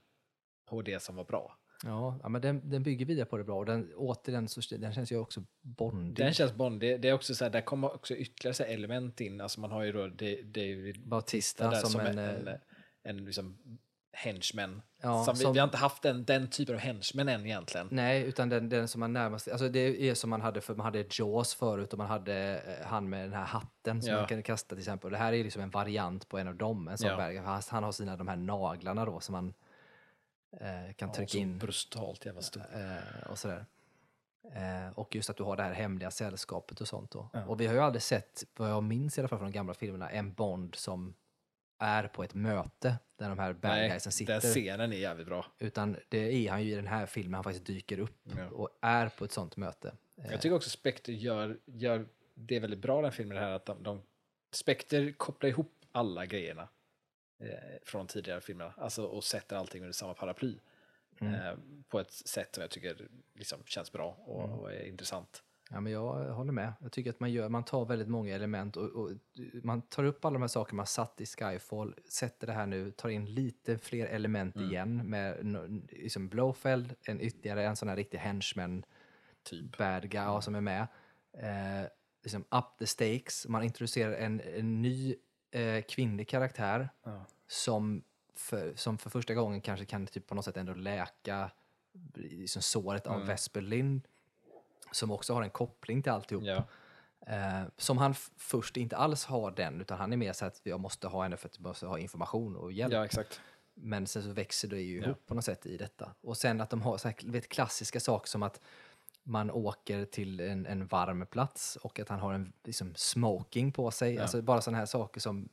på 0.67 0.83
det 0.83 1.03
som 1.03 1.17
var 1.17 1.25
bra. 1.25 1.59
Ja, 1.85 2.19
ja 2.23 2.29
men 2.29 2.43
den, 2.43 2.71
den 2.71 2.83
bygger 2.83 3.07
vidare 3.07 3.27
på 3.27 3.37
det 3.37 3.45
bra 3.45 3.59
och 3.59 3.67
den, 3.67 3.93
återigen 3.97 4.49
så 4.49 4.61
den 4.77 4.93
känns 4.93 5.13
ju 5.13 5.19
också 5.19 5.45
bondig. 5.61 6.25
Den 6.25 6.35
känns 6.35 6.55
Bond, 6.55 6.81
det, 6.81 7.05
är 7.05 7.13
också 7.13 7.35
så 7.35 7.45
här, 7.45 7.51
där 7.51 7.61
kommer 7.61 7.95
också 7.95 8.15
ytterligare 8.15 8.65
element 8.65 9.21
in, 9.21 9.41
alltså 9.41 9.61
man 9.61 9.71
har 9.71 9.85
ju 9.85 9.93
då 9.93 10.07
Da- 10.07 10.43
David 10.43 11.01
Bautista 11.09 11.71
där 11.71 11.77
som, 11.77 11.91
som, 11.91 12.01
en... 12.01 12.19
en, 12.19 12.49
eh, 12.49 12.55
en, 13.03 13.19
en 13.19 13.25
liksom 13.25 13.59
henchman. 14.17 14.83
Ja, 15.03 15.25
som 15.25 15.35
vi, 15.35 15.41
som- 15.41 15.53
vi 15.53 15.59
har 15.59 15.65
inte 15.65 15.77
haft 15.77 16.03
den, 16.03 16.25
den 16.25 16.51
typen 16.51 16.75
av 16.75 16.81
henchmen 16.81 17.29
än 17.29 17.47
egentligen. 17.47 17.89
Nej, 17.91 18.23
utan 18.23 18.49
den, 18.49 18.69
den 18.69 18.89
som 18.89 19.01
man 19.01 19.13
närmast... 19.13 19.49
Alltså 19.49 19.69
det 19.69 20.09
är 20.11 20.15
som 20.15 20.31
man 20.31 20.41
hade 20.41 20.61
för 20.61 20.75
man 20.75 20.85
hade 20.85 21.05
Jaws 21.11 21.55
förut 21.55 21.93
och 21.93 21.99
man 21.99 22.07
hade 22.07 22.35
eh, 22.81 22.87
han 22.87 23.09
med 23.09 23.25
den 23.25 23.33
här 23.33 23.45
hatten 23.45 24.03
som 24.03 24.13
Ja. 24.13 24.19
man 24.19 24.27
kan 24.29 24.43
kasta 24.43 24.69
till 24.69 24.79
exempel. 24.79 25.11
Det 25.11 25.17
här 25.19 25.33
är 25.33 25.45
liksom 25.45 25.63
en 25.63 25.71
variant 25.71 26.29
på 26.29 26.39
en 26.39 26.49
av 26.49 26.55
dem, 26.57 26.89
en 26.89 26.99
sån 26.99 27.09
Ja. 27.09 27.17
berg. 27.17 27.37
Han, 27.37 27.63
han 27.71 27.85
har 27.85 27.93
sina 27.93 28.17
de 28.17 28.29
här 28.29 28.37
naglarna 28.37 29.05
då 29.05 29.21
som 29.21 29.33
man 29.33 29.55
eh, 30.61 30.93
kan 30.95 31.09
Ja, 31.09 31.15
trycka 31.15 31.39
in 31.39 31.59
brutalt 31.59 32.27
jävla 32.27 32.43
stor. 32.43 32.63
eh, 32.75 33.31
och 33.31 33.39
sådär. 33.39 33.67
Eh, 34.55 34.99
och 34.99 35.15
just 35.15 35.31
att 35.31 35.37
du 35.37 35.43
har 35.43 35.57
det 35.57 35.63
här 35.63 35.73
hemliga 35.73 36.11
sällskapet 36.11 36.81
och 36.81 36.89
sånt 36.89 37.11
då. 37.11 37.29
Ja. 37.33 37.45
Och 37.45 37.61
vi 37.61 37.67
har 37.67 37.75
ju 37.75 37.81
aldrig 37.81 38.03
sett, 38.03 38.45
vad 38.57 38.71
jag 38.71 38.83
minns 38.83 39.19
i 39.19 39.21
alla 39.21 39.29
fall 39.29 39.39
från 39.39 39.51
de 39.51 39.55
gamla 39.55 39.75
filmerna, 39.75 40.11
en 40.11 40.33
Bond 40.33 40.75
som 40.75 41.15
är 41.79 42.09
på 42.09 42.25
ett 42.25 42.35
möte 42.35 42.97
där 43.17 43.29
de 43.29 43.39
här 43.39 43.53
bad 43.53 43.71
Nej, 43.71 43.89
guysen 43.91 44.03
den 44.05 44.13
sitter. 44.13 44.41
scenen 44.41 44.93
är 44.93 44.97
jävligt 44.97 45.27
bra. 45.27 45.47
Utan 45.59 45.97
det 46.09 46.19
är 46.47 46.51
han 46.51 46.63
ju 46.65 46.73
i 46.73 46.75
den 46.75 46.87
här 46.87 47.07
filmen, 47.07 47.35
han 47.35 47.45
faktiskt 47.45 47.67
dyker 47.67 47.99
upp 47.99 48.19
Ja. 48.37 48.49
och 48.49 48.71
är 48.81 49.09
på 49.09 49.25
ett 49.25 49.33
sånt 49.33 49.57
möte. 49.57 49.95
Eh, 50.17 50.31
Jag 50.31 50.41
tycker 50.41 50.57
också 50.57 50.71
Spectre 50.71 51.13
gör, 51.13 51.59
gör 51.65 52.07
det 52.35 52.61
väldigt 52.61 52.81
bra 52.81 53.03
den 53.03 53.13
filmen, 53.13 53.37
här 53.39 53.51
att 53.51 53.67
de, 53.67 53.83
de 53.83 54.03
Spectre 54.53 55.13
kopplar 55.13 55.51
ihop 55.51 55.73
alla 55.93 56.27
grejerna 56.27 56.69
eh, 57.41 57.49
från 57.83 58.07
tidigare 58.07 58.41
filmerna, 58.41 58.75
alltså 58.77 59.05
och 59.05 59.25
sätter 59.25 59.57
allting 59.57 59.83
under 59.83 59.93
samma 59.93 60.15
paraply. 60.15 60.59
Mm. 61.21 61.35
Eh, 61.35 61.55
på 61.89 62.01
ett 62.01 62.13
sätt 62.13 62.55
som 62.55 62.61
jag 62.63 62.71
tycker 62.71 63.09
liksom 63.35 63.59
känns 63.67 63.93
bra 63.93 64.11
och, 64.27 64.45
Mm. 64.45 64.59
och 64.59 64.73
är 64.73 64.87
intressant. 64.89 65.43
Ja, 65.71 65.81
men 65.81 65.93
jag 65.93 66.35
håller 66.35 66.53
med. 66.53 66.73
Jag 66.81 66.93
tycker 66.93 67.11
att 67.11 67.21
man, 67.21 67.33
gör, 67.33 67.49
man 67.49 67.65
tar 67.65 67.85
väldigt 67.85 68.09
många 68.09 68.35
element 68.35 68.77
och, 68.77 68.85
och 68.91 69.11
man 69.63 69.83
tar 69.83 70.05
upp 70.05 70.25
alla 70.25 70.33
de 70.35 70.41
här 70.43 70.49
sakerna 70.49 70.77
man 70.77 70.87
satt 70.87 71.21
i 71.21 71.27
Skyfall, 71.27 71.95
sätter 72.09 72.47
det 72.47 72.53
här 72.53 72.67
nu, 72.67 72.91
tar 72.91 73.09
in 73.09 73.35
lite 73.35 73.79
fler 73.79 74.07
element 74.07 74.57
Mm. 74.57 74.69
igen 74.71 75.11
med 75.11 75.45
liksom 75.91 76.29
Blowfeld, 76.29 76.95
en 77.03 77.21
ytterligare 77.21 77.67
en 77.67 77.77
sån 77.77 77.89
här 77.89 77.97
riktig 77.97 78.19
henchman 78.19 78.85
Typ. 79.43 79.79
bad 79.79 80.11
guy 80.11 80.21
ja, 80.23 80.41
som 80.41 80.55
är 80.55 80.61
med. 80.61 80.87
Eh, 81.39 81.89
liksom 82.23 82.41
up 82.51 82.79
the 82.79 82.87
stakes, 82.87 83.47
man 83.49 83.63
introducerar 83.63 84.13
en, 84.13 84.41
en 84.41 84.83
ny 84.83 85.17
eh, 85.51 85.83
kvinnlig 85.89 86.29
karaktär 86.29 86.89
Ja. 87.05 87.25
som 87.47 88.03
för, 88.35 88.73
som 88.77 88.99
för 88.99 89.11
första 89.11 89.35
gången 89.35 89.61
kanske 89.61 89.87
kan 89.87 90.07
typ 90.07 90.27
på 90.27 90.35
något 90.35 90.45
sätt 90.45 90.57
ändå 90.57 90.75
läka 90.75 91.51
liksom 92.15 92.63
såret 92.63 93.07
av 93.07 93.15
Mm. 93.17 93.27
Vesper 93.27 93.61
Lind, 93.61 94.09
som 94.93 95.11
också 95.11 95.35
har 95.35 95.43
en 95.43 95.51
koppling 95.51 96.03
till 96.03 96.13
alltihop. 96.13 96.45
Ja. 96.45 96.65
Eh, 97.27 97.63
som 97.77 97.99
han 97.99 98.15
först 98.37 98.77
inte 98.77 98.97
alls 98.97 99.25
har 99.25 99.51
den, 99.51 99.81
utan 99.81 99.99
han 99.99 100.13
är 100.13 100.17
mer 100.17 100.33
så 100.33 100.45
att 100.45 100.61
jag 100.63 100.81
måste 100.81 101.09
ha 101.09 101.23
henne 101.23 101.37
för 101.37 101.49
att 101.49 101.57
jag 101.57 101.63
måste 101.67 101.87
ha 101.87 101.99
information 101.99 102.57
och 102.57 102.73
hjälp. 102.73 102.93
ja, 102.93 103.05
exakt. 103.05 103.41
Men 103.75 104.07
sen 104.07 104.23
så 104.23 104.29
växer 104.31 104.69
det 104.69 104.81
ju 104.81 104.99
Ja. 105.01 105.05
ihop 105.07 105.27
på 105.27 105.35
något 105.35 105.45
sätt 105.45 105.67
i 105.67 105.77
detta. 105.77 106.11
Och 106.21 106.37
sen 106.37 106.61
att 106.61 106.71
de 106.71 106.83
har 106.83 106.99
så 106.99 107.09
här, 107.09 107.17
vet, 107.25 107.49
klassiska 107.49 108.01
saker 108.01 108.29
som 108.29 108.43
att 108.43 108.61
man 109.23 109.51
åker 109.51 110.05
till 110.05 110.41
en, 110.41 110.67
en 110.67 110.87
varm 110.87 111.27
plats 111.27 111.77
och 111.77 112.01
att 112.01 112.09
han 112.09 112.21
har 112.21 112.33
en 112.35 112.53
liksom, 112.65 112.95
smoking 112.95 113.73
på 113.73 113.91
sig. 113.91 114.15
Ja. 114.15 114.23
Alltså 114.23 114.43
bara 114.43 114.61
sådana 114.61 114.79
här 114.79 114.87
saker 114.87 115.21
som 115.21 115.49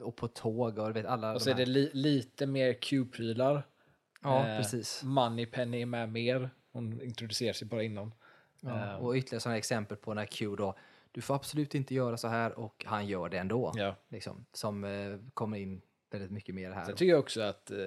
och 0.00 0.16
på 0.16 0.28
tåg 0.28 0.78
och 0.78 0.96
vet 0.96 1.06
alla 1.06 1.28
Och 1.28 1.34
de 1.38 1.40
så 1.44 1.50
är 1.50 1.54
här. 1.54 1.60
det 1.60 1.70
li, 1.70 1.90
lite 1.92 2.46
mer 2.46 2.72
Q-prylar. 2.72 3.62
Ja, 4.22 4.46
Eh, 4.46 4.56
precis. 4.58 5.02
Moneypenny 5.02 5.82
är 5.82 5.86
med 5.86 6.08
mer. 6.12 6.50
Hon 6.72 7.02
introducerar 7.02 7.52
sig 7.52 7.68
bara 7.68 7.82
innan. 7.82 8.14
Ja. 8.66 8.92
eh, 8.92 8.94
Och 8.96 9.14
ytterligare 9.14 9.40
sådana 9.40 9.58
exempel 9.58 9.96
på 9.96 10.14
när 10.14 10.26
Q 10.26 10.56
då, 10.56 10.74
du 11.12 11.20
får 11.20 11.34
absolut 11.34 11.74
inte 11.74 11.94
göra 11.94 12.16
så 12.16 12.28
här 12.28 12.58
och 12.58 12.84
han 12.86 13.06
gör 13.06 13.28
det 13.28 13.38
ändå. 13.38 13.72
Ja. 13.76 13.94
Liksom, 14.08 14.46
som 14.52 14.84
eh, 14.84 15.18
kommer 15.34 15.56
in 15.58 15.82
väldigt 16.10 16.30
mycket 16.30 16.54
mer 16.54 16.70
här. 16.70 16.84
Sen 16.84 16.96
tycker 16.96 17.10
jag 17.12 17.20
också 17.20 17.40
att 17.42 17.70
eh, 17.70 17.78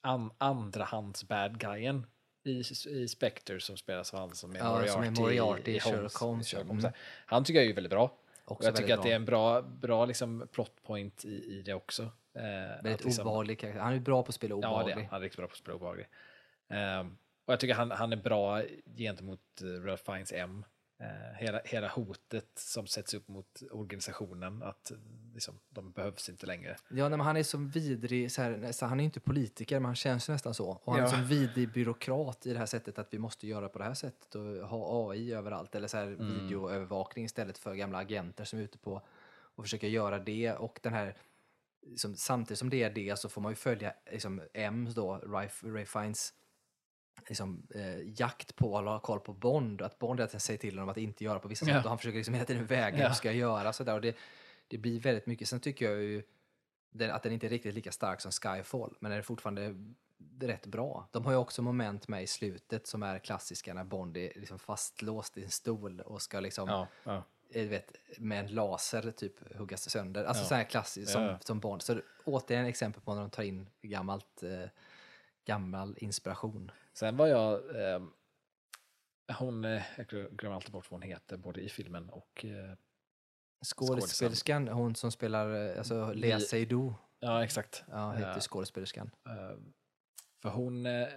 an, 0.00 0.30
andrahands 0.38 1.24
bad 1.28 1.58
guyen 1.60 2.06
i, 2.44 2.62
i 2.88 3.08
Spectre 3.08 3.60
som 3.60 3.76
spelas 3.76 4.14
av 4.14 4.20
han 4.20 4.34
som 4.34 4.54
är 4.54 4.58
Ja, 4.58 4.72
Moriarty, 4.72 4.88
som 4.88 5.02
är 5.02 5.10
Moriarty 5.10 5.70
i 5.72 5.76
i 5.76 5.80
Sherlock 5.80 6.14
Holmes. 6.14 6.54
Mm. 6.54 6.92
Han 7.26 7.44
tycker 7.44 7.60
jag 7.60 7.70
är 7.70 7.74
väldigt 7.74 7.90
bra. 7.90 8.04
Och 8.44 8.52
Också 8.52 8.66
jag 8.68 8.76
tycker 8.76 8.88
väldigt 8.88 8.98
att 8.98 9.04
det 9.04 9.12
är 9.12 9.16
en 9.16 9.24
bra, 9.24 9.62
bra 9.62 10.04
liksom 10.04 10.48
plot 10.52 10.82
point 10.82 11.24
i, 11.24 11.28
i 11.28 11.62
det 11.62 11.74
också. 11.74 12.02
Eh, 12.34 12.82
Väldigt 12.82 13.04
liksom, 13.04 13.26
obehaglig 13.26 13.58
karaktär. 13.58 13.80
Han 13.80 13.94
är 13.94 14.00
bra 14.00 14.22
på 14.22 14.28
att 14.28 14.34
spela 14.34 14.54
Ja, 14.54 14.60
det, 14.60 14.66
obehaglig. 14.66 15.08
han 15.10 15.20
är 15.20 15.22
riktigt 15.22 15.36
bra 15.36 15.46
på 15.46 15.52
att 15.52 15.58
spela 15.58 15.74
obehaglig. 15.76 16.06
Ehm, 16.68 17.16
och 17.48 17.52
jag 17.52 17.60
tycker 17.60 17.74
han, 17.74 17.90
han 17.90 18.12
är 18.12 18.16
bra 18.16 18.62
gentemot 18.96 19.40
uh, 19.62 19.82
Ralph 19.84 20.04
Fiennes 20.04 20.32
M. 20.32 20.64
eh, 21.00 21.36
hela, 21.38 21.60
hela 21.64 21.88
hotet 21.88 22.50
som 22.54 22.86
sätts 22.86 23.14
upp 23.14 23.28
mot 23.28 23.62
organisationen, 23.70 24.62
att 24.62 24.92
liksom, 25.34 25.58
de 25.68 25.92
behövs 25.92 26.28
inte 26.28 26.46
längre. 26.46 26.76
Ja, 26.90 27.08
nej, 27.08 27.18
men 27.18 27.20
han 27.20 27.36
är 27.36 27.42
som 27.42 27.68
vidrig, 27.68 28.32
så 28.32 28.42
här, 28.42 28.56
nästan, 28.56 28.88
han 28.88 29.00
är 29.00 29.04
inte 29.04 29.20
politiker, 29.20 29.76
men 29.80 29.84
han 29.86 29.94
känns 29.94 30.28
ju 30.28 30.32
nästan 30.32 30.54
så. 30.54 30.70
Och 30.70 30.92
han 30.92 31.00
är 31.02 31.06
Ja. 31.06 31.10
som 31.10 31.24
vidrig 31.26 31.72
byråkrat 31.72 32.46
i 32.46 32.52
det 32.52 32.58
här 32.58 32.66
sättet 32.66 32.98
att 32.98 33.08
vi 33.14 33.18
måste 33.18 33.46
göra 33.46 33.68
på 33.68 33.78
det 33.78 33.84
här 33.84 33.94
sättet 33.94 34.34
och 34.34 34.42
ha 34.68 35.10
AI 35.10 35.32
överallt, 35.32 35.74
eller 35.74 35.88
så 35.88 35.96
här 35.96 36.06
Mm. 36.06 36.34
videoövervakning 36.34 37.24
istället 37.24 37.58
för 37.58 37.74
gamla 37.74 37.98
agenter 37.98 38.44
som 38.44 38.58
är 38.58 38.62
ute 38.62 38.78
på 38.78 39.02
och 39.56 39.64
försöker 39.64 39.88
göra 39.88 40.18
det. 40.18 40.52
Och 40.52 40.80
den 40.82 40.92
här, 40.92 41.16
liksom, 41.86 42.16
samtidigt 42.16 42.58
som 42.58 42.70
det 42.70 42.82
är 42.82 42.90
det 42.90 43.18
så 43.18 43.28
får 43.28 43.40
man 43.40 43.52
ju 43.52 43.56
följa 43.56 43.94
liksom, 44.12 44.40
M's 44.54 44.94
då, 44.94 45.16
Ray, 45.16 45.48
Ray 45.62 45.84
Fiennes 45.86 46.32
liksom, 47.26 47.62
eh, 47.74 48.20
jakt 48.20 48.56
på 48.56 48.78
att 48.78 48.84
ha 48.84 49.00
koll 49.00 49.20
på 49.20 49.32
Bond, 49.32 49.82
att 49.82 49.98
Bond 49.98 50.20
tiden 50.20 50.40
säger 50.40 50.58
till 50.58 50.74
honom 50.78 50.88
att 50.88 50.96
inte 50.96 51.24
göra 51.24 51.38
på 51.38 51.48
vissa 51.48 51.66
Ja. 51.68 51.74
sätt 51.74 51.84
och 51.84 51.88
han 51.88 51.98
försöker 51.98 52.16
liksom 52.18 52.34
hela 52.34 52.46
tiden 52.46 52.66
väga 52.66 52.98
Ja. 52.98 53.08
hur 53.08 53.14
ska 53.14 53.28
jag 53.28 53.36
göra 53.36 53.72
så 53.72 53.84
där. 53.84 53.94
Och 53.94 54.00
det, 54.00 54.16
det 54.68 54.78
blir 54.78 55.00
väldigt 55.00 55.26
mycket. 55.26 55.48
Sen 55.48 55.60
tycker 55.60 55.90
jag 55.90 56.02
ju 56.02 56.22
den, 56.90 57.10
att 57.10 57.22
den 57.22 57.32
inte 57.32 57.46
är 57.46 57.50
riktigt 57.50 57.74
lika 57.74 57.92
stark 57.92 58.20
som 58.20 58.32
Skyfall, 58.32 58.96
men 59.00 59.10
den 59.10 59.18
är 59.18 59.22
fortfarande 59.22 59.74
rätt 60.40 60.66
bra. 60.66 61.08
De 61.12 61.24
har 61.24 61.32
ju 61.32 61.38
också 61.38 61.62
moment 61.62 62.08
med 62.08 62.22
i 62.22 62.26
slutet 62.26 62.86
som 62.86 63.02
är 63.02 63.18
klassiska 63.18 63.74
när 63.74 63.84
Bond 63.84 64.16
är 64.16 64.32
liksom 64.36 64.58
fastlåst 64.58 65.38
i 65.38 65.44
en 65.44 65.50
stol 65.50 66.00
och 66.00 66.22
ska 66.22 66.40
liksom 66.40 66.68
Ja, 66.68 66.86
ja. 67.04 67.22
eh, 67.50 67.68
vet, 67.68 67.92
med 68.18 68.38
en 68.44 68.54
laser 68.54 69.10
typ 69.10 69.56
huggas 69.56 69.90
sönder. 69.90 70.24
Alltså 70.24 70.42
Ja. 70.42 70.48
så 70.48 70.54
här 70.54 70.64
klassiskt 70.64 71.12
som, 71.12 71.22
Ja, 71.22 71.30
ja. 71.30 71.38
som 71.40 71.60
Bond. 71.60 71.82
Så 71.82 72.00
återigen 72.24 72.66
exempel 72.66 73.02
på 73.02 73.14
när 73.14 73.20
de 73.20 73.30
tar 73.30 73.42
in 73.42 73.68
gammalt, 73.82 74.42
eh, 74.42 74.68
gammal 75.48 75.94
inspiration. 75.98 76.70
Sen 76.92 77.16
var 77.16 77.26
jag, 77.26 77.76
eh, 77.82 78.02
hon, 79.38 79.64
eh, 79.64 79.82
jag 79.96 80.06
glömmer 80.08 80.56
alltid 80.56 80.72
bort 80.72 80.90
vad 80.90 81.00
hon 81.00 81.08
heter, 81.10 81.36
både 81.36 81.60
i 81.60 81.68
filmen 81.68 82.08
och, 82.10 82.44
eh, 82.44 82.74
Skådespelerskan, 83.64 84.68
hon 84.68 84.94
som 84.94 85.12
spelar, 85.12 85.70
eh, 85.70 85.78
alltså 85.78 86.12
Lea 86.12 86.40
Seydoux, 86.40 86.96
ja 87.20 87.44
exakt. 87.44 87.84
ja, 87.88 88.12
heter 88.12 88.32
Ja. 88.32 88.40
skådespelerskan. 88.40 89.10
Eh, 89.26 89.58
för 90.42 90.48
hon, 90.48 90.86
eh, 90.86 91.08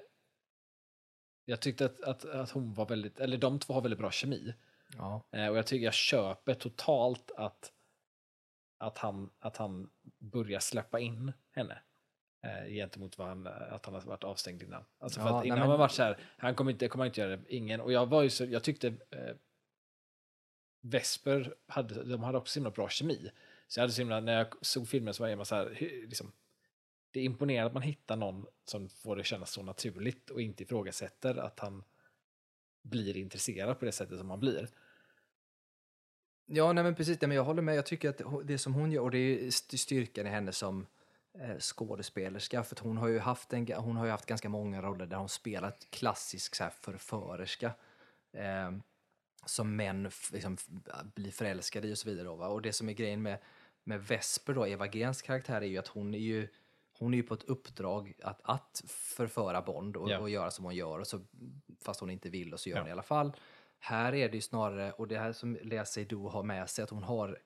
jag 1.46 1.62
tyckte 1.62 1.86
att, 1.86 2.02
att, 2.02 2.26
att 2.26 2.52
hon 2.52 2.74
var 2.74 2.86
väldigt, 2.86 3.20
eller 3.20 3.38
de 3.38 3.60
två 3.60 3.74
har 3.74 3.82
väldigt 3.82 4.00
bra 4.00 4.12
kemi. 4.12 4.54
Ja. 4.98 5.24
Eh, 5.32 5.48
och 5.48 5.58
jag 5.58 5.68
tycker 5.68 5.86
jag 5.86 5.94
köper 5.94 6.54
totalt 6.54 7.32
att, 7.38 7.74
att, 8.78 8.98
han, 8.98 9.30
att 9.40 9.58
han 9.58 9.90
börjar 10.20 10.60
släppa 10.60 11.00
in 11.00 11.34
henne. 11.52 11.82
Eh, 12.44 12.68
gentemot 12.74 13.18
vad 13.18 13.28
han, 13.28 13.48
att 13.48 13.86
han 13.86 13.94
har 13.96 14.02
varit 14.02 14.24
avstängd 14.24 14.64
innan. 14.64 14.84
Alltså 15.00 15.20
för 15.20 15.28
Ja, 15.28 15.36
att 15.38 15.40
nej, 15.42 15.48
innan 15.48 15.60
men- 15.60 15.62
har 15.62 15.68
man 15.74 15.80
varit 15.80 15.92
så 15.92 16.04
här, 16.04 16.18
han 16.38 16.56
kommer 16.56 16.72
inte, 16.72 16.88
kommer 16.88 17.06
inte 17.06 17.22
göra 17.22 17.36
det, 17.38 17.44
ingen. 17.56 17.82
Och 17.82 17.92
jag 17.92 18.06
var 18.06 18.22
ju 18.24 18.30
så, 18.30 18.46
jag 18.46 18.64
tyckte 18.64 18.88
eh, 18.88 19.36
Vesper, 20.82 21.56
hade, 21.68 22.04
de 22.04 22.24
hade 22.24 22.38
också 22.38 22.52
så 22.54 22.60
himla 22.60 22.72
bra 22.72 22.90
kemi. 22.90 23.32
Så 23.68 23.80
jag 23.80 23.84
hade 23.84 23.94
så 23.94 24.02
himla, 24.02 24.20
när 24.20 24.38
jag 24.38 24.48
såg 24.66 24.88
filmen 24.88 25.14
så 25.14 25.24
var 25.24 25.30
jag 25.30 25.48
så 25.48 25.56
här, 25.56 25.78
liksom, 26.08 26.32
det 27.12 27.20
är 27.20 27.24
imponerande 27.24 27.68
att 27.68 27.74
man 27.74 27.84
hittar 27.84 28.16
någon 28.16 28.46
som 28.66 28.90
får 28.90 29.16
det 29.16 29.24
kännas 29.24 29.52
så 29.52 29.64
naturligt 29.64 30.30
och 30.30 30.42
inte 30.42 30.64
ifrågasätter 30.64 31.36
att 31.38 31.60
han 31.60 31.84
blir 32.82 33.18
intresserad 33.18 33.80
på 33.80 33.86
det 33.86 33.92
sättet 33.92 34.18
som 34.18 34.30
han 34.30 34.40
blir. 34.40 34.70
Ja, 36.46 36.74
nej 36.74 36.84
men 36.84 36.96
precis. 36.96 37.22
Nej, 37.22 37.28
men 37.28 37.38
jag 37.38 37.44
håller 37.44 37.62
med. 37.62 37.76
Jag 37.76 37.86
tycker 37.86 38.10
att 38.10 38.48
det 38.48 38.58
som 38.58 38.74
hon 38.74 38.92
gör, 38.92 39.02
och 39.02 39.12
det 39.12 39.18
är 39.18 39.48
st- 39.48 39.78
styrkan 39.78 40.28
i 40.28 40.30
henne 40.30 40.52
som 40.52 40.88
skådespelerska, 41.60 42.64
för 42.64 42.78
hon 42.84 42.98
har 42.98 43.08
ju 43.08 43.20
haft, 43.20 43.54
en, 43.54 43.68
hon 43.74 43.96
har 43.96 44.06
ju 44.06 44.12
haft 44.12 44.26
ganska 44.26 44.50
många 44.50 44.82
roller 44.82 45.06
där 45.06 45.18
hon 45.18 45.30
spelat 45.30 45.88
klassisk 45.90 46.56
så 46.56 46.64
här, 46.64 46.72
förförerska. 46.72 47.74
Eh, 48.34 48.72
som 49.46 49.76
män 49.76 50.12
liksom, 50.32 50.58
blir 51.16 51.32
förälskade 51.32 51.88
i 51.88 51.94
och 51.94 51.98
så 51.98 52.10
vidare. 52.10 52.26
Då? 52.26 52.34
Och 52.34 52.62
det 52.62 52.74
som 52.74 52.90
är 52.90 52.94
grejen 52.94 53.22
med, 53.22 53.38
med 53.84 54.04
Vesper, 54.08 54.54
då, 54.54 54.68
Eva 54.68 54.88
Grens 54.88 55.22
karaktär, 55.22 55.62
är 55.62 55.66
ju 55.66 55.78
att 55.78 55.88
hon 55.88 56.14
är 56.14 56.20
ju 56.20 56.48
hon 57.00 57.14
är 57.14 57.18
ju 57.18 57.24
på 57.24 57.34
ett 57.34 57.44
uppdrag 57.44 58.14
att, 58.24 58.42
att 58.44 58.84
förföra 58.88 59.62
Bond 59.62 59.98
och, 59.98 60.10
Ja. 60.12 60.20
och 60.20 60.30
göra 60.30 60.52
som 60.52 60.66
hon 60.66 60.76
gör, 60.76 61.00
och 61.00 61.08
så, 61.08 61.20
fast 61.86 62.00
hon 62.00 62.10
inte 62.10 62.30
vill 62.30 62.54
och 62.54 62.60
så 62.60 62.70
gör 62.70 62.78
Ja. 62.78 62.82
hon 62.82 62.90
i 62.90 62.92
alla 62.92 63.04
fall. 63.04 63.32
Här 63.80 64.14
är 64.16 64.30
det 64.30 64.36
ju 64.36 64.42
snarare, 64.42 64.92
och 64.92 65.08
det 65.08 65.18
här 65.20 65.34
som 65.34 65.58
Lea 65.62 65.86
Seydoux 65.86 66.34
har 66.34 66.44
med 66.44 66.70
sig, 66.70 66.84
att 66.84 66.90
hon 66.90 67.04
har, 67.04 67.40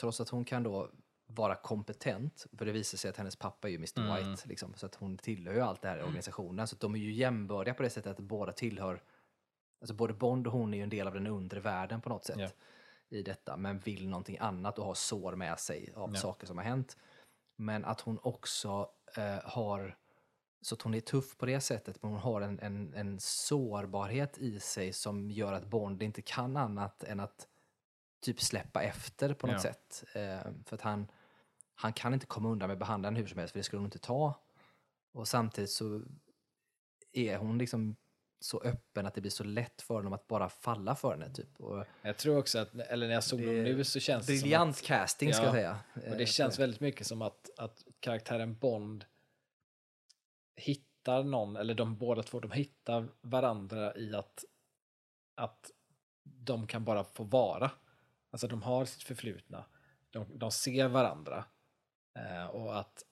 trots 0.00 0.20
att 0.20 0.28
hon 0.28 0.44
kan 0.44 0.62
då 0.62 0.90
vara 1.26 1.54
kompetent, 1.54 2.46
för 2.58 2.64
det 2.64 2.72
visar 2.72 2.98
sig 2.98 3.08
att 3.10 3.16
hennes 3.16 3.36
pappa 3.36 3.68
är 3.68 3.72
ju 3.72 3.76
Mr. 3.76 3.98
Mm. 4.00 4.30
White, 4.30 4.48
liksom, 4.48 4.74
så 4.74 4.86
att 4.86 4.94
hon 4.94 5.18
tillhör 5.18 5.54
ju 5.54 5.60
allt 5.60 5.82
det 5.82 5.88
här 5.88 5.98
i 5.98 6.02
organisationen, 6.02 6.66
så 6.68 6.76
de 6.80 6.94
är 6.94 6.98
ju 6.98 7.12
jämbördiga 7.12 7.74
på 7.74 7.82
det 7.82 7.90
sättet 7.90 8.10
att 8.12 8.24
båda 8.24 8.52
tillhör, 8.52 9.02
alltså 9.80 9.94
både 9.94 10.14
Bond 10.14 10.46
och 10.46 10.52
hon 10.52 10.74
är 10.74 10.78
ju 10.78 10.82
en 10.82 10.88
del 10.90 11.06
av 11.06 11.14
den 11.14 11.26
undre 11.26 11.60
världen 11.60 12.00
på 12.00 12.08
något 12.08 12.24
sätt 12.24 12.36
Ja. 12.38 12.48
i 13.08 13.22
detta, 13.22 13.56
men 13.56 13.78
vill 13.78 14.08
någonting 14.08 14.38
annat 14.38 14.78
och 14.78 14.84
har 14.86 14.94
sår 14.94 15.36
med 15.36 15.58
sig 15.60 15.92
av 15.94 16.10
Ja. 16.14 16.20
saker 16.20 16.46
som 16.46 16.56
har 16.58 16.64
hänt. 16.64 16.96
Men 17.56 17.84
att 17.84 18.00
hon 18.00 18.18
också 18.22 18.90
eh, 19.16 19.38
har, 19.44 19.96
så 20.60 20.74
att 20.74 20.82
hon 20.82 20.94
är 20.94 21.00
tuff 21.00 21.36
på 21.36 21.46
det 21.46 21.60
sättet, 21.60 22.02
men 22.02 22.10
hon 22.10 22.20
har 22.20 22.40
en, 22.40 22.60
en, 22.60 22.94
en 22.94 23.20
sårbarhet 23.20 24.38
i 24.38 24.60
sig 24.60 24.92
som 24.92 25.30
gör 25.30 25.52
att 25.52 25.64
Bond 25.66 26.02
inte 26.02 26.22
kan 26.22 26.56
annat 26.56 27.04
än 27.04 27.20
att 27.20 27.48
typ 28.20 28.40
släppa 28.40 28.82
efter 28.82 29.34
på 29.34 29.46
något 29.46 29.54
Ja. 29.54 29.60
sätt. 29.72 30.04
Eh, 30.14 30.52
för 30.66 30.74
att 30.74 30.80
han, 30.80 31.06
han 31.74 31.92
kan 31.92 32.14
inte 32.14 32.26
komma 32.26 32.48
undan 32.48 32.68
med 32.68 32.78
behandlaren 32.78 33.16
hur 33.16 33.26
som 33.26 33.38
helst, 33.38 33.52
för 33.52 33.58
det 33.58 33.64
skulle 33.64 33.78
hon 33.80 33.86
inte 33.86 33.98
ta. 33.98 34.40
Och 35.12 35.28
samtidigt 35.28 35.70
så 35.70 36.02
är 37.12 37.36
hon 37.36 37.58
liksom 37.58 37.96
så 38.40 38.60
öppen 38.60 39.06
att 39.06 39.14
det 39.14 39.20
blir 39.20 39.30
så 39.30 39.44
lätt 39.44 39.82
för 39.82 39.94
honom 39.94 40.12
att 40.12 40.26
bara 40.26 40.48
falla 40.48 40.94
för 40.96 41.10
henne. 41.10 41.34
Typ. 41.34 41.60
Och 41.60 41.84
Jag 42.02 42.16
tror 42.18 42.38
också 42.38 42.58
att, 42.58 42.74
eller 42.74 43.06
när 43.06 43.14
jag 43.14 43.24
såg 43.24 43.40
är 43.40 43.62
nu 43.62 43.84
så 43.84 44.00
känns 44.00 44.26
det 44.26 44.32
som 44.36 44.42
briljant 44.42 44.82
casting 44.82 45.32
ska 45.32 45.42
Ja, 45.42 45.46
jag 45.46 45.54
säga. 45.54 45.70
att, 45.70 45.96
och 45.96 46.02
Eh, 46.04 46.16
det 46.16 46.24
på 46.24 46.26
känns 46.26 46.58
väldigt 46.58 46.80
mycket 46.80 47.06
som 47.06 47.22
att, 47.22 47.50
att 47.58 47.84
karaktären 48.00 48.58
Bond 48.58 49.04
hittar 50.56 51.22
någon, 51.24 51.56
eller 51.56 51.74
de 51.74 51.96
båda 51.96 52.22
två, 52.22 52.40
de 52.40 52.50
hittar 52.50 53.08
varandra 53.20 53.96
i 53.96 54.14
att, 54.14 54.44
att 55.34 55.70
de 56.22 56.66
kan 56.66 56.84
bara 56.84 57.04
få 57.04 57.24
vara. 57.24 57.70
Alltså 58.30 58.46
de 58.48 58.62
har 58.62 58.84
sitt 58.84 59.02
förflutna, 59.02 59.64
de, 60.10 60.38
de 60.38 60.50
ser 60.50 60.88
varandra 60.88 61.36
eh, 61.38 61.44
Eh, 62.18 62.46
och 62.46 62.78
att 62.78 63.04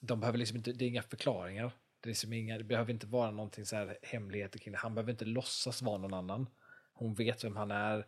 de 0.00 0.20
behöver 0.20 0.38
liksom 0.38 0.56
inte, 0.56 0.72
det 0.72 0.84
är 0.84 0.88
inga 0.88 1.02
förklaringar. 1.02 1.72
Det, 2.00 2.08
är 2.08 2.10
liksom 2.10 2.32
inga, 2.32 2.58
det 2.58 2.64
behöver 2.64 2.92
inte 2.92 3.06
vara 3.06 3.30
någonting 3.30 3.66
så 3.66 3.76
här 3.76 3.98
hemligheter 4.02 4.58
kring 4.58 4.72
det. 4.72 4.78
Han 4.78 4.94
behöver 4.94 5.12
inte 5.12 5.24
låtsas 5.24 5.82
vara 5.82 5.98
någon 5.98 6.14
annan. 6.14 6.46
Hon 6.92 7.14
vet 7.14 7.44
vem 7.44 7.56
han 7.56 7.70
är. 7.70 7.98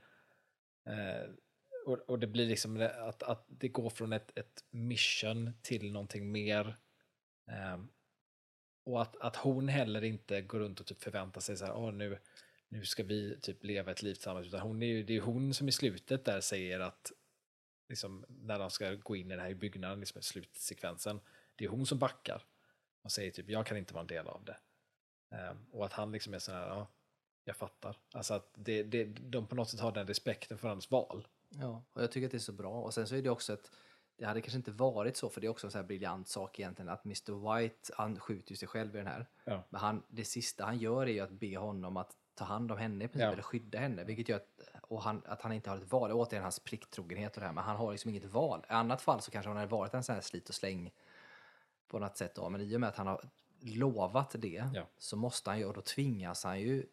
Eh, 0.87 1.31
och, 1.87 1.99
och 1.99 2.19
det 2.19 2.27
blir 2.27 2.47
liksom 2.47 2.75
det- 2.75 3.05
att, 3.09 3.23
att 3.23 3.45
det 3.49 3.69
går 3.69 3.91
från 3.91 4.13
ett, 4.13 4.39
ett 4.39 4.65
mission 4.71 5.53
till 5.63 5.93
någonting 5.93 6.33
mer. 6.33 6.77
Eh, 7.51 7.79
och 8.85 9.03
att, 9.03 9.17
att 9.17 9.37
hon 9.37 9.69
heller 9.69 10.05
inte 10.05 10.41
går 10.43 10.59
runt 10.59 10.81
och 10.81 10.87
typ 10.87 11.03
förväntar 11.03 11.41
sig 11.41 11.57
så 11.57 11.65
här, 11.65 11.73
oh, 11.73 11.93
nu, 11.93 12.19
nu 12.69 12.85
ska 12.85 13.03
vi 13.03 13.39
typ 13.41 13.65
leva 13.65 13.91
ett 13.91 14.03
liv 14.03 14.15
tillsammans. 14.15 14.47
Utan 14.47 14.61
hon 14.61 14.83
är 14.83 14.87
ju, 14.87 15.03
det 15.03 15.17
är 15.17 15.21
hon 15.21 15.55
som 15.55 15.69
i 15.69 15.73
slutet 15.73 16.25
där 16.25 16.41
säger 16.41 16.81
att, 16.81 17.13
liksom, 17.89 18.25
när 18.29 18.59
de 18.59 18.71
ska 18.71 18.95
gå 18.95 19.17
in 19.17 19.27
i 19.27 19.37
den 19.37 19.41
här 19.41 19.55
byggnaden, 19.55 20.01
liksom 20.01 20.23
slutsekvensen, 20.23 21.21
det 21.57 21.65
är 21.65 21.69
hon 21.69 21.87
som 21.87 21.99
backar 21.99 22.43
och 23.03 23.13
säger 23.13 23.31
typ, 23.31 23.51
jag 23.51 23.67
kan 23.67 23.77
inte 23.77 23.95
vara 23.95 24.01
en 24.01 24.07
del 24.07 24.29
av 24.29 24.45
det. 24.45 24.57
Ehm, 25.37 25.67
och 25.71 25.87
att 25.87 25.93
han 25.93 26.13
liksom 26.13 26.35
är 26.35 26.39
så 26.39 26.53
här, 26.53 26.69
ja, 26.69 26.87
jag 27.45 27.57
fattar. 27.57 27.97
Alltså 28.13 28.35
att 28.35 28.51
det, 28.55 28.83
det, 28.83 29.05
de 29.05 29.47
på 29.47 29.55
något 29.55 29.71
sätt 29.71 29.81
har 29.81 29.93
den 29.93 30.07
respekten 30.07 30.59
för 30.59 30.69
hans 30.69 30.91
val. 30.91 31.27
Ja, 31.49 31.85
och 31.93 32.03
jag 32.03 32.13
tycker 32.13 32.27
att 32.27 32.31
det 32.31 32.37
är 32.37 32.39
så 32.39 32.53
bra. 32.53 32.83
Och 32.83 32.95
sen 32.95 33.07
så 33.07 33.17
är 33.17 33.23
det 33.23 33.31
också 33.31 33.53
ett, 33.53 33.71
det 34.17 34.25
hade 34.25 34.41
kanske 34.41 34.57
inte 34.57 34.71
varit 34.71 35.17
så, 35.17 35.29
för 35.29 35.41
det 35.41 35.47
är 35.47 35.49
också 35.49 35.67
en 35.67 35.71
så 35.71 35.79
här 35.79 35.85
briljant 35.85 36.29
sak 36.29 36.59
egentligen, 36.59 36.89
att 36.89 37.05
Mr. 37.05 37.55
White, 37.61 37.93
han 37.97 38.21
skjuter 38.21 38.51
ju 38.51 38.57
sig 38.57 38.69
själv 38.69 38.95
i 38.95 38.99
den 38.99 39.07
här. 39.07 39.27
Ja. 39.45 39.65
Men 39.69 39.81
han, 39.81 40.03
det 40.09 40.25
sista 40.25 40.65
han 40.65 40.79
gör 40.79 41.07
är 41.07 41.13
ju 41.13 41.21
att 41.21 41.31
be 41.31 41.57
honom 41.57 41.97
att 41.97 42.17
ta 42.39 42.45
hand 42.45 42.73
om 42.73 42.79
henne 42.79 43.05
i 43.05 43.09
princip, 43.09 43.21
Ja. 43.27 43.33
eller 43.33 43.43
skydda 43.43 43.79
henne, 43.79 44.05
vilket 44.05 44.29
gör 44.29 44.37
att, 44.37 44.61
och 44.83 45.03
han, 45.03 45.23
att 45.27 45.43
han 45.43 45.53
inte 45.53 45.71
har 45.71 45.77
ett 45.77 45.93
val. 45.93 46.13
Återigen 46.13 46.43
hans 46.43 46.59
plikttrogenhet 46.61 47.35
och 47.37 47.41
det 47.41 47.47
här, 47.47 47.53
men 47.55 47.65
han 47.65 47.77
har 47.77 47.93
liksom 47.93 48.09
inget 48.11 48.25
val. 48.25 48.67
I 48.69 48.73
annat 48.73 49.03
fall 49.03 49.21
så 49.21 49.31
kanske 49.31 49.49
han 49.49 49.57
hade 49.57 49.71
varit 49.71 49.95
en 49.95 50.05
sån 50.05 50.15
här 50.15 50.23
slit 50.23 50.49
och 50.49 50.55
släng 50.55 50.91
på 51.89 51.99
något 51.99 52.17
sätt 52.17 52.35
då, 52.35 52.49
men 52.49 52.61
i 52.61 52.77
och 52.77 52.81
med 52.81 52.89
att 52.89 52.97
han 52.97 53.07
har 53.07 53.21
lovat 53.61 54.35
det 54.39 54.65
Ja. 54.75 54.87
så 54.99 55.17
måste 55.17 55.51
han 55.51 55.59
ju, 55.59 55.65
och 55.65 55.75
då 55.75 55.81
tvingas 55.81 56.45
han 56.45 56.61
ju 56.61 56.87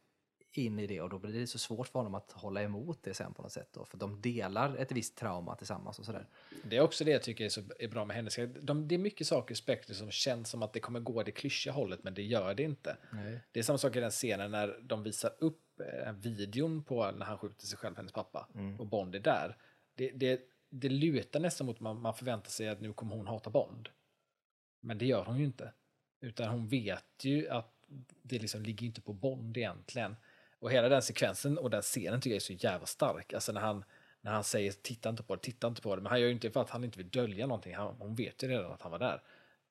in 0.57 0.79
i 0.79 0.87
det 0.87 1.01
och 1.01 1.09
då 1.09 1.19
blir 1.19 1.39
det 1.39 1.47
så 1.47 1.59
svårt 1.59 1.87
för 1.87 1.99
honom 1.99 2.15
att 2.15 2.31
hålla 2.31 2.61
emot 2.61 2.99
det 3.03 3.13
sen 3.13 3.33
på 3.33 3.41
något 3.41 3.51
sätt 3.51 3.69
då, 3.73 3.85
för 3.85 3.97
de 3.97 4.21
delar 4.21 4.75
ett 4.75 4.91
visst 4.91 5.17
trauma 5.17 5.55
tillsammans 5.55 5.99
och 5.99 6.05
sådär. 6.05 6.27
Det 6.63 6.77
är 6.77 6.81
också 6.81 7.03
det 7.03 7.11
jag 7.11 7.23
tycker 7.23 7.45
är, 7.45 7.49
så, 7.49 7.61
är 7.79 7.87
bra 7.87 8.05
med 8.05 8.15
hennes 8.15 8.35
de, 8.61 8.87
Det 8.87 8.95
är 8.95 8.99
mycket 8.99 9.27
saker 9.27 9.53
i 9.53 9.55
Spectre 9.55 9.93
som 9.93 10.11
känns 10.11 10.49
som 10.49 10.63
att 10.63 10.73
det 10.73 10.79
kommer 10.79 10.99
gå 10.99 11.23
det 11.23 11.31
klyschiga 11.31 11.73
hållet, 11.73 12.03
men 12.03 12.13
det 12.13 12.23
gör 12.23 12.53
det 12.53 12.63
inte. 12.63 12.97
Nej. 13.11 13.39
Det 13.51 13.59
är 13.59 13.63
samma 13.63 13.77
sak 13.77 13.95
i 13.95 13.99
den 13.99 14.11
scenen 14.11 14.51
när 14.51 14.79
de 14.83 15.03
visar 15.03 15.31
upp 15.39 15.79
eh, 15.79 16.13
videon 16.13 16.83
på 16.83 17.11
när 17.11 17.25
han 17.25 17.37
skjuter 17.37 17.65
sig 17.65 17.77
själv, 17.77 17.97
hennes 17.97 18.11
pappa, 18.11 18.47
och 18.79 18.87
Bond 18.87 19.15
är 19.15 19.19
där. 19.19 19.57
Det, 19.95 20.11
det, 20.11 20.41
det 20.69 20.89
lutar 20.89 21.39
nästan 21.39 21.67
mot 21.67 21.75
att 21.75 21.81
man, 21.81 22.01
man 22.01 22.13
förväntar 22.13 22.49
sig 22.49 22.69
att 22.69 22.81
nu 22.81 22.93
kommer 22.93 23.15
hon 23.15 23.27
hata 23.27 23.49
Bond. 23.49 23.89
Men 24.79 24.97
det 24.97 25.05
gör 25.05 25.25
hon 25.25 25.37
ju 25.37 25.45
inte. 25.45 25.73
Utan 26.21 26.49
hon 26.49 26.67
vet 26.67 27.23
ju 27.23 27.49
att 27.49 27.71
det 28.21 28.39
liksom 28.39 28.63
ligger 28.63 28.87
inte 28.87 29.01
på 29.01 29.13
Bond 29.13 29.57
egentligen. 29.57 30.15
Och 30.65 30.71
hela 30.71 30.89
den 30.89 31.01
sekvensen 31.01 31.57
och 31.57 31.69
den 31.69 31.81
scenen 31.81 32.21
tycker 32.21 32.29
jag 32.29 32.35
är 32.35 32.39
så 32.39 32.53
jävla 32.53 32.85
stark. 32.85 33.33
Alltså 33.33 33.51
när 33.51 33.61
han, 33.61 33.83
när 34.21 34.31
han 34.31 34.43
säger 34.43 34.71
titta 34.71 35.09
inte 35.09 35.23
på 35.23 35.35
det, 35.35 35.41
titta 35.41 35.67
inte 35.67 35.81
på 35.81 35.95
det. 35.95 36.01
Men 36.01 36.09
han 36.09 36.19
gör 36.21 36.27
ju 36.27 36.33
inte 36.33 36.51
för 36.51 36.61
att 36.61 36.69
han 36.69 36.83
inte 36.83 36.97
vill 36.97 37.09
dölja 37.09 37.47
någonting. 37.47 37.75
Han, 37.75 37.95
hon 37.99 38.15
vet 38.15 38.43
ju 38.43 38.47
redan 38.47 38.71
att 38.71 38.81
han 38.81 38.91
var 38.91 38.99
där. 38.99 39.21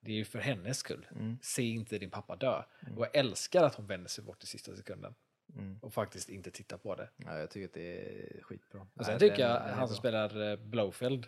Det 0.00 0.10
är 0.10 0.16
ju 0.16 0.24
för 0.24 0.38
hennes 0.38 0.78
skull. 0.78 1.06
Mm. 1.10 1.38
Se 1.42 1.62
inte 1.62 1.98
din 1.98 2.10
pappa 2.10 2.36
dö. 2.36 2.62
Och 2.96 3.04
jag 3.04 3.16
älskar 3.16 3.64
att 3.64 3.74
hon 3.74 3.86
vänder 3.86 4.08
sig 4.08 4.24
bort 4.24 4.42
i 4.42 4.46
sista 4.46 4.76
sekunden. 4.76 5.14
Mm. 5.54 5.78
Och 5.82 5.94
faktiskt 5.94 6.28
inte 6.28 6.50
tittar 6.50 6.76
på 6.78 6.94
det. 6.94 7.08
Ja, 7.16 7.38
jag 7.38 7.50
tycker 7.50 7.66
att 7.66 7.74
det 7.74 7.98
är 7.98 8.42
skitbra. 8.42 8.80
Och 8.94 9.04
sen 9.04 9.12
Nej, 9.12 9.30
tycker 9.30 9.42
den- 9.42 9.50
jag, 9.50 9.68
är 9.68 9.72
han 9.72 9.88
som 9.88 9.96
spelar 9.96 10.50
eh, 10.50 10.56
Blowfield. 10.56 11.26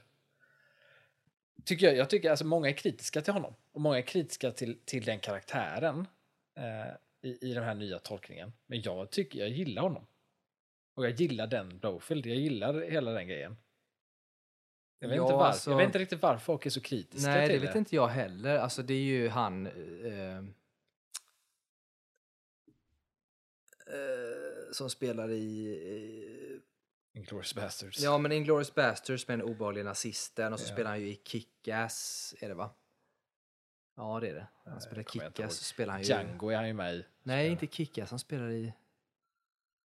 Tycker 1.64 1.86
jag, 1.86 1.96
jag 1.96 2.10
tycker 2.10 2.30
alltså 2.30 2.44
många 2.44 2.68
är 2.68 2.72
kritiska 2.72 3.20
till 3.22 3.32
honom. 3.32 3.54
Och 3.72 3.80
många 3.80 3.98
är 3.98 4.02
kritiska 4.02 4.50
till, 4.50 4.78
till 4.84 5.04
den 5.04 5.18
karaktären. 5.20 6.06
Eh, 6.54 6.94
i, 7.22 7.50
I 7.50 7.54
den 7.54 7.64
här 7.64 7.74
nya 7.74 7.98
tolkningen. 7.98 8.52
Men 8.66 8.82
jag 8.82 9.10
tycker, 9.10 9.38
jag 9.38 9.48
gillar 9.48 9.82
honom. 9.82 10.06
Och 10.94 11.04
jag 11.04 11.12
gillar 11.20 11.46
den 11.46 11.78
Blowfield. 11.78 12.26
Jag 12.26 12.36
gillar 12.36 12.80
hela 12.90 13.10
den 13.10 13.28
grejen. 13.28 13.56
Jag 14.98 15.08
vet, 15.08 15.16
Ja, 15.16 15.22
inte, 15.22 15.32
varför. 15.34 15.46
alltså- 15.46 15.70
jag 15.70 15.76
vet 15.76 15.86
inte 15.86 15.98
riktigt 15.98 16.22
varför 16.22 16.44
folk 16.44 16.66
är 16.66 16.70
så 16.70 16.80
kritiska 16.80 17.30
Nej, 17.30 17.46
det 17.46 17.52
till 17.52 17.60
vet 17.62 17.72
det. 17.72 17.78
inte 17.78 17.94
jag 17.96 18.08
heller. 18.08 18.58
Alltså 18.58 18.82
det 18.82 18.94
är 18.94 19.02
ju 19.04 19.28
han... 19.28 19.66
Eh, 19.66 20.36
eh, 20.36 20.44
som 24.72 24.90
spelar 24.90 25.30
i... 25.30 25.66
Eh, 26.52 26.60
Inglourious 27.20 27.54
Basterds. 27.54 28.00
ja, 28.00 28.18
men 28.18 28.32
Inglourious 28.32 28.74
Basterds 28.74 29.28
med 29.28 29.38
den 29.38 29.48
obehagliga 29.48 29.84
nazisten 29.84 30.52
och 30.52 30.60
så 30.60 30.68
Ja. 30.68 30.72
spelar 30.74 30.90
han 30.90 31.00
ju 31.00 31.08
i 31.08 31.20
Kick-Ass, 31.24 32.34
är 32.40 32.48
det 32.48 32.54
va? 32.54 32.70
Ja, 33.96 34.20
det 34.20 34.28
är 34.28 34.34
det. 34.34 34.46
Han 34.64 34.80
spelar 34.80 35.02
Kick-Ass, 35.02 35.50
spelar 35.50 35.92
han 35.92 36.02
ju... 36.02 36.08
Django 36.08 36.48
är 36.48 36.56
han 36.56 36.66
ju 36.66 36.72
med 36.72 36.94
i. 36.94 37.04
Nej, 37.22 37.48
inte 37.48 37.66
Kick-Ass, 37.66 38.10
han 38.10 38.18
spelar 38.18 38.50
i... 38.50 38.72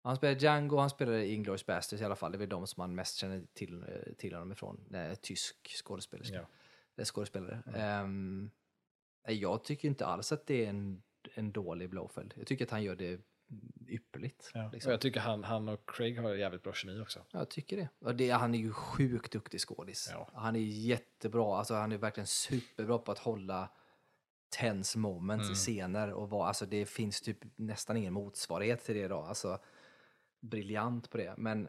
Han 0.01 0.15
spelar 0.15 0.39
Django, 0.39 0.77
han 0.77 0.89
spelar 0.89 1.13
i 1.13 1.33
Inglourious 1.33 1.65
Basterds 1.65 2.01
i 2.01 2.05
alla 2.05 2.15
fall. 2.15 2.31
Det 2.31 2.35
är 2.35 2.39
väl 2.39 2.49
de 2.49 2.67
som 2.67 2.81
man 2.81 2.95
mest 2.95 3.17
känner 3.17 3.43
till, 3.53 3.83
eh, 3.83 4.13
till 4.17 4.33
honom 4.33 4.51
ifrån. 4.51 4.85
Nej, 4.89 5.15
tysk 5.15 5.67
skådespelerska. 5.83 6.45
Ja. 6.95 7.05
Skådespelare. 7.05 7.63
Mm. 7.75 8.51
Nej, 9.27 9.37
jag 9.37 9.63
tycker 9.63 9.87
inte 9.87 10.05
alls 10.05 10.31
att 10.31 10.47
det 10.47 10.65
är 10.65 10.69
en, 10.69 11.03
en 11.33 11.51
dålig 11.51 11.89
Blowfield. 11.89 12.33
Jag 12.37 12.47
tycker 12.47 12.65
att 12.65 12.71
han 12.71 12.83
gör 12.83 12.95
det 12.95 13.21
ypperligt. 13.87 14.51
Ja. 14.53 14.69
liksom. 14.73 14.89
Och 14.89 14.93
jag 14.93 15.01
tycker 15.01 15.19
han, 15.19 15.43
han 15.43 15.69
och 15.69 15.89
Craig 15.89 16.19
har 16.19 16.33
jävligt 16.33 16.63
bra 16.63 16.73
kemi 16.73 17.01
också. 17.01 17.19
Jag 17.31 17.49
tycker 17.49 17.77
det. 17.77 17.89
Och 17.99 18.15
det. 18.15 18.29
Han 18.29 18.55
är 18.55 18.59
ju 18.59 18.71
sjukt 18.71 19.31
duktig 19.31 19.61
skådis. 19.61 20.09
Ja. 20.11 20.29
Han 20.33 20.55
är 20.55 20.59
jättebra. 20.59 21.57
Alltså, 21.57 21.73
han 21.73 21.91
är 21.91 21.97
verkligen 21.97 22.27
superbra 22.27 22.97
på 22.97 23.11
att 23.11 23.19
hålla 23.19 23.69
tense 24.59 24.97
moments 24.97 25.43
Mm. 25.43 25.53
i 25.53 25.55
scener. 25.55 26.13
Och 26.13 26.29
vara, 26.29 26.47
alltså, 26.47 26.65
det 26.65 26.85
finns 26.85 27.21
typ 27.21 27.37
nästan 27.55 27.97
ingen 27.97 28.13
motsvarighet 28.13 28.83
till 28.83 28.95
det 28.95 29.01
idag. 29.01 29.27
Alltså, 29.27 29.59
briljant 30.39 31.09
på 31.09 31.17
det. 31.17 31.33
Men, 31.37 31.67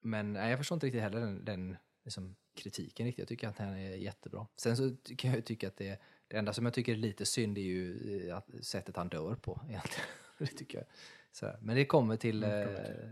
men 0.00 0.32
nej, 0.32 0.50
jag 0.50 0.58
förstår 0.58 0.76
inte 0.76 0.86
riktigt 0.86 1.02
heller 1.02 1.20
den, 1.20 1.44
den 1.44 1.76
liksom, 2.04 2.36
kritiken 2.54 3.06
riktigt. 3.06 3.18
Jag 3.18 3.28
tycker 3.28 3.48
att 3.48 3.58
han 3.58 3.68
är 3.76 3.96
jättebra. 3.96 4.46
Sen 4.56 4.76
så 4.76 4.96
kan 5.16 5.30
jag 5.30 5.44
tycka 5.44 5.68
att 5.68 5.76
det, 5.76 6.00
det 6.28 6.36
enda 6.36 6.52
som 6.52 6.64
jag 6.64 6.74
tycker 6.74 6.92
är 6.92 6.96
lite 6.96 7.26
synd 7.26 7.58
är 7.58 7.62
ju 7.62 8.28
eh, 8.28 8.36
att, 8.36 8.48
sättet 8.62 8.96
han 8.96 9.08
dör 9.08 9.34
på 9.34 9.60
egentligen. 9.68 10.06
det 10.38 10.46
tycker 10.46 10.78
jag. 10.78 10.86
Så. 11.32 11.52
Men 11.60 11.76
det 11.76 11.84
kommer 11.84 12.16
till 12.16 12.44
Mm, 12.44 12.74
eh, 12.76 13.08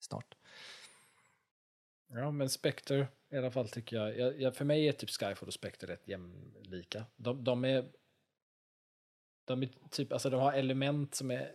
snart. 0.00 0.34
Ja, 2.14 2.30
men 2.30 2.48
Spectre 2.50 3.06
i 3.30 3.36
alla 3.36 3.50
fall 3.50 3.68
tycker 3.68 3.96
jag, 3.96 4.18
jag, 4.18 4.40
jag 4.40 4.56
för 4.56 4.64
mig 4.64 4.88
är 4.88 4.92
typ 4.92 5.10
Skyfall 5.10 5.46
och 5.48 5.54
Spectre 5.54 5.92
rätt 5.92 6.08
jämlika. 6.08 7.04
De, 7.16 7.44
de 7.44 7.64
är, 7.64 7.92
de 9.44 9.62
är 9.62 9.68
typ, 9.90 10.12
alltså 10.12 10.30
de 10.30 10.40
har 10.40 10.52
element 10.52 11.14
som 11.14 11.30
är 11.30 11.50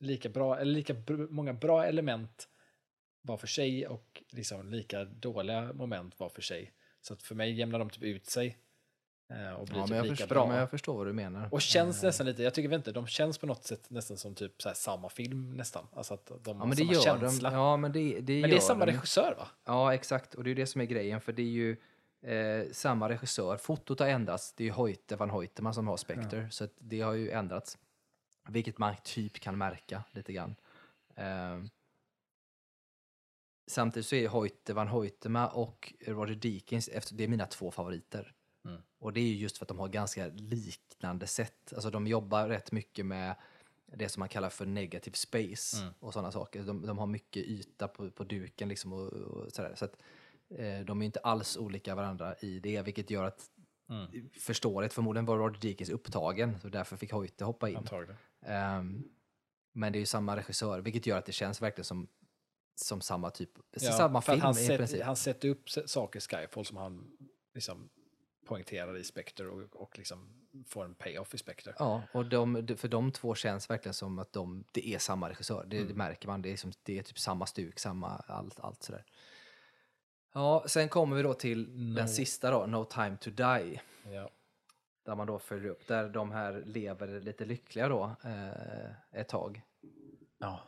lika 0.00 0.28
bra, 0.28 0.58
eller 0.58 0.72
lika 0.72 0.94
många 1.30 1.52
bra 1.52 1.84
element 1.86 2.48
var 3.22 3.36
för 3.36 3.46
sig 3.46 3.86
och 3.86 4.22
liksom 4.32 4.68
lika 4.70 5.04
dåliga 5.04 5.72
moment 5.72 6.20
var 6.20 6.28
för 6.28 6.42
sig. 6.42 6.72
Så 7.00 7.12
att 7.14 7.22
för 7.22 7.34
mig 7.34 7.52
jämnar 7.52 7.78
de 7.78 7.90
typ 7.90 8.02
ut 8.02 8.26
sig 8.26 8.58
eh, 9.32 9.52
och 9.52 9.66
blir 9.66 9.78
Ja, 9.78 9.86
typ 9.86 10.02
lika 10.02 10.06
förstår, 10.16 10.26
bra. 10.26 10.46
men 10.46 10.56
jag 10.56 10.70
förstår 10.70 10.96
vad 10.96 11.06
du 11.06 11.12
menar. 11.12 11.48
Och 11.52 11.62
känns 11.62 12.02
Eh, 12.02 12.06
nästan 12.06 12.26
lite, 12.26 12.42
jag 12.42 12.54
tycker 12.54 12.74
inte, 12.74 12.92
de 12.92 13.06
känns 13.06 13.38
på 13.38 13.46
något 13.46 13.64
sätt 13.64 13.90
nästan 13.90 14.16
som 14.16 14.34
typ 14.34 14.62
så 14.62 14.68
här 14.68 14.74
samma 14.76 15.08
film 15.08 15.50
nästan. 15.56 15.86
Alltså 15.92 16.14
att 16.14 16.26
de 16.26 16.40
Ja, 16.44 16.54
har 16.64 16.74
samma 16.74 17.20
känsla. 17.20 17.50
de. 17.50 17.56
Ja, 17.56 17.76
men 17.76 17.92
det, 17.92 18.20
det 18.20 18.40
men 18.40 18.50
det 18.50 18.56
är 18.56 18.60
samma 18.60 18.86
de. 18.86 18.92
regissör 18.92 19.34
va? 19.38 19.48
Ja, 19.66 19.94
exakt. 19.94 20.34
Och 20.34 20.44
det 20.44 20.50
är 20.50 20.54
det 20.54 20.66
som 20.66 20.80
är 20.80 20.84
grejen, 20.84 21.20
för 21.20 21.32
det 21.32 21.42
är 21.42 21.46
ju 21.46 21.76
eh, 22.22 22.72
samma 22.72 23.08
regissör. 23.08 23.56
Fotot 23.56 24.00
har 24.00 24.06
ändrats. 24.06 24.52
Det 24.52 24.68
är 24.68 24.72
Hoyte 24.72 25.16
van 25.16 25.30
Hoytema 25.30 25.72
som 25.72 25.86
har 25.88 25.96
Spectre, 25.96 26.50
så 26.50 26.64
att 26.64 26.72
det 26.78 27.00
har 27.00 27.12
ju 27.12 27.30
ändrats. 27.30 27.78
Vilket 28.48 28.78
man 28.78 28.94
typ 29.04 29.40
kan 29.40 29.58
märka 29.58 30.04
lite 30.10 30.32
grann. 30.32 30.56
Eh, 31.14 31.60
samtidigt 33.66 34.06
så 34.06 34.14
är 34.16 34.28
Hoyte 34.28 34.74
van 34.74 34.88
Hoytema 34.88 35.48
och 35.48 35.94
Roger 36.06 36.34
Deakins, 36.34 36.88
efter, 36.88 37.14
det 37.14 37.24
är 37.24 37.28
mina 37.28 37.46
två 37.46 37.70
favoriter. 37.70 38.34
Mm. 38.64 38.82
Och 38.98 39.12
det 39.12 39.20
är 39.20 39.24
ju 39.24 39.36
just 39.36 39.58
för 39.58 39.64
att 39.64 39.68
de 39.68 39.78
har 39.78 39.88
ganska 39.88 40.26
liknande 40.26 41.26
sätt. 41.26 41.72
Alltså 41.74 41.90
de 41.90 42.06
jobbar 42.06 42.48
rätt 42.48 42.72
mycket 42.72 43.06
med 43.06 43.34
det 43.86 44.08
som 44.08 44.20
man 44.20 44.28
kallar 44.28 44.50
för 44.50 44.66
negative 44.66 45.16
space 45.16 45.82
Mm. 45.82 45.94
och 46.00 46.12
sådana 46.12 46.32
saker. 46.32 46.62
De, 46.62 46.86
de 46.86 46.98
har 46.98 47.06
mycket 47.06 47.44
yta 47.44 47.88
på, 47.88 48.10
på 48.10 48.24
duken 48.24 48.68
liksom 48.68 48.92
och, 48.92 49.12
och 49.12 49.52
sådär. 49.52 49.74
Så 49.76 49.84
att, 49.84 49.96
de 50.86 51.02
är 51.02 51.06
inte 51.06 51.20
alls 51.20 51.56
olika 51.56 51.94
varandra 51.94 52.34
i 52.40 52.60
det, 52.60 52.82
vilket 52.82 53.10
gör 53.10 53.24
att 53.24 53.50
Mm. 53.90 54.30
förståeligt, 54.40 54.92
förmodligen 54.92 55.26
var 55.26 55.38
Roger 55.38 55.60
Deakins 55.60 55.90
upptagen, 55.90 56.60
så 56.60 56.68
därför 56.68 56.96
fick 56.96 57.12
Hoyte 57.12 57.44
hoppa 57.44 57.68
in. 57.68 57.74
Ehm, 58.42 59.04
men 59.72 59.92
det 59.92 59.98
är 59.98 60.00
ju 60.00 60.06
samma 60.06 60.36
regissör, 60.36 60.80
vilket 60.80 61.06
gör 61.06 61.18
att 61.18 61.26
det 61.26 61.32
känns 61.32 61.62
verkligen 61.62 61.84
som, 61.84 62.08
som 62.74 63.00
samma 63.00 63.30
typ, 63.30 63.50
Ja, 63.70 63.92
samma 63.92 64.22
film 64.22 64.40
han, 64.40 64.50
i 64.52 64.54
sätter, 64.54 64.76
princip. 64.76 65.02
han 65.02 65.16
sätter 65.16 65.48
upp 65.48 65.70
saker 65.70 66.18
i 66.18 66.20
Skyfall 66.20 66.64
som 66.64 66.76
han 66.76 67.10
liksom 67.54 67.88
poängterar 68.46 68.96
i 68.96 69.04
Spectre 69.04 69.48
och, 69.48 69.76
och 69.76 69.98
liksom 69.98 70.48
får 70.66 70.84
en 70.84 70.94
payoff 70.94 71.34
i 71.34 71.38
Spectre. 71.38 71.74
Ja, 71.78 72.02
och 72.12 72.26
de- 72.26 72.76
för 72.76 72.88
de 72.88 73.12
två 73.12 73.34
känns 73.34 73.70
verkligen 73.70 73.94
som 73.94 74.18
att 74.18 74.32
de, 74.32 74.64
det 74.72 74.88
är 74.94 74.98
samma 74.98 75.30
regissör. 75.30 75.64
Det, 75.66 75.76
Mm. 75.76 75.88
det 75.88 75.94
märker 75.94 76.28
man. 76.28 76.42
Det 76.42 76.52
är, 76.52 76.56
som, 76.56 76.72
det 76.82 76.98
är 76.98 77.02
typ 77.02 77.18
samma 77.18 77.46
stuk, 77.46 77.78
samma 77.78 78.08
allt, 78.08 78.60
allt 78.60 78.82
sådär. 78.82 79.04
Ja, 80.32 80.64
sen 80.68 80.88
kommer 80.88 81.16
vi 81.16 81.22
då 81.22 81.34
till 81.34 81.68
No. 81.68 81.94
den 81.94 82.08
sista 82.08 82.50
då, 82.50 82.66
No 82.66 82.84
time 82.84 83.16
to 83.16 83.30
die. 83.30 83.80
Ja. 84.12 84.30
Där 85.04 85.14
man 85.14 85.26
då 85.26 85.38
följer 85.38 85.70
upp, 85.70 85.86
där 85.86 86.08
de 86.08 86.30
här 86.32 86.62
lever 86.66 87.20
lite 87.20 87.44
lyckliga 87.44 87.88
då 87.88 88.16
eh, 88.24 88.90
ett 89.20 89.28
tag. 89.28 89.62
ja, 90.38 90.60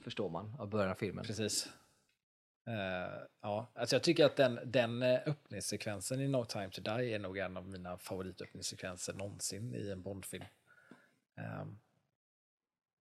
Förstår 0.00 0.28
man 0.30 0.54
av 0.58 0.68
början 0.68 0.90
av 0.90 0.94
filmen. 0.94 1.24
precis. 1.24 1.68
Eh, 2.66 3.22
ja, 3.40 3.66
alltså 3.74 3.96
jag 3.96 4.02
tycker 4.02 4.24
att 4.26 4.36
den, 4.36 4.60
den 4.64 5.02
eh, 5.02 5.20
öppningssekvensen 5.26 6.20
i 6.20 6.28
No 6.28 6.44
time 6.44 6.70
to 6.70 6.80
die 6.80 7.14
är 7.14 7.18
nog 7.18 7.38
en 7.38 7.56
av 7.56 7.68
mina 7.68 7.98
favoritöppningssekvenser 7.98 9.12
någonsin 9.14 9.74
i 9.74 9.90
en 9.90 10.02
Bondfilm. 10.02 10.44
Ehm, 11.36 11.78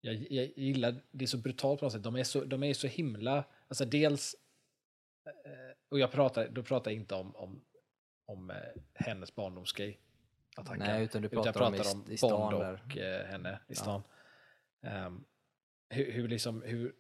jag, 0.02 0.14
jag 0.16 0.46
gillar, 0.46 0.96
det 1.12 1.26
är 1.26 1.28
så 1.28 1.38
brutalt 1.38 1.80
på 1.80 1.86
något 1.86 1.94
sätt. 1.94 2.04
De 2.04 2.16
är 2.16 2.24
så, 2.24 2.44
de 2.44 2.64
är 2.64 2.74
så 2.74 2.88
himla, 2.88 3.44
alltså 3.68 3.86
dels, 3.86 4.36
och 5.90 6.00
jag 6.00 6.12
pratar, 6.12 6.48
då 6.48 6.64
pratar 6.64 6.92
jag 6.92 7.00
inte 7.00 7.16
om, 7.16 7.36
om, 7.36 7.66
om 8.26 8.50
eh, 8.50 8.58
hennes 8.94 9.36
barndomsgrej. 9.36 10.02
Nej, 10.78 11.04
utan 11.04 11.22
du 11.22 11.28
Utan 11.28 11.44
pratar, 11.44 11.48
jag 11.48 11.56
pratar 11.56 11.96
om, 11.96 12.02
om, 12.02 12.12
i, 12.12 12.18
stan 12.18 12.52
Bond 12.52 12.64
där. 12.64 12.84
och 12.86 12.98
eh, 12.98 13.26
henne 13.26 13.60
i 13.68 13.76
stan. 13.76 14.04
Ehm, 14.82 15.24
hur, 15.90 16.12
hur, 16.12 16.28
liksom, 16.28 16.62
hur, 16.62 16.96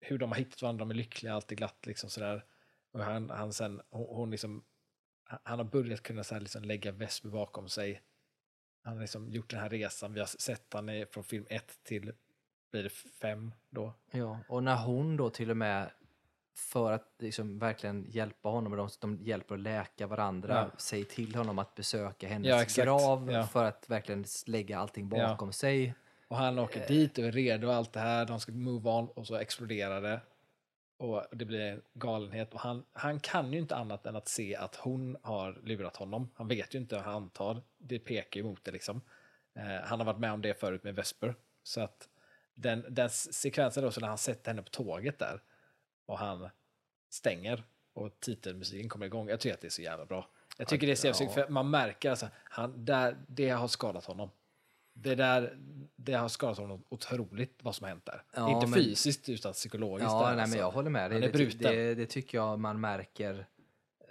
hur 0.00 0.18
de 0.18 0.32
har 0.32 0.38
hittat 0.38 0.62
varandra, 0.62 0.78
de 0.78 0.90
är 0.90 0.94
lyckliga, 0.94 1.34
allt 1.34 1.52
är 1.52 1.56
glatt 1.56 1.86
liksom 1.86 2.10
sådär. 2.10 2.44
Och 2.92 3.00
han, 3.00 3.30
han 3.30 3.52
sen, 3.52 3.80
hon, 3.90 4.30
liksom, 4.30 4.64
han 5.24 5.58
har 5.58 5.64
börjat 5.64 6.02
kunna 6.02 6.24
så 6.24 6.34
här 6.34 6.40
liksom 6.40 6.64
lägga 6.64 6.92
Vesper 6.92 7.28
bakom 7.28 7.68
sig. 7.68 8.02
Han 8.82 8.92
har 8.94 9.00
liksom 9.00 9.30
gjort 9.30 9.50
den 9.50 9.60
här 9.60 9.70
resan, 9.70 10.12
vi 10.12 10.20
har 10.20 10.26
sett 10.26 10.72
han 10.72 10.88
är 10.88 11.06
från 11.06 11.24
film 11.24 11.46
1 11.48 11.78
till, 11.82 12.12
blir 12.70 12.82
det 12.82 12.90
5 12.90 13.52
då? 13.70 13.94
Ja, 14.10 14.40
och 14.48 14.62
när 14.62 14.76
hon 14.76 15.16
då 15.16 15.30
till 15.30 15.50
och 15.50 15.56
med 15.56 15.90
för 16.58 16.92
att 16.92 17.12
liksom 17.18 17.58
verkligen 17.58 18.04
hjälpa 18.08 18.48
honom, 18.48 18.76
de, 18.76 18.88
de 19.00 19.18
hjälper 19.22 19.54
att 19.54 19.60
läka 19.60 20.06
varandra, 20.06 20.54
Ja. 20.72 20.78
säger 20.78 21.04
till 21.04 21.34
honom 21.34 21.58
att 21.58 21.74
besöka 21.74 22.28
hennes 22.28 22.76
Ja, 22.78 22.84
grav 22.84 23.32
Ja. 23.32 23.46
för 23.46 23.64
att 23.64 23.90
verkligen 23.90 24.24
lägga 24.46 24.78
allting 24.78 25.08
bakom 25.08 25.52
sig. 25.52 25.94
Och 26.28 26.36
han 26.36 26.58
åker 26.58 26.88
dit 26.88 27.18
och 27.18 27.24
är 27.24 27.32
redo 27.32 27.66
och 27.68 27.74
allt 27.74 27.92
det 27.92 28.00
här, 28.00 28.26
de 28.26 28.40
ska 28.40 28.52
move 28.52 28.90
on 28.90 29.08
och 29.08 29.26
så 29.26 29.36
exploderar 29.36 30.00
det. 30.00 30.20
Och 30.96 31.26
det 31.32 31.44
blir 31.44 31.60
en 31.60 31.82
galenhet 31.94 32.54
och 32.54 32.60
han, 32.60 32.84
han 32.92 33.20
kan 33.20 33.52
ju 33.52 33.58
inte 33.58 33.76
annat 33.76 34.06
än 34.06 34.16
att 34.16 34.28
se 34.28 34.56
att 34.56 34.76
hon 34.76 35.16
har 35.22 35.60
lurat 35.62 35.96
honom. 35.96 36.30
Han 36.34 36.48
vet 36.48 36.74
ju 36.74 36.78
inte, 36.78 36.98
han 36.98 37.14
antar, 37.14 37.62
det 37.78 37.98
pekar 37.98 38.40
ju 38.40 38.44
mot 38.46 38.64
det 38.64 38.70
liksom. 38.70 39.00
Eh, 39.54 39.84
han 39.84 40.00
har 40.00 40.06
varit 40.06 40.18
med 40.20 40.32
om 40.32 40.42
det 40.42 40.54
förut 40.60 40.84
med 40.84 40.94
Vesper. 40.94 41.34
Så 41.62 41.80
att 41.80 42.08
den, 42.54 42.84
den 42.88 43.10
sekvensen 43.10 43.82
då, 43.84 43.90
så 43.90 44.00
när 44.00 44.08
han 44.08 44.18
sätter 44.18 44.50
henne 44.50 44.62
på 44.62 44.70
tåget 44.70 45.18
där 45.18 45.40
och 46.08 46.18
han 46.18 46.48
stänger 47.10 47.64
och 47.94 48.20
titelmusiken 48.20 48.88
kommer 48.88 49.06
igång. 49.06 49.28
Jag 49.28 49.40
tycker 49.40 49.54
att 49.54 49.60
det 49.60 49.68
är 49.68 49.70
så 49.70 49.82
jävla 49.82 50.06
bra. 50.06 50.28
Jag 50.58 50.68
tycker 50.68 50.86
det 50.86 50.92
är 50.92 50.96
så 50.96 51.06
jävla 51.06 51.28
för 51.32 51.48
man 51.48 51.70
märker 51.70 52.10
alltså, 52.10 52.28
han, 52.44 52.84
där, 52.84 53.16
det 53.28 53.48
har 53.50 53.68
skadat 53.68 54.04
honom. 54.04 54.30
Det 54.92 55.14
där, 55.14 55.58
det 55.96 56.12
har 56.12 56.28
skadat 56.28 56.58
honom 56.58 56.84
otroligt 56.88 57.58
vad 57.62 57.74
som 57.74 57.84
har 57.84 57.88
hänt 57.88 58.04
där. 58.06 58.22
Ja, 58.34 58.54
Inte 58.54 58.66
men- 58.66 58.78
fysiskt 58.78 59.28
utan 59.28 59.52
psykologiskt. 59.52 60.10
Ja, 60.10 60.26
där, 60.26 60.32
nej, 60.32 60.40
alltså. 60.42 60.56
men 60.56 60.64
jag 60.64 60.70
håller 60.70 60.90
med. 60.90 61.02
Han 61.02 61.20
Det, 61.20 61.26
är 61.26 61.58
det, 61.58 61.94
det, 61.94 62.06
tycker 62.06 62.38
jag 62.38 62.58
man 62.58 62.80
märker 62.80 63.46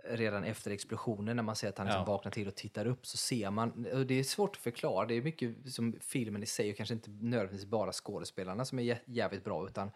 redan 0.09 0.43
efter 0.43 0.71
explosionen 0.71 1.35
när 1.35 1.43
man 1.43 1.55
ser 1.55 1.69
att 1.69 1.77
han 1.77 1.87
liksom 1.87 2.01
Ja. 2.01 2.05
vaknar 2.13 2.31
till 2.31 2.47
och 2.47 2.55
tittar 2.55 2.85
upp 2.85 3.05
så 3.07 3.17
ser 3.17 3.51
man, 3.51 3.87
och 3.93 4.05
det 4.05 4.19
är 4.19 4.23
svårt 4.23 4.55
att 4.55 4.61
förklara, 4.61 5.05
det 5.05 5.13
är 5.13 5.21
mycket 5.21 5.73
som 5.73 5.95
filmen 6.01 6.43
i 6.43 6.45
sig 6.45 6.71
och 6.71 6.77
kanske 6.77 6.93
inte 6.95 7.09
nödvändigtvis 7.09 7.65
bara 7.69 7.91
skådespelarna 7.91 8.65
som 8.65 8.79
är 8.79 8.83
jä- 8.83 8.99
jävligt 9.05 9.43
bra 9.43 9.67
utan 9.67 9.91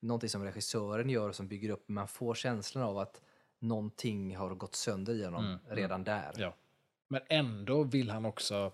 någonting 0.00 0.28
som 0.30 0.44
regissören 0.44 1.10
gör 1.10 1.28
och 1.28 1.36
som 1.36 1.48
bygger 1.48 1.70
upp, 1.70 1.88
man 1.88 2.08
får 2.08 2.34
känslan 2.34 2.84
av 2.84 2.98
att 2.98 3.22
någonting 3.58 4.36
har 4.36 4.54
gått 4.54 4.74
sönder 4.74 5.14
i 5.14 5.24
honom 5.24 5.44
Mm, 5.44 5.58
redan 5.68 6.04
där. 6.04 6.32
Ja. 6.36 6.54
Men 7.08 7.20
ändå 7.28 7.82
vill 7.82 8.10
han 8.10 8.24
också 8.24 8.72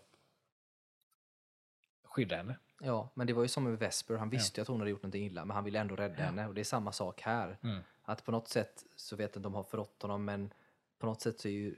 skydda 2.04 2.36
henne. 2.36 2.58
Ja, 2.80 3.08
men 3.14 3.26
det 3.26 3.32
var 3.32 3.42
ju 3.42 3.48
som 3.48 3.64
med 3.64 3.78
Vesper, 3.78 4.14
han 4.16 4.30
visste 4.30 4.60
ju 4.60 4.62
att 4.62 4.68
hon 4.68 4.78
hade 4.80 4.90
gjort 4.90 5.02
någonting 5.02 5.26
illa, 5.26 5.44
men 5.44 5.54
han 5.54 5.64
ville 5.64 5.78
ändå 5.80 5.96
rädda 5.96 6.22
henne. 6.22 6.46
Och 6.48 6.54
det 6.54 6.60
är 6.60 6.64
samma 6.64 6.92
sak 6.92 7.20
här. 7.20 7.58
Mm. 7.62 7.80
Att 8.02 8.24
på 8.24 8.32
något 8.32 8.48
sätt 8.48 8.84
så 8.96 9.16
vet 9.16 9.30
jag 9.34 9.38
att 9.40 9.42
de 9.42 9.54
har 9.54 9.62
förrått 9.62 10.02
honom, 10.02 10.24
men 10.24 10.52
på 10.98 11.06
något 11.06 11.20
sätt 11.20 11.40
så 11.40 11.48
är 11.48 11.52
ju 11.52 11.74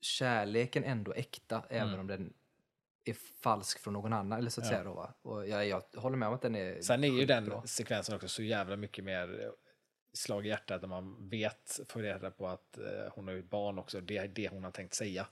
kärleken 0.00 0.84
ändå 0.84 1.12
äkta, 1.12 1.62
även 1.68 1.88
Mm. 1.88 2.00
om 2.00 2.06
den 2.06 2.32
är 3.04 3.16
falsk 3.42 3.78
från 3.78 3.92
någon 3.94 4.12
annan, 4.12 4.38
eller 4.38 4.50
så 4.50 4.60
att 4.60 4.66
Ja. 4.66 4.70
säga 4.70 4.84
då 4.84 4.94
va. 4.94 5.14
Och 5.22 5.48
jag, 5.48 5.66
jag 5.68 5.82
håller 5.96 6.16
med 6.16 6.28
om 6.28 6.34
att 6.34 6.42
den 6.42 6.54
är 6.56 6.80
Sen 6.82 7.04
är 7.04 7.08
ju 7.08 7.26
den 7.26 7.44
bra. 7.44 7.62
sekvensen 7.66 8.14
också 8.14 8.28
så 8.28 8.42
jävla 8.42 8.76
mycket 8.76 9.04
mer 9.04 9.40
eh, 9.42 9.50
slag 10.12 10.46
i 10.46 10.48
hjärtat 10.48 10.80
när 10.82 10.88
man 10.88 11.28
vet, 11.28 11.80
får 11.88 12.00
reda 12.02 12.30
på 12.30 12.48
att 12.48 12.78
eh, 12.78 12.84
hon 13.12 13.28
har 13.28 13.34
ett 13.34 13.50
barn 13.50 13.78
också, 13.78 14.00
det 14.00 14.16
är 14.16 14.28
det 14.28 14.48
hon 14.48 14.64
har 14.64 14.70
tänkt 14.70 14.94
säga. 14.94 15.26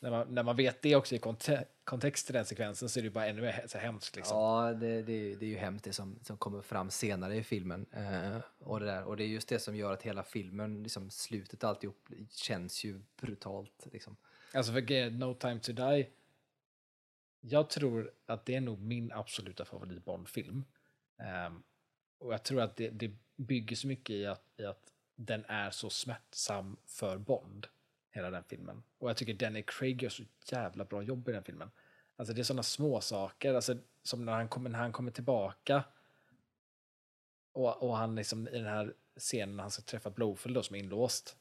När 0.00 0.10
man, 0.10 0.34
när 0.34 0.42
man 0.42 0.56
vet 0.56 0.82
det 0.82 0.96
också 0.96 1.14
i 1.14 1.18
konte 1.18 1.64
kontext 1.84 2.26
till 2.26 2.34
den 2.34 2.44
sekvensen 2.44 2.88
så 2.88 2.98
är 3.00 3.04
det 3.04 3.10
bara 3.10 3.26
ännu 3.26 3.42
mer 3.42 3.64
så 3.66 3.78
hemskt. 3.78 4.16
Liksom. 4.16 4.36
Ja, 4.38 4.72
det, 4.72 5.02
det, 5.02 5.34
det 5.34 5.46
är 5.46 5.50
ju 5.50 5.56
hemskt 5.56 5.84
det 5.84 5.92
som, 5.92 6.18
som 6.22 6.36
kommer 6.36 6.62
fram 6.62 6.90
senare 6.90 7.36
i 7.36 7.42
filmen. 7.42 7.86
Eh, 7.92 8.36
och, 8.58 8.80
det 8.80 8.86
där. 8.86 9.04
och 9.04 9.16
det 9.16 9.24
är 9.24 9.28
just 9.28 9.48
det 9.48 9.58
som 9.58 9.76
gör 9.76 9.92
att 9.92 10.02
hela 10.02 10.22
filmen, 10.22 10.82
liksom, 10.82 11.10
slutet 11.10 11.64
alltihop, 11.64 12.08
känns 12.30 12.84
ju 12.84 13.00
brutalt. 13.20 13.86
Liksom. 13.92 14.16
Alltså 14.54 14.72
för 14.72 15.10
No 15.10 15.34
time 15.34 15.60
to 15.60 15.72
die, 15.72 16.06
jag 17.44 17.70
tror 17.70 18.12
att 18.26 18.46
det 18.46 18.54
är 18.54 18.60
nog 18.60 18.80
min 18.80 19.12
absoluta 19.12 19.64
favorit 19.64 20.04
Bond-film. 20.04 20.64
Ehm, 21.18 21.62
och 22.18 22.32
jag 22.32 22.42
tror 22.42 22.60
att 22.60 22.76
det, 22.76 22.90
det 22.90 23.10
bygger 23.36 23.76
så 23.76 23.86
mycket 23.86 24.10
i 24.10 24.26
att, 24.26 24.44
i 24.56 24.64
att 24.64 24.92
den 25.14 25.44
är 25.44 25.70
så 25.70 25.90
smärtsam 25.90 26.76
för 26.86 27.18
Bond, 27.18 27.66
hela 28.10 28.30
den 28.30 28.44
filmen. 28.44 28.82
Och 28.98 29.10
jag 29.10 29.16
tycker 29.16 29.34
Danny 29.34 29.62
Craig 29.62 30.02
gör 30.02 30.10
så 30.10 30.22
jävla 30.50 30.84
bra 30.84 31.02
jobb 31.02 31.28
i 31.28 31.32
den 31.32 31.44
filmen. 31.44 31.70
Alltså 32.16 32.34
det 32.34 32.40
är 32.40 32.44
sådana 32.44 32.62
små 32.62 33.00
saker, 33.00 33.54
alltså, 33.54 33.76
som 34.02 34.24
när 34.24 34.32
han, 34.32 34.48
kommer, 34.48 34.70
när 34.70 34.78
han 34.78 34.92
kommer 34.92 35.10
tillbaka 35.10 35.84
och, 37.52 37.82
och 37.82 37.96
han 37.96 38.14
liksom 38.14 38.48
i 38.48 38.58
den 38.58 38.66
här 38.66 38.94
scenen 39.16 39.56
när 39.56 39.62
han 39.62 39.70
ska 39.70 39.82
träffa 39.82 40.10
Blowfield 40.10 40.56
då, 40.56 40.62
som 40.62 40.76
är 40.76 40.80
inlåst 40.80 41.36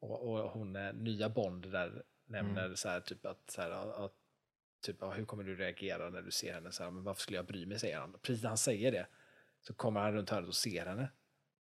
och, 0.00 0.28
och 0.28 0.50
hon 0.50 0.76
är 0.76 0.92
nya 0.92 1.28
Bond 1.28 1.72
där 1.72 2.02
nämner 2.24 2.74
så 2.74 2.88
här 2.88 3.00
typ 3.00 3.26
att 3.26 3.50
så 3.50 3.62
här, 3.62 3.70
att, 4.04 4.14
typ 4.80 5.02
hur 5.02 5.24
kommer 5.24 5.44
du 5.44 5.56
reagera 5.56 6.10
när 6.10 6.22
du 6.22 6.30
ser 6.30 6.54
henne 6.54 6.72
så 6.72 6.82
här, 6.82 6.90
men 6.90 7.04
varför 7.04 7.22
skulle 7.22 7.38
jag 7.38 7.46
bry 7.46 7.66
mig 7.66 7.78
säger 7.78 7.98
han. 7.98 8.16
Precis 8.22 8.42
när 8.42 8.48
han 8.48 8.58
säger 8.58 8.92
det 8.92 9.06
så 9.60 9.74
kommer 9.74 10.00
han 10.00 10.12
runt 10.12 10.30
hörnet 10.30 10.48
och 10.48 10.54
ser 10.54 10.86
henne 10.86 11.08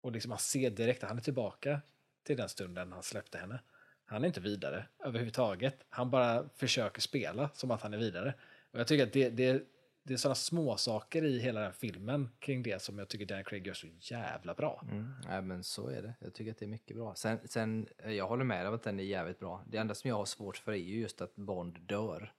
och 0.01 0.11
liksom 0.11 0.31
han 0.31 0.39
ser 0.39 0.69
direkt 0.69 1.03
att 1.03 1.09
han 1.09 1.17
är 1.17 1.23
tillbaka 1.23 1.81
till 2.23 2.37
den 2.37 2.49
stunden 2.49 2.91
han 2.91 3.03
släppte 3.03 3.37
henne. 3.37 3.59
Han 4.05 4.23
är 4.23 4.27
inte 4.27 4.41
vidare 4.41 4.85
överhuvudtaget. 5.03 5.85
Han 5.89 6.09
bara 6.09 6.49
försöker 6.55 7.01
spela 7.01 7.49
som 7.53 7.71
att 7.71 7.81
han 7.81 7.93
är 7.93 7.97
vidare. 7.97 8.33
Och 8.71 8.79
jag 8.79 8.87
tycker 8.87 9.03
att 9.03 9.13
det, 9.13 9.29
det, 9.29 9.63
det 10.03 10.13
är 10.13 10.17
sådana 10.17 10.35
små 10.35 10.77
saker 10.77 11.23
i 11.23 11.39
hela 11.39 11.61
den 11.61 11.73
filmen 11.73 12.29
kring 12.39 12.63
det 12.63 12.81
som 12.81 12.99
jag 12.99 13.07
tycker 13.07 13.25
Dan 13.25 13.43
Craig 13.43 13.67
gör 13.67 13.73
så 13.73 13.87
jävla 13.99 14.53
bra. 14.53 14.83
Mm. 14.91 15.13
Ja, 15.27 15.41
men 15.41 15.63
så 15.63 15.87
är 15.87 16.01
det. 16.01 16.13
Jag 16.19 16.33
tycker 16.33 16.51
att 16.51 16.57
det 16.57 16.65
är 16.65 16.69
mycket 16.69 16.95
bra. 16.95 17.15
Sen, 17.15 17.39
sen 17.45 17.87
eh, 17.97 18.11
jag 18.11 18.27
håller 18.27 18.43
med 18.43 18.67
om 18.67 18.73
att 18.73 18.83
den 18.83 18.99
är 18.99 19.03
jävligt 19.03 19.39
bra. 19.39 19.63
Det 19.67 19.77
enda 19.77 19.95
som 19.95 20.09
jag 20.09 20.15
har 20.15 20.25
svårt 20.25 20.57
för 20.57 20.71
är 20.71 20.75
ju 20.75 20.99
just 20.99 21.21
att 21.21 21.35
Bond 21.35 21.79
dör. 21.81 22.33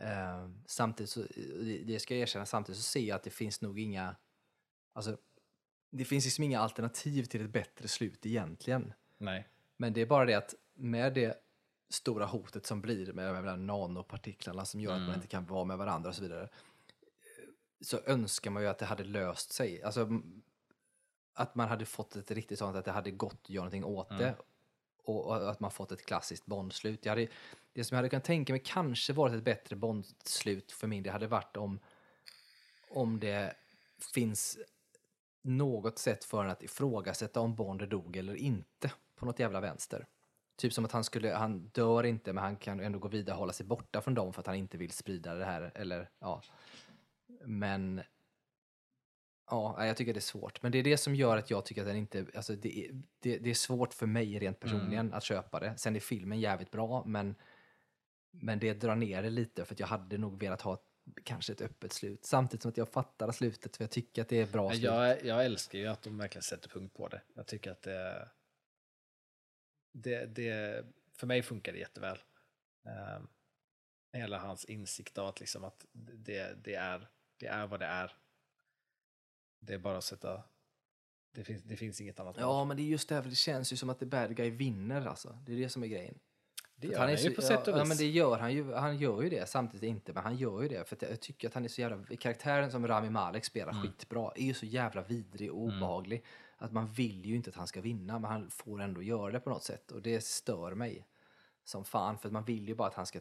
Eh, 0.00 0.48
samtidigt 0.66 1.10
så, 1.10 1.22
det- 1.86 2.00
ska 2.02 2.14
jag 2.14 2.20
erkänna, 2.22 2.46
samtidigt 2.46 2.76
så 2.76 2.82
ser 2.82 3.00
jag 3.00 3.16
att 3.16 3.22
det 3.22 3.30
finns 3.30 3.60
nog 3.60 3.78
inga, 3.80 4.16
alltså, 4.92 5.16
det 5.90 6.04
finns 6.04 6.24
liksom 6.24 6.44
inga 6.44 6.60
alternativ 6.60 7.24
till 7.24 7.44
ett 7.44 7.50
bättre 7.50 7.88
slut 7.88 8.26
egentligen. 8.26 8.92
Nej. 9.18 9.48
Men 9.76 9.92
det 9.92 10.00
är 10.00 10.06
bara 10.06 10.24
det 10.24 10.34
att 10.34 10.54
med 10.74 11.14
det 11.14 11.42
stora 11.90 12.26
hotet 12.26 12.66
som 12.66 12.80
blir 12.80 13.12
med 13.12 13.34
de 13.34 13.44
här 13.46 13.56
nanopartiklarna 13.56 14.64
som 14.64 14.80
gör 14.80 14.92
att 14.92 14.98
man 15.06 15.14
inte 15.14 15.26
kan 15.26 15.46
vara 15.46 15.64
med 15.64 15.78
varandra 15.78 16.08
och 16.08 16.14
så 16.16 16.22
vidare. 16.22 16.48
Så 17.80 17.98
önskar 18.06 18.50
man 18.50 18.62
ju 18.62 18.68
att 18.68 18.78
det 18.78 18.86
hade 18.86 19.04
löst 19.04 19.52
sig. 19.52 19.82
Alltså 19.82 20.20
att 21.34 21.54
man 21.54 21.68
hade 21.68 21.84
fått 21.86 22.16
ett 22.16 22.30
riktigt 22.30 22.58
sånt, 22.58 22.76
att 22.76 22.84
det 22.84 22.90
hade 22.92 23.10
gått 23.10 23.40
att 23.42 23.50
göra 23.50 23.64
någonting 23.64 23.84
åt 23.84 24.08
det. 24.18 24.36
Och, 25.08 25.50
att 25.50 25.60
man 25.60 25.70
fått 25.70 25.92
ett 25.92 26.06
klassiskt 26.06 26.46
Bondslut. 26.46 27.04
Jag 27.04 27.12
hade, 27.12 27.28
det 27.72 27.84
som 27.84 27.94
jag 27.94 27.98
hade 27.98 28.08
kunnat 28.08 28.24
tänka 28.24 28.52
mig 28.52 28.62
kanske 28.64 29.12
varit 29.12 29.34
ett 29.34 29.44
bättre 29.44 29.76
Bondslut 29.76 30.72
för 30.72 30.86
min 30.86 31.02
det 31.02 31.10
hade 31.10 31.26
varit 31.26 31.56
om, 31.56 31.80
om 32.90 33.20
det 33.20 33.54
finns 34.14 34.58
något 35.42 35.98
sätt 35.98 36.24
för 36.24 36.44
en 36.44 36.50
att 36.50 36.62
ifrågasätta 36.62 37.40
om 37.40 37.54
Bond 37.54 37.88
dog 37.88 38.16
eller 38.16 38.34
inte 38.34 38.92
på 39.16 39.26
något 39.26 39.38
jävla 39.38 39.60
vänster. 39.60 40.06
Typ 40.56 40.72
som 40.72 40.84
att 40.84 40.92
han 40.92 41.04
skulle, 41.04 41.34
han 41.34 41.68
dör 41.68 42.04
inte 42.04 42.32
men 42.32 42.44
han 42.44 42.56
kan 42.56 42.80
ändå 42.80 42.98
gå 42.98 43.08
vidare 43.08 43.34
och 43.34 43.40
hålla 43.40 43.52
sig 43.52 43.66
borta 43.66 44.00
från 44.00 44.14
dem 44.14 44.32
för 44.32 44.40
att 44.40 44.46
han 44.46 44.56
inte 44.56 44.78
vill 44.78 44.90
sprida 44.90 45.34
det 45.34 45.44
här 45.44 45.72
eller 45.74 46.10
ja. 46.18 46.42
Men 47.44 48.02
ja, 49.50 49.86
jag 49.86 49.96
tycker 49.96 50.14
det 50.14 50.18
är 50.18 50.20
svårt. 50.20 50.62
Men 50.62 50.72
det 50.72 50.78
är 50.78 50.82
det 50.82 50.96
som 50.96 51.14
gör 51.14 51.36
att 51.36 51.50
jag 51.50 51.64
tycker 51.64 51.82
att 51.82 51.88
den 51.88 51.96
inte, 51.96 52.26
alltså 52.34 52.54
det 52.54 52.78
är, 52.78 53.02
det, 53.18 53.38
det 53.38 53.50
är 53.50 53.54
svårt 53.54 53.94
för 53.94 54.06
mig 54.06 54.38
rent 54.38 54.60
personligen 54.60 55.14
att 55.14 55.24
köpa 55.24 55.60
det. 55.60 55.74
Sen 55.76 55.96
är 55.96 56.00
filmen 56.00 56.40
jävligt 56.40 56.70
bra 56.70 57.04
men 57.06 57.34
men 58.30 58.58
det 58.58 58.74
drar 58.74 58.96
ner 58.96 59.22
det 59.22 59.30
lite 59.30 59.64
för 59.64 59.74
att 59.74 59.80
jag 59.80 59.86
hade 59.86 60.18
nog 60.18 60.40
velat 60.40 60.60
ha 60.60 60.74
ett, 60.74 60.84
kanske 61.24 61.52
ett 61.52 61.60
öppet 61.60 61.92
slut. 61.92 62.24
Samtidigt 62.24 62.62
som 62.62 62.68
att 62.68 62.76
jag 62.76 62.88
fattar 62.88 63.32
slutet 63.32 63.76
för 63.76 63.84
jag 63.84 63.90
tycker 63.90 64.22
att 64.22 64.28
det 64.28 64.36
är 64.36 64.46
bra 64.46 64.70
slut. 64.70 64.82
Jag, 64.82 65.24
jag 65.24 65.44
älskar 65.44 65.78
ju 65.78 65.86
att 65.86 66.02
de 66.02 66.18
verkligen 66.18 66.42
sätter 66.42 66.68
punkt 66.68 66.94
på 66.94 67.08
det. 67.08 67.22
Jag 67.34 67.46
tycker 67.46 67.70
att 67.70 67.82
det, 67.82 68.28
det, 69.92 70.26
det 70.26 70.84
för 71.16 71.26
mig 71.26 71.42
funkar 71.42 71.72
det 71.72 71.78
jätteväl. 71.78 72.18
Um, 73.16 73.28
hela 74.12 74.38
hans 74.38 74.64
insikt 74.64 75.18
av 75.18 75.26
att, 75.26 75.40
liksom 75.40 75.64
att 75.64 75.86
det, 75.92 76.64
det, 76.64 76.74
är, 76.74 77.08
det 77.36 77.46
är 77.46 77.66
vad 77.66 77.80
det 77.80 77.86
är. 77.86 78.16
Det 79.60 79.74
är 79.74 79.78
bara 79.78 79.98
att 79.98 80.04
sätta... 80.04 80.42
Det 81.34 81.44
finns, 81.44 81.62
det 81.62 81.76
finns 81.76 82.00
inget 82.00 82.20
annat 82.20 82.36
Ja, 82.38 82.64
men 82.64 82.76
det 82.76 82.82
är 82.82 82.84
just 82.84 83.08
därför 83.08 83.30
det 83.30 83.36
känns 83.36 83.72
ju 83.72 83.76
som 83.76 83.90
att 83.90 83.98
the 83.98 84.06
bad 84.06 84.36
guy 84.36 84.50
vinner 84.50 85.06
alltså. 85.06 85.38
Det 85.46 85.52
är 85.52 85.56
det 85.56 85.68
som 85.68 85.82
är 85.82 85.86
grejen. 85.86 86.18
Det 86.76 86.86
För 86.86 86.92
gör 86.92 87.00
han, 87.00 87.10
är 87.10 87.16
ju 87.16 87.30
på 87.30 87.42
sätt 87.42 87.68
och 87.68 87.74
vis. 87.74 87.78
Ja, 87.78 87.84
men 87.84 87.96
det 87.96 88.06
gör 88.06 88.38
han 88.38 88.52
ju. 88.52 88.72
Han 88.72 88.98
gör 88.98 89.22
ju 89.22 89.28
det, 89.28 89.48
samtidigt 89.48 89.88
inte, 89.88 90.12
men 90.12 90.22
han 90.22 90.36
gör 90.36 90.62
ju 90.62 90.68
det. 90.68 90.88
För 90.88 90.98
jag 91.00 91.20
tycker 91.20 91.48
att 91.48 91.54
han 91.54 91.64
är 91.64 91.68
så 91.68 91.80
jävla... 91.80 92.16
Karaktären 92.16 92.70
som 92.70 92.86
Rami 92.88 93.10
Malek 93.10 93.44
spelar 93.44 93.72
Mm. 93.72 93.82
skitbra 93.82 94.32
är 94.36 94.42
ju 94.44 94.54
så 94.54 94.66
jävla 94.66 95.02
vidrig 95.02 95.52
och 95.52 95.58
obehaglig. 95.58 96.24
Att 96.56 96.72
man 96.72 96.86
vill 96.86 97.26
ju 97.26 97.36
inte 97.36 97.50
att 97.50 97.56
han 97.56 97.66
ska 97.66 97.80
vinna, 97.80 98.18
men 98.18 98.30
han 98.30 98.50
får 98.50 98.80
ändå 98.82 99.02
göra 99.02 99.32
det 99.32 99.40
på 99.40 99.50
något 99.50 99.64
sätt. 99.64 99.90
Och 99.90 100.02
det 100.02 100.24
stör 100.24 100.74
mig 100.74 101.06
som 101.64 101.84
fan, 101.84 102.18
för 102.18 102.28
att 102.28 102.32
man 102.32 102.44
vill 102.44 102.68
ju 102.68 102.74
bara 102.74 102.88
att 102.88 102.94
han 102.94 103.06
ska 103.06 103.20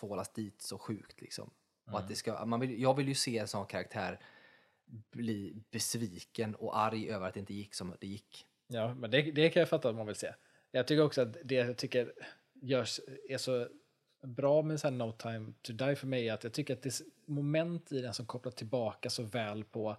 tvålas 0.00 0.32
dit 0.32 0.62
så 0.62 0.78
sjukt 0.78 1.20
liksom. 1.20 1.50
Och 1.84 1.88
Mm. 1.88 2.02
att 2.02 2.08
det 2.08 2.14
ska, 2.14 2.46
man 2.46 2.60
vill, 2.60 2.82
jag 2.82 2.96
vill 2.96 3.08
ju 3.08 3.14
se 3.14 3.38
en 3.38 3.48
sån 3.48 3.66
karaktär 3.66 4.20
bli 4.90 5.62
besviken 5.70 6.54
och 6.54 6.78
arg 6.78 7.10
över 7.10 7.28
att 7.28 7.34
det 7.34 7.40
inte 7.40 7.54
gick 7.54 7.74
som 7.74 7.94
det 8.00 8.06
gick. 8.06 8.46
Ja, 8.66 8.94
men 8.94 9.10
det, 9.10 9.22
det 9.22 9.50
kan 9.50 9.60
jag 9.60 9.68
fatta 9.68 9.88
att 9.88 9.96
man 9.96 10.06
vill 10.06 10.16
se. 10.16 10.34
Jag 10.70 10.86
tycker 10.86 11.02
också 11.02 11.22
att 11.22 11.36
det 11.44 11.54
jag 11.54 11.76
tycker 11.76 12.12
görs, 12.54 13.00
är 13.28 13.38
så 13.38 13.68
bra 14.22 14.62
med 14.62 14.80
så 14.80 14.86
här 14.86 14.92
No 14.92 15.12
time 15.12 15.52
to 15.62 15.72
die 15.72 15.96
för 15.96 16.06
mig 16.06 16.28
är 16.28 16.34
att 16.34 16.44
jag 16.44 16.52
tycker 16.52 16.74
att 16.74 16.82
det 16.82 17.00
är 17.00 17.30
moment 17.30 17.92
i 17.92 18.00
den 18.00 18.14
som 18.14 18.26
kopplar 18.26 18.52
tillbaka 18.52 19.10
så 19.10 19.22
väl 19.22 19.64
på, 19.64 19.96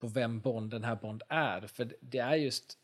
på 0.00 0.06
vem 0.06 0.40
Bond 0.40 0.70
den 0.70 0.84
här 0.84 0.96
Bond 0.96 1.22
är. 1.28 1.66
För 1.66 1.94
det 2.00 2.18
är 2.18 2.34
just 2.34 2.78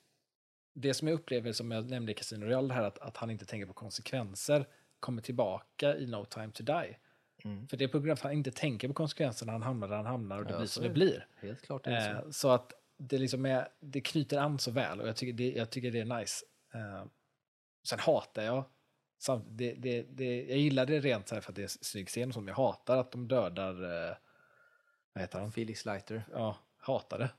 det 0.74 0.94
som 0.94 1.08
jag 1.08 1.14
upplever, 1.14 1.52
som 1.52 1.70
jag 1.70 1.90
nämnde 1.90 2.12
i 2.12 2.14
Casino 2.14 2.44
Royale, 2.44 2.74
här 2.74 2.82
att, 2.82 2.98
att 2.98 3.16
han 3.16 3.30
inte 3.30 3.44
tänker 3.44 3.66
på 3.66 3.72
konsekvenser, 3.72 4.66
kommer 5.00 5.22
tillbaka 5.22 5.96
i 5.96 6.06
No 6.06 6.24
time 6.24 6.50
to 6.52 6.62
die. 6.62 6.96
Mm. 7.44 7.68
För 7.68 7.76
det 7.76 7.84
är 7.84 7.88
på 7.88 7.98
grund 7.98 8.10
av 8.10 8.14
att 8.14 8.20
han 8.22 8.32
inte 8.32 8.50
tänker 8.50 8.88
på 8.88 8.94
konsekvenserna, 8.94 9.52
han 9.52 9.62
hamnar 9.62 9.88
där 9.88 9.96
han 9.96 10.06
hamnar 10.06 10.38
och 10.38 10.44
det 10.44 10.50
Ja, 10.52 10.58
blir 10.58 10.66
som 10.66 10.82
det 10.82 10.90
blir. 10.90 11.26
Helt 11.40 11.62
klart 11.62 11.84
det 11.84 12.02
så. 12.02 12.10
Eh, 12.26 12.30
så 12.30 12.50
att 12.50 12.72
det, 12.96 13.18
liksom 13.18 13.46
är, 13.46 13.68
det 13.80 14.00
knyter 14.00 14.38
an 14.38 14.58
så 14.58 14.70
väl 14.70 15.00
och 15.00 15.08
jag 15.08 15.16
tycker 15.16 15.32
det, 15.32 15.52
jag 15.52 15.70
tycker 15.70 15.90
det 15.90 16.00
är 16.00 16.18
nice. 16.20 16.44
Eh, 16.74 17.04
sen 17.88 17.98
hatar 17.98 18.42
jag, 18.42 18.64
samt, 19.18 19.44
det, 19.48 19.74
det, 19.74 20.02
det, 20.02 20.44
jag 20.44 20.58
gillar 20.58 20.86
det 20.86 21.00
rent 21.00 21.28
så 21.28 21.34
här 21.34 21.42
för 21.42 21.52
att 21.52 21.56
det 21.56 21.62
är 21.62 21.68
snygg 21.84 22.08
scen 22.08 22.32
som 22.32 22.48
jag 22.48 22.54
hatar 22.54 22.96
att 22.96 23.12
de 23.12 23.28
dödar, 23.28 23.72
eh, 24.10 24.16
vad 25.12 25.22
heter 25.22 25.40
han? 25.40 25.52
Felix 25.52 25.84
Leiter. 25.86 26.22
Ja, 26.32 26.56
hatar 26.78 27.18
det. 27.18 27.30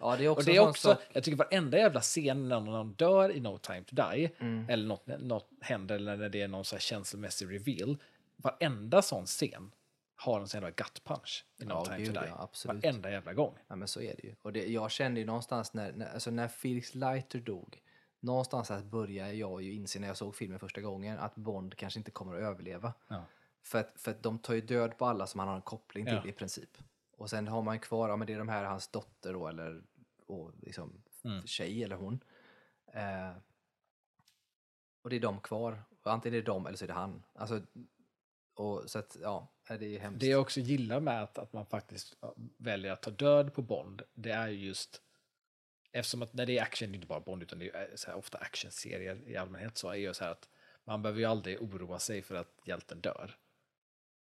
Ja, 0.00 0.16
det 0.16 0.24
är 0.24 0.28
också 0.28 0.40
och 0.40 0.44
det 0.54 0.56
är 0.56 0.68
också, 0.68 0.88
sak- 0.88 1.02
jag 1.12 1.24
tycker 1.24 1.36
varenda 1.36 1.78
jävla 1.78 2.00
scen 2.00 2.48
när 2.48 2.60
någon 2.60 2.92
dör 2.94 3.32
i 3.32 3.40
No 3.40 3.58
time 3.58 3.84
to 3.84 3.94
die, 3.94 4.30
Mm. 4.38 4.66
eller 4.68 4.86
något, 4.88 5.06
något 5.06 5.48
händer 5.60 5.94
eller 5.94 6.16
när 6.16 6.28
det 6.28 6.42
är 6.42 6.48
någon 6.48 6.64
så 6.64 6.78
känslomässig 6.78 7.50
reveal, 7.50 7.96
varenda 8.36 9.02
sån 9.02 9.26
scen 9.26 9.74
har 10.16 10.40
en 10.40 10.48
sån 10.48 10.58
jävla 10.62 10.70
gut 10.70 11.04
punch 11.04 11.46
i 11.58 11.64
No 11.64 11.70
Ja, 11.72 11.84
time 11.84 11.98
gud, 11.98 12.14
to 12.14 12.20
die. 12.20 12.28
ja, 12.28 12.42
absolut. 12.42 12.84
Varenda 12.84 13.10
jävla 13.10 13.32
gång. 13.34 13.58
Ja, 13.68 13.76
men 13.76 13.88
så 13.88 14.00
är 14.00 14.14
det 14.16 14.24
ju. 14.24 14.34
Och 14.42 14.52
det, 14.52 14.66
jag 14.66 14.90
kände 14.90 15.20
ju 15.20 15.26
någonstans 15.26 15.72
när, 15.74 15.92
när, 15.92 16.14
alltså 16.14 16.30
när 16.30 16.48
Felix 16.48 16.94
Leiter 16.94 17.38
dog, 17.40 17.82
någonstans 18.20 18.70
att 18.70 18.84
började 18.84 19.32
jag 19.32 19.62
ju 19.62 19.72
inse 19.74 19.98
när 20.00 20.08
jag 20.08 20.16
såg 20.16 20.36
filmen 20.36 20.58
första 20.58 20.80
gången 20.80 21.18
att 21.18 21.34
Bond 21.34 21.76
kanske 21.76 22.00
inte 22.00 22.10
kommer 22.10 22.34
att 22.36 22.42
överleva. 22.42 22.92
Ja. 23.08 23.24
För 23.62 23.78
att, 23.80 23.92
för 23.96 24.10
att 24.10 24.22
de 24.22 24.38
tar 24.38 24.54
ju 24.54 24.60
död 24.60 24.98
på 24.98 25.06
alla 25.06 25.26
som 25.26 25.38
han 25.38 25.48
har 25.48 25.56
en 25.56 25.62
koppling 25.62 26.04
till 26.06 26.14
Ja. 26.24 26.26
i 26.28 26.32
princip. 26.32 26.78
Och 27.16 27.30
sen 27.30 27.48
har 27.48 27.62
man 27.62 27.78
kvar, 27.78 28.08
ja 28.08 28.16
men 28.16 28.26
det 28.26 28.32
är 28.32 28.38
de 28.38 28.48
här, 28.48 28.64
hans 28.64 28.88
dotter 28.88 29.32
då, 29.32 29.48
eller 29.48 29.82
och 30.26 30.52
liksom 30.62 31.02
Mm. 31.24 31.46
tjej 31.46 31.84
eller 31.84 31.96
hon. 31.96 32.20
Eh, 32.92 33.30
och 35.02 35.10
det 35.10 35.16
är 35.16 35.20
de 35.20 35.40
kvar. 35.40 35.82
Och 36.02 36.12
antingen 36.12 36.34
är 36.38 36.40
det 36.42 36.46
de 36.46 36.66
eller 36.66 36.76
så 36.76 36.84
är 36.84 36.88
det 36.88 36.94
han. 36.94 37.22
Alltså, 37.32 37.60
och, 38.54 38.90
så 38.90 38.98
att, 38.98 39.16
ja, 39.22 39.52
det 39.68 39.96
är 39.96 39.98
hemskt. 39.98 40.20
Det 40.20 40.26
jag 40.26 40.40
också 40.40 40.60
gillar 40.60 41.00
med 41.00 41.22
att, 41.22 41.38
att 41.38 41.52
man 41.52 41.66
faktiskt 41.66 42.16
väljer 42.56 42.92
att 42.92 43.02
ta 43.02 43.10
död 43.10 43.54
på 43.54 43.62
Bond, 43.62 44.02
det 44.14 44.30
är 44.30 44.48
ju 44.48 44.66
just 44.66 45.00
Eftersom 45.96 46.22
att 46.22 46.34
när 46.34 46.46
det 46.46 46.58
är 46.58 46.62
action, 46.62 46.88
det 46.88 46.92
är 46.92 46.96
inte 46.96 47.06
bara 47.06 47.20
Bond, 47.20 47.42
utan 47.42 47.58
det 47.58 47.64
är 47.64 47.80
ju 47.80 47.90
eh, 47.90 47.94
så 47.94 48.10
här, 48.10 48.16
ofta 48.18 48.38
actionserier 48.38 49.22
i 49.26 49.36
allmänhet, 49.36 49.78
så 49.78 49.88
är 49.88 49.92
det 49.92 49.98
ju 49.98 50.14
så 50.14 50.24
här 50.24 50.30
att 50.30 50.48
man 50.84 51.02
behöver 51.02 51.20
ju 51.20 51.26
aldrig 51.26 51.62
oroa 51.62 51.98
sig 51.98 52.22
för 52.22 52.34
att 52.34 52.60
hjälten 52.66 53.00
dör. 53.00 53.36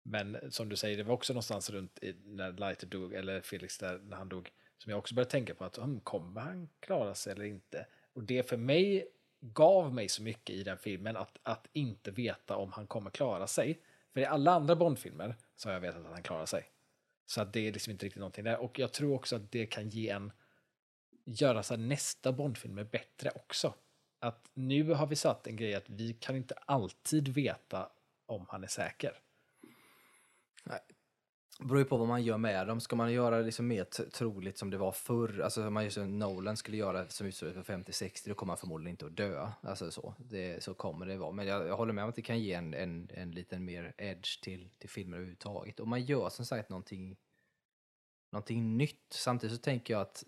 Men 0.03 0.53
som 0.53 0.69
du 0.69 0.77
säger, 0.77 0.97
det 0.97 1.03
var 1.03 1.15
också 1.15 1.33
någonstans 1.33 1.71
runt 1.71 1.99
i, 2.03 2.17
när 2.25 2.53
Lighter 2.53 2.87
dog, 2.87 3.15
eller 3.15 3.41
Felix 3.41 3.79
där, 3.79 3.99
när 3.99 4.17
han 4.17 4.29
dog, 4.29 4.51
som 4.79 4.91
jag 4.91 4.99
också 4.99 5.15
började 5.15 5.31
tänka 5.31 5.55
på 5.55 5.65
att 5.65 5.77
hm, 5.77 6.01
kommer 6.01 6.41
han 6.41 6.69
klara 6.81 7.15
sig 7.15 7.33
eller 7.33 7.45
inte? 7.45 7.87
Och 8.13 8.23
det 8.23 8.49
för 8.49 8.57
mig 8.57 9.09
gav 9.41 9.95
mig 9.95 10.09
så 10.09 10.23
mycket 10.23 10.57
i 10.57 10.63
den 10.63 10.79
filmen 10.79 11.17
att, 11.17 11.39
att 11.43 11.67
inte 11.73 12.11
veta 12.11 12.57
om 12.57 12.73
han 12.73 12.87
kommer 12.87 13.11
klara 13.11 13.47
sig. 13.47 13.81
För 14.17 14.21
i 14.21 14.25
alla 14.25 14.53
andra 14.53 14.77
Bondfilmer 14.77 15.37
så 15.57 15.69
har 15.69 15.75
jag 15.75 15.81
vetat 15.81 16.07
att 16.07 16.13
han 16.13 16.23
klarar 16.23 16.47
sig. 16.47 16.71
Så 17.27 17.43
att 17.43 17.53
det 17.53 17.61
är 17.61 17.73
liksom 17.73 17.91
inte 17.91 18.07
riktigt 18.07 18.21
någonting 18.21 18.45
där. 18.45 18.57
Och 18.57 18.79
jag 18.79 18.93
tror 18.93 19.15
också 19.15 19.37
att 19.37 19.53
det 19.53 19.67
kan 19.67 19.89
ge 19.89 20.09
en, 20.09 20.33
göra 21.25 21.63
så 21.63 21.77
nästa 21.77 22.33
Bondfilmer 22.33 22.85
bättre 22.85 23.31
också. 23.35 23.75
Att 24.19 24.51
nu 24.55 24.93
har 24.93 25.07
vi 25.07 25.17
satt 25.17 25.47
en 25.47 25.57
grej 25.57 25.75
att 25.75 25.91
vi 25.91 26.13
kan 26.13 26.37
inte 26.37 26.55
alltid 26.55 27.29
veta 27.29 27.91
om 28.27 28.47
han 28.49 28.65
är 28.65 28.69
säker 28.69 29.19
beror 31.59 31.79
ju 31.79 31.85
på 31.85 31.97
vad 31.97 32.09
man 32.09 32.23
gör 32.23 32.39
med 32.39 32.67
dem. 32.67 32.81
Ska 32.81 32.97
man 32.97 33.13
göra 33.13 33.39
det 33.39 33.43
liksom 33.43 33.67
mer 33.67 33.85
troligt 34.11 34.59
som 34.59 34.71
det 34.71 34.79
var 34.79 34.93
förr, 34.93 35.41
alltså 35.41 35.67
om 35.67 35.75
man 35.75 35.91
som 35.91 36.19
Nolan 36.19 36.57
skulle 36.57 36.77
göra 36.77 37.09
som 37.09 37.27
utspelar 37.27 37.63
för 37.63 37.73
50-60, 37.73 38.29
då 38.29 38.35
kommer 38.35 38.51
han 38.51 38.59
förmodligen 38.59 38.91
inte 38.91 39.07
att 39.07 39.17
dö. 39.17 39.49
Alltså 39.61 39.91
så, 39.91 40.15
det, 40.19 40.63
så 40.63 40.75
kommer 40.75 41.07
det 41.07 41.17
vara. 41.17 41.33
Men 41.33 41.47
jag, 41.47 41.67
jag 41.67 41.77
håller 41.77 41.93
med 41.93 42.05
om 42.05 42.11
att 42.11 42.17
det 42.17 42.23
kan 42.23 42.41
ge 42.41 42.53
en, 42.53 42.75
en, 42.75 43.11
en 43.15 43.31
liten 43.31 43.65
mer 43.65 43.95
edge 43.99 44.43
till, 44.43 44.71
till 44.79 44.91
filmer 44.91 45.17
överhuvudtaget. 45.17 45.81
Och 45.81 45.89
man 45.89 46.05
gör 46.05 46.29
som 46.29 46.45
sagt 46.45 46.69
någonting, 46.69 47.17
någonting 48.33 48.77
nytt. 48.77 49.07
Samtidigt 49.11 49.57
så 49.57 49.63
tänker 49.63 49.95
jag 49.95 50.01
att 50.01 50.25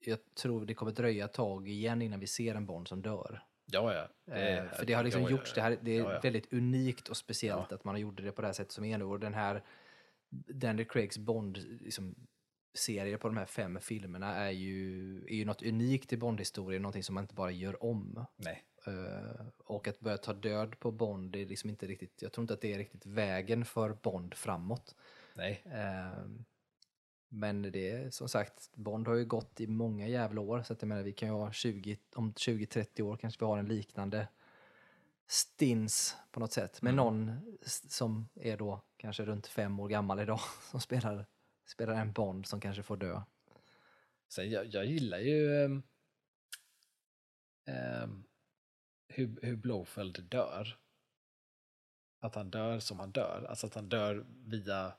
jag 0.00 0.18
tror 0.34 0.66
det 0.66 0.74
kommer 0.74 0.92
dröja 0.92 1.24
ett 1.24 1.32
tag 1.32 1.68
igen 1.68 2.02
innan 2.02 2.20
vi 2.20 2.26
ser 2.26 2.54
en 2.54 2.66
Bond 2.66 2.88
som 2.88 3.02
dör. 3.02 3.42
Ja, 3.72 3.94
ja. 3.94 4.34
Eh, 4.34 4.70
för 4.70 4.86
det 4.86 4.92
har 4.92 5.04
liksom 5.04 5.22
ja, 5.22 5.28
ja, 5.28 5.36
gjorts, 5.36 5.52
det, 5.54 5.60
här, 5.60 5.78
det 5.82 5.96
är 5.96 5.98
Ja, 5.98 6.12
ja. 6.12 6.20
väldigt 6.20 6.52
unikt 6.52 7.08
och 7.08 7.16
speciellt 7.16 7.72
att 7.72 7.84
man 7.84 7.94
har 7.94 8.00
gjort 8.00 8.16
det 8.16 8.32
på 8.32 8.42
det 8.42 8.48
här 8.48 8.52
sättet 8.52 8.72
som 8.72 8.84
är 8.84 8.98
nu. 8.98 9.04
Och 9.04 9.20
den 9.20 9.34
här 9.34 9.62
Daniel 10.30 10.88
Craigs 10.88 11.18
Bond 11.18 11.56
liksom, 11.80 12.14
på 13.20 13.28
de 13.28 13.36
här 13.36 13.46
fem 13.46 13.78
filmerna 13.80 14.34
är 14.34 14.50
ju, 14.50 15.16
är 15.24 15.34
ju 15.34 15.44
något 15.44 15.62
unikt 15.62 16.12
i 16.12 16.16
Bond-historien, 16.16 16.82
någonting 16.82 17.02
som 17.02 17.14
man 17.14 17.24
inte 17.24 17.34
bara 17.34 17.50
gör 17.50 17.84
om. 17.84 18.26
Nej. 18.36 18.64
Eh, 18.86 19.46
och 19.58 19.88
att 19.88 20.00
börja 20.00 20.18
ta 20.18 20.32
död 20.32 20.78
på 20.78 20.90
Bond, 20.92 21.36
är 21.36 21.46
liksom 21.46 21.70
inte 21.70 21.86
riktigt, 21.86 22.22
jag 22.22 22.32
tror 22.32 22.42
inte 22.42 22.54
att 22.54 22.60
det 22.60 22.72
är 22.74 22.78
riktigt 22.78 23.06
vägen 23.06 23.64
för 23.64 23.98
Bond 24.02 24.34
framåt. 24.34 24.94
Nej. 25.34 25.62
Eh, 25.66 26.24
men 27.30 27.62
det 27.62 27.90
är 27.90 28.10
som 28.10 28.28
sagt, 28.28 28.70
Bond 28.74 29.08
har 29.08 29.14
ju 29.14 29.24
gått 29.24 29.60
i 29.60 29.66
många 29.66 30.08
jävla 30.08 30.40
år, 30.40 30.62
så 30.62 30.72
att 30.72 30.82
jag 30.82 30.88
menar, 30.88 31.02
vi 31.02 31.12
kan 31.12 31.28
ju 31.28 31.34
ha 31.34 31.52
20, 31.52 31.98
om 32.14 32.32
20-30 32.32 33.02
år 33.02 33.16
kanske 33.16 33.40
vi 33.40 33.46
har 33.46 33.58
en 33.58 33.68
liknande 33.68 34.28
stins 35.26 36.16
på 36.30 36.40
något 36.40 36.52
sätt. 36.52 36.82
Med 36.82 36.94
någon 36.94 37.32
s- 37.64 37.92
som 37.92 38.28
är 38.34 38.56
då 38.56 38.82
kanske 38.98 39.24
runt 39.24 39.46
fem 39.46 39.80
år 39.80 39.88
gammal 39.88 40.20
idag, 40.20 40.40
som 40.70 40.80
spelar, 40.80 41.26
spelar 41.66 41.94
en 41.94 42.12
Bond 42.12 42.46
som 42.46 42.60
kanske 42.60 42.82
får 42.82 42.96
dö. 42.96 43.22
Sen 44.28 44.50
jag, 44.50 44.66
jag 44.66 44.86
gillar 44.86 45.18
ju 45.18 45.64
ehm, 47.66 48.24
hur, 49.08 49.38
hur 49.42 49.56
Blofeld 49.56 50.22
dör. 50.24 50.76
Att 52.20 52.34
han 52.34 52.50
dör 52.50 52.78
som 52.78 53.00
han 53.00 53.10
dör. 53.10 53.46
Alltså 53.48 53.66
att 53.66 53.74
han 53.74 53.88
dör 53.88 54.26
via, 54.46 54.92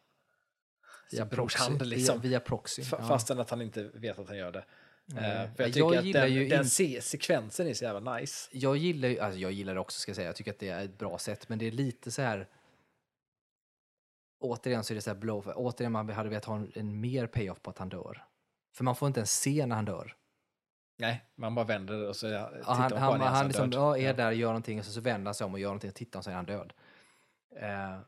Via 1.12 1.20
sin 1.22 1.28
brors 1.28 1.56
proxy. 1.56 1.70
hand. 1.72 1.86
Liksom. 1.88 2.22
Via, 2.22 2.30
via 2.30 2.40
proxy. 2.40 2.84
Ja. 2.92 3.08
Fastän 3.08 3.40
att 3.40 3.50
han 3.50 3.62
inte 3.62 3.84
vet 3.84 4.20
att 4.20 4.28
han 4.28 4.38
gör 4.38 4.52
det. 4.52 4.66
Eh, 5.16 5.16
för 5.16 5.64
jag 5.64 5.68
Jag 5.68 5.74
tycker 5.74 5.98
att 5.98 6.06
gillar 6.06 6.22
den, 6.22 6.34
ju 6.34 6.48
den 6.48 6.66
se- 6.66 7.02
sekvensen 7.02 7.68
är 7.68 7.74
så 7.74 7.84
jävla 7.84 8.16
nice. 8.16 8.50
Jag 8.54 8.78
gillar 8.78 9.10
ju, 9.10 9.20
alltså 9.20 9.40
jag 9.40 9.52
gillar 9.52 9.74
det 9.74 9.80
också 9.80 10.00
ska 10.00 10.10
jag 10.10 10.16
säga, 10.16 10.28
jag 10.28 10.36
tycker 10.36 10.52
att 10.52 10.60
det 10.60 10.70
är 10.70 10.86
ett 10.86 10.98
bra 10.98 11.18
sätt, 11.18 11.50
men 11.50 11.60
det 11.60 11.68
är 11.68 11.72
lite 11.72 12.12
så 12.12 12.22
här 12.22 12.48
återigen 14.40 14.84
så 14.84 14.94
är 14.94 14.96
det 14.96 15.02
så 15.02 15.10
här 15.10 15.18
blow, 15.18 15.52
återigen 15.56 15.92
man 15.92 16.10
hade 16.10 16.30
velat 16.30 16.46
ha 16.46 16.56
en, 16.56 16.72
en 16.76 17.00
mer 17.02 17.28
payoff 17.28 17.62
på 17.62 17.70
att 17.70 17.78
han 17.78 17.90
dör. 17.90 18.26
För 18.76 18.84
man 18.84 18.96
får 18.96 19.08
inte 19.08 19.20
ens 19.20 19.40
se 19.40 19.66
när 19.66 19.76
han 19.76 19.86
dör. 19.86 20.16
Nej, 20.98 21.26
man 21.36 21.56
bara 21.56 21.66
vänder 21.66 22.08
och 22.08 22.16
så 22.16 22.28
tittar 22.28 22.62
Ja, 22.66 22.74
han 22.74 22.90
på 22.90 22.98
han, 22.98 23.22
han, 23.22 23.38
så 23.38 23.44
liksom, 23.44 23.72
ja, 23.72 23.98
är 23.98 24.14
där, 24.14 24.32
gör 24.32 24.48
någonting 24.48 24.80
och 24.80 24.86
så, 24.86 24.92
så 24.92 25.02
vänder 25.02 25.26
han 25.26 25.34
sig 25.34 25.46
om 25.46 25.54
och 25.54 25.60
gör 25.60 25.68
någonting 25.68 25.90
och 25.90 25.96
tittar 25.96 26.20
och 26.20 26.24
så 26.24 26.30
är 26.30 26.36
han 26.36 26.46
död. 26.46 26.74
Eh, 27.56 28.00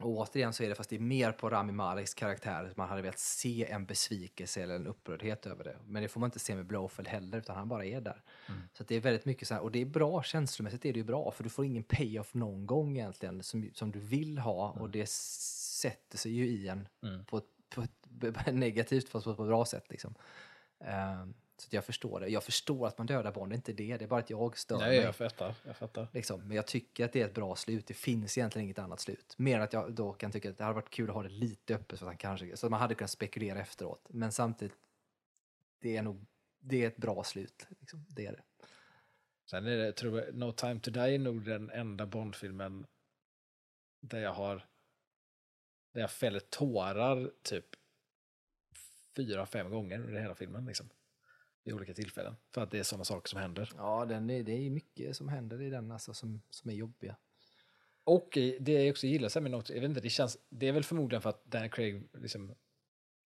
och 0.00 0.10
återigen 0.10 0.52
så 0.52 0.62
är 0.62 0.68
det, 0.68 0.74
fast 0.74 0.90
det 0.90 0.96
är 0.96 1.00
mer 1.00 1.32
på 1.32 1.50
Rami 1.50 1.72
Maleks 1.72 2.14
karaktär, 2.14 2.72
man 2.76 2.88
hade 2.88 3.02
velat 3.02 3.18
se 3.18 3.66
en 3.70 3.86
besvikelse 3.86 4.62
eller 4.62 4.74
en 4.74 4.86
upprördhet 4.86 5.46
över 5.46 5.64
det. 5.64 5.76
Men 5.86 6.02
det 6.02 6.08
får 6.08 6.20
man 6.20 6.26
inte 6.26 6.38
se 6.38 6.54
med 6.54 6.66
Blowfeld 6.66 7.08
heller, 7.08 7.38
utan 7.38 7.56
han 7.56 7.68
bara 7.68 7.84
är 7.84 8.00
där. 8.00 8.22
Mm. 8.48 8.60
Så 8.72 8.84
det 8.84 8.94
är 8.94 9.00
väldigt 9.00 9.24
mycket 9.24 9.48
så 9.48 9.54
här, 9.54 9.60
och 9.60 9.72
det 9.72 9.80
är 9.82 9.86
bra, 9.86 10.22
känslomässigt 10.22 10.84
är 10.84 10.92
det 10.92 10.98
ju 10.98 11.04
bra, 11.04 11.30
för 11.30 11.44
du 11.44 11.50
får 11.50 11.64
ingen 11.64 11.82
payoff 11.82 12.34
någon 12.34 12.66
gång 12.66 12.96
egentligen 12.98 13.42
som, 13.42 13.70
som 13.74 13.92
du 13.92 13.98
vill 13.98 14.38
ha 14.38 14.70
och 14.70 14.90
det 14.90 15.08
sätter 15.08 16.18
sig 16.18 16.32
ju 16.32 16.46
i 16.46 16.68
en 16.68 16.88
Mm. 17.02 17.24
på, 17.24 17.38
ett, 17.38 17.44
på 17.68 17.82
ett 17.82 18.46
negativt 18.54 19.08
fast 19.08 19.24
på 19.24 19.30
ett 19.30 19.36
bra 19.36 19.64
sätt. 19.64 19.84
Liksom. 19.90 20.14
Eh, 20.80 21.26
så 21.60 21.76
jag 21.76 21.84
förstår 21.84 22.20
det. 22.20 22.28
Jag 22.28 22.44
förstår 22.44 22.86
att 22.86 22.98
man 22.98 23.06
dödar 23.06 23.32
Bond, 23.32 23.50
det 23.50 23.54
är 23.54 23.56
inte 23.56 23.72
det, 23.72 23.96
det 23.96 24.04
är 24.04 24.08
bara 24.08 24.20
att 24.20 24.30
jag 24.30 24.58
stör 24.58 24.78
Nej, 24.78 24.88
mig. 24.88 24.98
jag 24.98 25.16
fattar. 25.16 25.54
Jag 25.64 25.76
fattar. 25.76 26.08
Liksom. 26.12 26.48
Men 26.48 26.56
jag 26.56 26.66
tycker 26.66 27.04
att 27.04 27.12
det 27.12 27.20
är 27.20 27.26
ett 27.26 27.34
bra 27.34 27.56
slut. 27.56 27.86
Det 27.86 27.94
finns 27.94 28.38
egentligen 28.38 28.64
inget 28.64 28.78
annat 28.78 29.00
slut. 29.00 29.34
Mer 29.38 29.56
än 29.56 29.62
att 29.62 29.72
jag 29.72 29.92
då 29.92 30.12
kan 30.12 30.32
tycka 30.32 30.50
att 30.50 30.58
det 30.58 30.64
hade 30.64 30.74
varit 30.74 30.90
kul 30.90 31.08
att 31.08 31.14
ha 31.14 31.22
det 31.22 31.28
lite 31.28 31.74
öppet 31.74 31.98
så 31.98 32.04
att, 32.04 32.08
han 32.08 32.16
kanske, 32.16 32.56
så 32.56 32.66
att 32.66 32.70
man 32.70 32.80
hade 32.80 32.94
kunnat 32.94 33.10
spekulera 33.10 33.60
efteråt. 33.60 34.06
Men 34.08 34.32
samtidigt, 34.32 34.76
det 35.80 35.96
är 35.96 36.02
nog 36.02 36.26
det 36.58 36.82
är 36.82 36.86
ett 36.86 36.96
bra 36.96 37.24
slut. 37.24 37.66
Liksom. 37.80 38.06
Det 38.08 38.26
är 38.26 38.32
det. 38.32 38.42
Sen 39.50 39.66
är 39.66 39.76
det, 39.76 39.92
tror 39.92 40.20
jag, 40.20 40.34
No 40.34 40.52
time 40.52 40.80
to 40.80 40.90
die 40.90 41.14
är 41.14 41.18
nog 41.18 41.44
den 41.44 41.70
enda 41.70 42.06
Bond-filmen 42.06 42.86
där 44.00 44.20
jag 44.20 44.34
har 44.34 44.66
där 45.92 46.00
jag 46.00 46.10
fäller 46.10 46.40
tårar 46.40 47.30
typ 47.42 47.66
fyra, 49.16 49.46
fem 49.46 49.70
gånger 49.70 49.98
under 49.98 50.20
hela 50.20 50.34
filmen. 50.34 50.64
Liksom, 50.64 50.88
vid 51.66 51.74
olika 51.74 51.94
tillfällen. 51.94 52.36
För 52.54 52.60
att 52.60 52.70
det 52.70 52.78
är 52.78 52.82
sådana 52.82 53.04
saker 53.04 53.28
som 53.28 53.40
händer. 53.40 53.72
Ja, 53.76 54.04
den 54.04 54.30
är, 54.30 54.42
det 54.42 54.52
är 54.52 54.70
mycket 54.70 55.16
som 55.16 55.28
händer 55.28 55.62
i 55.62 55.70
den 55.70 55.92
alltså, 55.92 56.14
som, 56.14 56.42
som 56.50 56.70
är 56.70 56.74
jobbiga. 56.74 57.16
Och 58.04 58.28
det 58.60 58.72
jag 58.72 58.90
också 58.90 59.06
gillar 59.06 59.40
med 59.40 59.50
något, 59.50 59.70
jag 59.70 59.80
vet 59.80 59.88
inte, 59.88 60.00
det, 60.00 60.10
känns, 60.10 60.38
det 60.48 60.68
är 60.68 60.72
väl 60.72 60.84
förmodligen 60.84 61.22
för 61.22 61.30
att 61.30 61.44
Daniel 61.44 61.70
Craig, 61.70 62.08
liksom, 62.12 62.54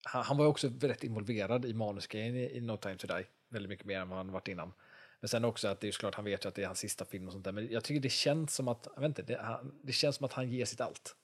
han, 0.03 0.23
han 0.23 0.37
var 0.37 0.45
ju 0.45 0.49
också 0.49 0.67
väldigt 0.67 1.03
involverad 1.03 1.65
i 1.65 1.73
manusgrejen 1.73 2.35
i, 2.35 2.57
i 2.57 2.61
No 2.61 2.77
time 2.77 2.97
to 2.97 3.07
die. 3.07 3.25
Väldigt 3.49 3.69
mycket 3.69 3.85
mer 3.85 3.99
än 3.99 4.09
vad 4.09 4.17
han 4.17 4.31
varit 4.31 4.47
innan. 4.47 4.73
Men 5.19 5.27
sen 5.29 5.45
också 5.45 5.67
att 5.67 5.79
det 5.79 5.87
är 5.87 5.91
såklart, 5.91 6.15
han 6.15 6.25
vet 6.25 6.45
ju 6.45 6.49
att 6.49 6.55
det 6.55 6.61
är 6.61 6.67
hans 6.67 6.79
sista 6.79 7.05
film 7.05 7.27
och 7.27 7.33
sånt 7.33 7.45
där. 7.45 7.51
Men 7.51 7.71
jag 7.71 7.83
tycker 7.83 8.01
det 8.01 8.09
känns 8.09 8.55
som 8.55 8.67
att, 8.67 8.87
jag 8.95 9.01
vet 9.01 9.07
inte, 9.07 9.21
det, 9.21 9.41
han, 9.41 9.79
det 9.83 9.91
känns 9.91 10.15
som 10.15 10.25
att 10.25 10.33
han 10.33 10.49
ger 10.49 10.65
sitt 10.65 10.81
allt. 10.81 11.15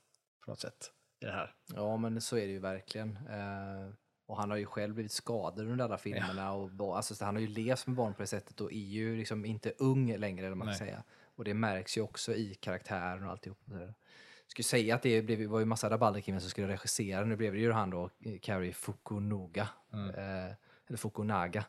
På 0.46 0.52
något 0.52 0.60
sätt. 0.60 0.92
I 1.20 1.26
det 1.26 1.32
här. 1.32 1.56
Ja, 1.76 1.98
men 1.98 2.22
så 2.22 2.38
är 2.38 2.46
det 2.46 2.52
ju 2.52 2.60
verkligen. 2.60 3.18
Eh, 3.30 3.90
och 4.28 4.38
han 4.38 4.50
har 4.50 4.58
ju 4.58 4.66
själv 4.66 4.94
blivit 4.94 5.12
skadad 5.12 5.68
under 5.68 5.86
alla 5.86 5.98
filmerna. 5.98 6.52
Och, 6.54 6.70
bo- 6.72 6.94
alltså, 6.94 7.16
så 7.16 7.26
han 7.26 7.36
har 7.36 7.42
ju 7.42 7.48
levt 7.48 7.88
med 7.88 7.96
barn 7.96 8.14
på 8.14 8.22
det 8.22 8.28
sättet 8.28 8.62
och 8.62 8.72
är 8.72 8.76
ju 8.76 9.18
liksom 9.18 9.46
inte 9.46 9.74
ung 9.78 10.16
längre, 10.18 10.46
eller 10.46 10.56
man 10.56 10.68
säga. 10.76 11.04
Och 11.36 11.44
det 11.44 11.54
märks 11.54 11.98
ju 11.98 12.02
också 12.02 12.36
i 12.36 12.54
karaktären 12.56 13.24
och 13.24 13.32
alltihop. 13.32 13.58
Jag 13.70 14.52
skulle 14.52 14.64
säga 14.64 14.96
att 14.96 15.02
det 15.02 15.22
blev, 15.22 15.50
var 15.50 15.60
ju 15.60 15.66
massa 15.66 15.90
rabalder 15.90 16.22
kring 16.22 16.36
vem 16.36 16.42
som 16.42 16.50
skulle 16.50 16.68
regissera. 16.68 17.26
Nu 17.26 17.36
blev 17.36 17.54
det 17.54 17.60
ju 17.60 17.72
han 17.72 17.90
då, 17.90 18.10
Cary 18.42 18.74
Fukunaga. 18.74 19.70
Eh, 20.10 20.54
eller 20.88 20.98
Fukunaga. 20.98 21.66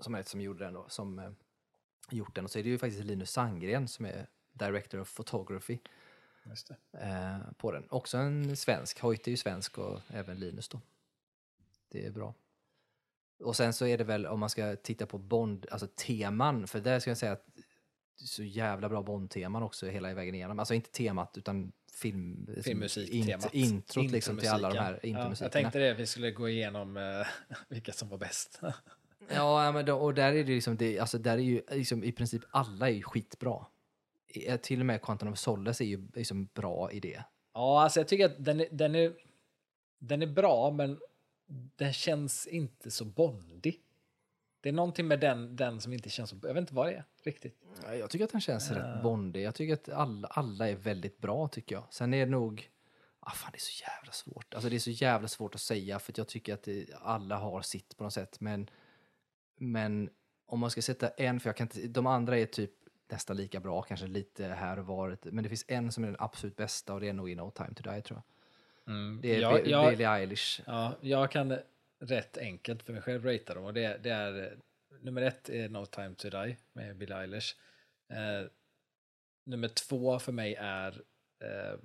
Som 0.00 0.14
är 0.14 0.20
ett 0.20 0.28
som 0.28 0.40
gjorde 0.40 0.64
den 0.64 0.74
då, 0.74 0.84
som 0.88 1.18
eh, 1.18 1.30
gjort 2.10 2.34
den. 2.34 2.44
Och 2.44 2.50
så 2.50 2.58
är 2.58 2.62
det 2.62 2.68
ju 2.68 2.78
faktiskt 2.78 3.04
Linus 3.04 3.30
Sandgren 3.30 3.88
som 3.88 4.04
är 4.06 4.26
Director 4.52 5.00
of 5.00 5.16
Photography 5.16 5.78
eh, 6.92 7.38
på 7.56 7.72
den. 7.72 7.84
Också 7.90 8.18
en 8.18 8.56
svensk. 8.56 9.00
Hoyt 9.00 9.26
är 9.26 9.30
ju 9.30 9.36
svensk 9.36 9.78
och 9.78 10.00
även 10.08 10.38
Linus 10.38 10.68
då. 10.68 10.80
Det 11.92 12.06
är 12.06 12.10
bra. 12.10 12.34
Och 13.44 13.56
sen 13.56 13.72
så 13.72 13.86
är 13.86 13.98
det 13.98 14.04
väl 14.04 14.26
om 14.26 14.40
man 14.40 14.50
ska 14.50 14.76
titta 14.76 15.06
på 15.06 15.18
Bond, 15.18 15.66
alltså 15.70 15.86
teman, 15.86 16.66
för 16.66 16.80
där 16.80 17.00
ska 17.00 17.10
jag 17.10 17.18
säga 17.18 17.32
att 17.32 17.46
så 18.16 18.42
jävla 18.42 18.88
bra 18.88 19.02
Bond-teman 19.02 19.62
också 19.62 19.86
hela 19.86 20.14
vägen 20.14 20.34
igenom. 20.34 20.58
Alltså 20.58 20.74
inte 20.74 20.90
temat 20.90 21.38
utan 21.38 21.72
film, 21.92 22.48
Filmmusiktemat. 22.62 23.54
int, 23.54 23.66
introt 23.72 24.10
liksom 24.10 24.38
till 24.38 24.48
alla 24.48 24.68
de 24.70 24.78
här 24.78 24.92
Intromusiken. 24.92 25.10
ja, 25.14 25.18
intromusikerna. 25.20 25.46
Jag 25.46 25.52
tänkte 25.52 25.78
det, 25.78 25.94
vi 25.94 26.06
skulle 26.06 26.30
gå 26.30 26.48
igenom 26.48 26.96
eh, 26.96 27.26
vilka 27.68 27.92
som 27.92 28.08
var 28.08 28.18
bäst. 28.18 28.58
Ja, 28.62 28.72
ja, 29.64 29.72
men 29.72 29.86
då, 29.86 29.96
och 29.96 30.14
där 30.14 30.32
är 30.32 30.44
det 30.44 30.52
liksom, 30.54 30.76
det, 30.76 30.98
alltså 30.98 31.18
där 31.18 31.32
är 31.38 31.42
ju 31.42 31.62
liksom 31.70 32.04
i 32.04 32.12
princip 32.12 32.42
alla 32.50 32.88
är 32.88 32.92
ju 32.94 33.02
skitbra. 33.02 33.66
I- 34.28 34.58
Till 34.58 34.80
och 34.80 34.86
med 34.86 35.02
Quantum 35.02 35.32
of 35.32 35.38
Solace 35.38 35.84
är 35.84 35.86
ju 35.88 36.08
liksom 36.14 36.48
bra 36.54 36.92
i 36.92 37.00
det. 37.00 37.24
ja, 37.54 37.82
alltså 37.82 38.00
jag 38.00 38.08
tycker 38.08 38.26
att 38.26 38.44
den 38.44 38.60
är, 38.60 38.68
den 38.70 38.94
är, 38.94 39.12
den 39.98 40.22
är 40.22 40.26
bra, 40.26 40.70
men 40.70 41.00
den 41.76 41.92
känns 41.92 42.46
inte 42.46 42.90
så 42.90 43.04
bondig. 43.04 43.80
Det 44.60 44.68
är 44.68 44.72
någonting 44.72 45.08
med 45.08 45.20
den, 45.20 45.56
den 45.56 45.80
som 45.80 45.92
inte 45.92 46.10
känns 46.10 46.30
så, 46.30 46.36
jag 46.42 46.54
vet 46.54 46.60
inte 46.60 46.74
vad 46.74 46.86
det 46.86 46.92
är 46.92 47.04
riktigt. 47.22 47.62
Ja, 47.84 47.94
Jag 47.94 48.10
tycker 48.10 48.24
att 48.24 48.32
den 48.32 48.40
känns 48.40 48.70
rätt 48.70 49.02
bondig. 49.02 49.42
Jag 49.42 49.54
tycker 49.54 49.74
att 49.74 49.88
alla, 49.88 50.28
alla 50.28 50.68
är 50.68 50.76
väldigt 50.76 51.18
bra 51.18 51.48
tycker 51.48 51.74
jag. 51.74 51.84
Sen 51.90 52.14
är 52.14 52.26
det 52.26 52.30
nog, 52.30 52.70
ah, 53.20 53.30
fan 53.30 53.50
det 53.52 53.58
är 53.58 53.60
så 53.60 53.82
jävla 53.82 54.12
svårt. 54.12 54.54
Alltså 54.54 54.70
det 54.70 54.76
är 54.76 54.80
så 54.80 54.90
jävla 54.90 55.28
svårt 55.28 55.54
att 55.54 55.60
säga 55.60 55.98
för 55.98 56.12
att 56.12 56.18
jag 56.18 56.28
tycker 56.28 56.54
att 56.54 56.62
det, 56.62 56.86
alla 56.94 57.36
har 57.36 57.62
sitt 57.62 57.96
på 57.96 58.04
något 58.04 58.12
sätt. 58.12 58.40
Men, 58.40 58.70
men 59.56 60.10
om 60.46 60.60
man 60.60 60.70
ska 60.70 60.82
sätta 60.82 61.08
en, 61.08 61.40
för 61.40 61.48
jag 61.48 61.56
kan 61.56 61.64
inte, 61.64 61.88
de 61.88 62.06
andra 62.06 62.38
är 62.38 62.46
typ 62.46 62.70
nästan 63.10 63.36
lika 63.36 63.60
bra, 63.60 63.82
kanske 63.82 64.06
lite 64.06 64.44
här 64.44 64.78
och 64.78 64.86
var. 64.86 65.18
Men 65.22 65.42
det 65.42 65.48
finns 65.48 65.64
en 65.68 65.92
som 65.92 66.04
är 66.04 66.08
den 66.08 66.16
absolut 66.18 66.56
bästa 66.56 66.94
och 66.94 67.00
det 67.00 67.08
är 67.08 67.12
nog 67.12 67.30
i 67.30 67.34
No 67.34 67.50
Time 67.50 67.74
To 67.74 67.90
Die 67.90 68.02
tror 68.02 68.16
jag. 68.16 68.22
Det 69.22 69.34
är 69.36 69.40
Ja, 69.40 69.54
Bi- 69.58 69.70
ja. 69.70 69.90
Billie 69.90 70.04
Eilish. 70.06 70.60
Ja, 70.66 70.96
jag 71.00 71.30
kan 71.30 71.58
rätt 72.00 72.36
enkelt 72.38 72.82
för 72.82 72.92
mig 72.92 73.02
själv 73.02 73.24
ratea 73.24 73.54
dem 73.54 73.64
och 73.64 73.74
det, 73.74 73.98
det 74.02 74.10
är 74.10 74.42
eh, 74.52 74.58
nummer 75.00 75.22
ett 75.22 75.48
är 75.48 75.68
No 75.68 75.86
time 75.86 76.14
to 76.14 76.30
die 76.30 76.56
med 76.72 76.96
Billie 76.96 77.14
Eilish. 77.14 77.54
Eh, 78.08 78.46
nummer 79.44 79.68
två 79.68 80.18
för 80.18 80.32
mig 80.32 80.54
är 80.54 81.02
eh, 81.44 81.78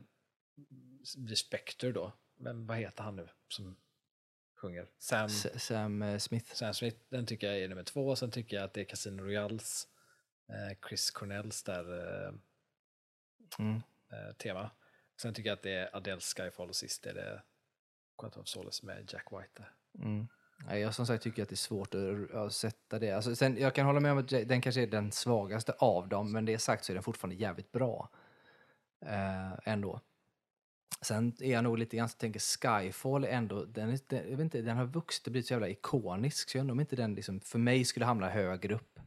Spectre 1.36 1.92
då. 1.92 2.12
Men 2.36 2.68
vad 2.68 2.78
heter 2.78 3.04
han 3.04 3.16
nu 3.16 3.28
som 3.48 3.76
sjunger? 4.56 4.88
Sam, 5.00 5.26
S- 5.26 5.64
Sam 5.66 6.02
eh, 6.02 6.18
Smith. 6.18 6.54
Sam 6.56 6.74
Smith, 6.74 6.98
den 7.10 7.26
tycker 7.26 7.48
jag 7.48 7.60
är 7.60 7.68
nummer 7.70 7.84
två. 7.84 8.16
Sen 8.16 8.32
tycker 8.32 8.56
jag 8.58 8.64
att 8.64 8.74
det 8.74 8.82
är 8.82 8.86
Casino 8.86 9.22
Royals, 9.24 9.88
eh, 10.50 10.78
Chris 10.90 11.12
Cornells 11.12 11.64
där 11.64 12.00
eh, 12.28 12.34
Mm. 13.60 13.76
eh, 14.12 14.34
tema. 14.38 14.70
Sen 15.22 15.34
tycker 15.34 15.50
jag 15.50 15.56
att 15.56 15.64
det 15.64 15.74
är 15.74 15.90
Adele's 15.90 16.36
Skyfall 16.38 16.70
och 16.70 16.76
sist 16.76 17.06
är 17.06 17.14
det 17.14 17.42
Quantum 18.18 18.42
of 18.42 18.48
Solace 18.48 18.86
med 18.86 19.10
Jack 19.14 19.28
White 19.32 19.50
där. 19.54 19.72
Mm. 20.04 20.28
Jag 20.82 20.96
som 20.96 21.06
sagt 21.06 21.24
tycker 21.24 21.44
att 21.44 21.50
det 21.50 21.54
är 21.54 21.58
svårt 21.58 21.96
att, 22.34 22.54
sätta 22.54 23.00
det. 23.00 23.12
Alltså, 23.12 23.36
sen, 23.36 23.58
jag 23.58 23.76
kan 23.76 23.86
hålla 23.86 24.00
med 24.00 24.12
om 24.12 24.18
att 24.18 24.30
den 24.30 24.62
kanske 24.62 24.82
är 24.82 24.88
den 24.88 25.12
svagaste 25.12 25.72
av 25.72 26.08
dem, 26.08 26.32
men 26.32 26.46
det 26.46 26.60
sagt 26.60 26.86
så 26.86 26.92
är 26.92 26.94
den 26.94 27.04
fortfarande 27.04 27.36
jävligt 27.36 27.72
bra. 27.72 28.10
Eh, 29.06 29.52
ändå. 29.64 30.02
Sen 31.02 31.34
är 31.40 31.52
jag 31.52 31.64
nog 31.64 31.78
lite 31.78 31.98
grann 31.98 32.10
så 32.10 32.18
tänker 32.18 32.40
Skyfall 32.40 33.24
ändå, 33.24 33.66
den, 33.66 33.90
är, 33.90 34.00
den, 34.08 34.30
jag 34.30 34.38
vet 34.38 34.40
inte, 34.40 34.62
den 34.62 34.78
har 34.78 34.86
vuxit 34.86 35.28
och 35.28 35.32
blivit 35.32 35.48
så 35.48 35.54
jävla 35.54 35.70
ikonisk, 35.70 36.50
så 36.50 36.58
jag 36.58 36.62
undrar 36.62 36.72
om 36.72 36.80
inte 36.80 36.96
den 36.96 37.16
liksom, 37.16 37.40
för 37.40 37.60
mig 37.60 37.86
skulle 37.86 38.06
hamna 38.06 38.30
högre 38.30 38.76
upp. 38.76 39.00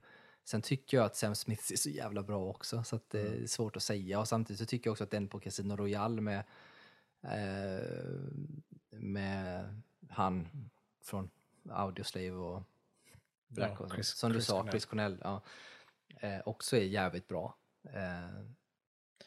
Sen 0.51 0.63
tycker 0.63 0.97
jag 0.97 1.07
att 1.07 1.17
Sam 1.17 1.35
Smith 1.35 1.73
är 1.73 1.77
så 1.77 1.91
jävla 1.91 2.23
bra 2.23 2.45
också, 2.47 2.83
så 2.85 2.97
att 2.97 3.11
det 3.11 3.21
är 3.21 3.47
svårt 3.47 3.77
att 3.77 3.83
säga. 3.83 4.21
Och 4.21 4.29
samtidigt 4.29 4.59
så 4.61 4.67
tycker 4.67 4.89
jag 4.89 4.93
också 4.93 5.05
att 5.05 5.11
den 5.11 5.29
på 5.29 5.41
Casino 5.41 5.77
Royale 5.77 6.21
med, 6.21 6.45
eh, 7.23 7.87
med 8.91 9.65
han 10.09 10.49
från 11.05 11.31
Audioslave 11.71 12.31
och 12.31 12.63
Black 13.49 13.73
Ja, 13.79 13.85
och 13.85 13.93
Chris- 13.95 14.15
som 14.17 14.31
du 14.33 14.35
Chris 14.35 14.47
sa, 14.47 14.57
Cornell. 14.57 14.71
Chris 14.73 14.85
Cornell, 14.85 15.19
ja, 15.23 15.43
eh, 16.21 16.39
också 16.45 16.77
är 16.77 16.81
jävligt 16.85 17.29
bra. 17.29 17.57
Eh, 17.85 17.93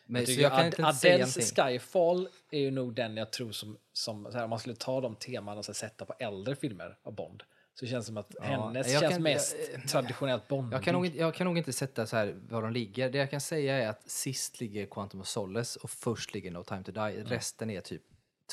men, 0.05 0.21
Jag 0.25 0.29
jag 0.29 0.51
kan 0.51 0.59
Ad- 0.59 0.65
inte 0.65 0.93
säga 0.93 1.13
Adeles 1.15 1.35
någonting. 1.57 1.65
Skyfall 1.79 2.29
är 2.51 2.59
ju 2.59 2.71
nog 2.71 2.95
den 2.95 3.17
jag 3.17 3.31
tror 3.31 3.51
som, 3.51 3.77
som 3.93 4.25
så 4.31 4.37
här, 4.37 4.43
om 4.43 4.49
man 4.49 4.59
skulle 4.59 4.75
ta 4.75 5.01
de 5.01 5.15
teman 5.15 5.57
och 5.57 5.65
sätta 5.65 6.05
på 6.05 6.13
äldre 6.19 6.55
filmer 6.55 6.97
av 7.03 7.13
Bond. 7.15 7.43
Så 7.79 7.85
känns 7.87 8.05
det 8.05 8.07
som 8.07 8.17
att 8.17 8.35
Ja, 8.39 8.43
hennes 8.43 8.91
känns 8.99 9.13
kan- 9.13 9.23
mest 9.23 9.55
jag- 9.73 9.87
traditionellt 9.87 10.47
Bondig. 10.47 10.75
Jag 10.75 10.83
kan, 10.83 10.93
nog, 10.93 11.05
inte- 11.05 11.17
jag 11.17 11.33
kan 11.33 11.45
nog 11.47 11.57
inte 11.57 11.73
sätta 11.73 12.07
så 12.07 12.15
här 12.17 12.35
var 12.49 12.61
de 12.61 12.71
ligger. 12.71 13.09
Det 13.09 13.17
jag 13.17 13.29
kan 13.31 13.41
säga 13.41 13.77
är 13.83 13.87
att 13.89 14.09
sist 14.09 14.59
ligger 14.59 14.85
Quantum 14.85 15.21
of 15.21 15.27
Solace 15.27 15.79
och 15.83 15.89
först 15.89 16.33
ligger 16.33 16.51
No 16.51 16.63
Time 16.63 16.83
To 16.83 16.91
Die. 16.91 16.99
Mm. 16.99 17.25
Resten 17.25 17.69
är 17.69 17.81
typ 17.81 18.03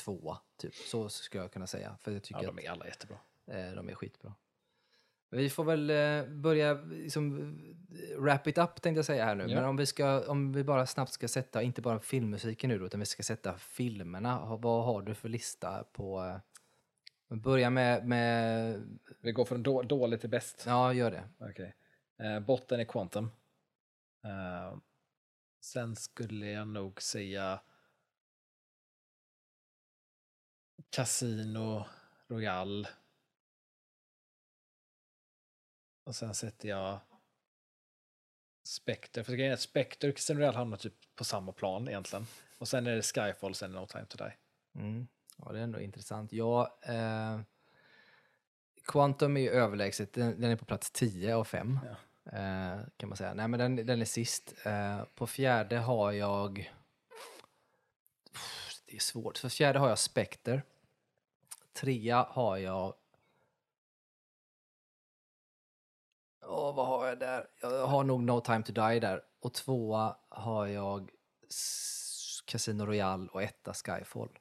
tvåa. 0.03 0.37
Typ. 0.57 0.73
Så 0.75 1.09
skulle 1.09 1.43
jag 1.43 1.51
kunna 1.53 1.67
säga. 1.67 1.97
För 2.01 2.11
jag 2.11 2.23
tycker 2.23 2.43
ja, 2.43 2.49
att 2.49 2.55
de 2.55 2.65
är 2.65 2.71
alla 2.71 2.85
jättebra. 2.85 3.17
Eh, 3.51 3.71
de 3.75 3.89
är 3.89 3.95
skitbra. 3.95 4.33
Vi 5.33 5.49
får 5.49 5.63
väl 5.63 5.89
eh, 5.89 6.33
börja 6.33 6.73
liksom, 6.73 7.37
eh, 8.13 8.19
wrap 8.21 8.47
it 8.47 8.57
up 8.57 8.81
tänkte 8.81 8.97
jag 8.97 9.05
säga 9.05 9.25
här 9.25 9.35
nu. 9.35 9.43
Ja. 9.47 9.55
Men 9.55 9.65
om 9.65 9.77
vi, 9.77 9.85
ska, 9.85 10.27
om 10.31 10.53
vi 10.53 10.63
bara 10.63 10.85
snabbt 10.85 11.11
ska 11.11 11.27
sätta, 11.27 11.61
inte 11.61 11.81
bara 11.81 11.99
filmmusiken 11.99 12.69
nu 12.69 12.79
då, 12.79 12.85
utan 12.85 12.99
vi 12.99 13.05
ska 13.05 13.23
sätta 13.23 13.57
filmerna. 13.57 14.55
Vad 14.55 14.85
har 14.85 15.01
du 15.01 15.13
för 15.15 15.29
lista 15.29 15.83
på... 15.91 16.39
Börja 17.39 17.69
med, 17.69 18.07
med... 18.07 18.99
Vi 19.21 19.31
går 19.31 19.45
från 19.45 19.63
då, 19.63 19.81
dåligt 19.81 20.21
till 20.21 20.29
bäst. 20.29 20.63
Ja, 20.67 20.93
gör 20.93 21.11
det. 21.11 21.29
Okej. 21.37 21.75
Eh, 22.17 22.39
botten 22.39 22.79
är 22.79 22.85
Quantum. 22.85 23.31
Eh, 24.23 24.77
sen 25.61 25.95
skulle 25.95 26.45
jag 26.45 26.67
nog 26.67 27.01
säga 27.01 27.61
Casino 30.89 31.85
Royale. 32.27 32.89
Och 36.03 36.15
sen 36.15 36.35
sätter 36.35 36.69
jag 36.69 36.99
Spectre. 38.63 39.23
För 39.23 39.33
grejen 39.33 39.51
är 39.51 39.53
att 39.53 39.61
Spectre 39.61 40.09
och 40.09 40.15
Casino 40.15 40.39
Royale 40.39 40.57
hamnar 40.57 40.77
typ 40.77 41.15
på 41.15 41.23
samma 41.23 41.51
plan 41.51 41.87
egentligen. 41.87 42.25
Och 42.57 42.67
sen 42.67 42.87
är 42.87 42.95
det 42.95 43.01
Skyfall, 43.01 43.55
sen 43.55 43.71
No 43.71 43.87
Time 43.87 44.05
To 44.05 44.17
Die. 44.17 44.37
Mm. 44.75 45.07
Ja, 45.45 45.51
det 45.51 45.59
är 45.59 45.63
ändå 45.63 45.79
intressant. 45.79 46.33
Ja, 46.33 46.77
eh, 46.81 47.39
Quantum 48.85 49.37
är 49.37 49.41
ju 49.41 49.49
överlägset. 49.49 50.13
Den, 50.13 50.41
den 50.41 50.51
är 50.51 50.55
på 50.55 50.65
plats 50.65 50.91
10 50.91 51.35
av 51.35 51.43
5. 51.43 51.79
Ja. 51.85 51.95
Eh, 52.31 52.79
kan 52.97 53.09
man 53.09 53.17
säga. 53.17 53.33
Nej, 53.33 53.47
men 53.47 53.59
den, 53.59 53.75
den 53.75 54.01
är 54.01 54.05
sist. 54.05 54.53
Eh, 54.65 55.03
på 55.15 55.27
fjärde 55.27 55.77
har 55.77 56.11
jag... 56.11 56.73
Det 58.85 58.95
är 58.95 58.99
svårt. 58.99 59.37
För 59.37 59.49
fjärde 59.49 59.79
har 59.79 59.89
jag 59.89 59.99
Spectre. 59.99 60.61
Trea 61.73 62.23
har 62.29 62.57
jag... 62.57 62.93
Åh, 66.45 66.75
vad 66.75 66.87
har 66.87 67.07
jag 67.07 67.19
där? 67.19 67.47
Jag 67.61 67.87
har 67.87 68.03
nog 68.03 68.23
No 68.23 68.41
Time 68.41 68.63
To 68.63 68.71
Die 68.71 68.99
där. 68.99 69.23
Och 69.39 69.53
tvåa 69.53 70.17
har 70.29 70.67
jag 70.67 71.11
Casino 72.45 72.85
Royale 72.85 73.27
och 73.27 73.43
etta 73.43 73.73
Skyfall. 73.73 74.39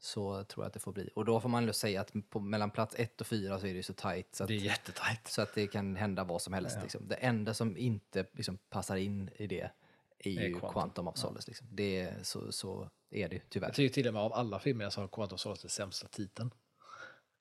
Så 0.00 0.44
tror 0.44 0.64
jag 0.64 0.66
att 0.66 0.72
det 0.74 0.80
får 0.80 0.92
bli. 0.92 1.10
Och 1.14 1.24
då 1.24 1.40
får 1.40 1.48
man 1.48 1.66
ju 1.66 1.72
säga 1.72 2.00
att 2.00 2.12
på, 2.30 2.40
mellan 2.40 2.70
plats 2.70 2.94
ett 2.98 3.20
och 3.20 3.26
fyra 3.26 3.58
så 3.60 3.66
är 3.66 3.70
det 3.70 3.76
ju 3.76 3.82
så 3.82 3.92
tajt. 3.92 4.34
Så 4.34 4.44
att, 4.44 4.48
Det 4.48 4.54
är 4.54 4.58
jättetajt. 4.58 5.28
så 5.28 5.42
att 5.42 5.54
det 5.54 5.66
kan 5.66 5.96
hända 5.96 6.24
vad 6.24 6.42
som 6.42 6.52
helst. 6.52 6.76
Ja. 6.76 6.82
Liksom. 6.82 7.08
Det 7.08 7.14
enda 7.14 7.54
som 7.54 7.76
inte 7.76 8.26
liksom, 8.32 8.58
passar 8.70 8.96
in 8.96 9.30
i 9.36 9.46
det 9.46 9.70
är 10.18 10.30
ju 10.30 10.50
Quantum. 10.54 10.70
Quantum, 10.72 11.08
of 11.08 11.16
Solace. 11.18 11.48
Liksom. 11.50 11.66
Det 11.70 12.00
är, 12.00 12.22
så, 12.22 12.52
så 12.52 12.90
är 13.10 13.28
det 13.28 13.34
ju 13.34 13.40
tyvärr. 13.48 13.68
Jag 13.68 13.74
tycker 13.74 13.94
till 13.94 14.08
och 14.08 14.14
med 14.14 14.22
av 14.22 14.32
alla 14.32 14.58
filmer 14.58 14.90
så 14.90 15.00
har 15.00 15.08
Quantum 15.08 15.34
of 15.34 15.40
Solace 15.40 15.62
den 15.62 15.70
sämsta 15.70 16.08
titeln. 16.08 16.50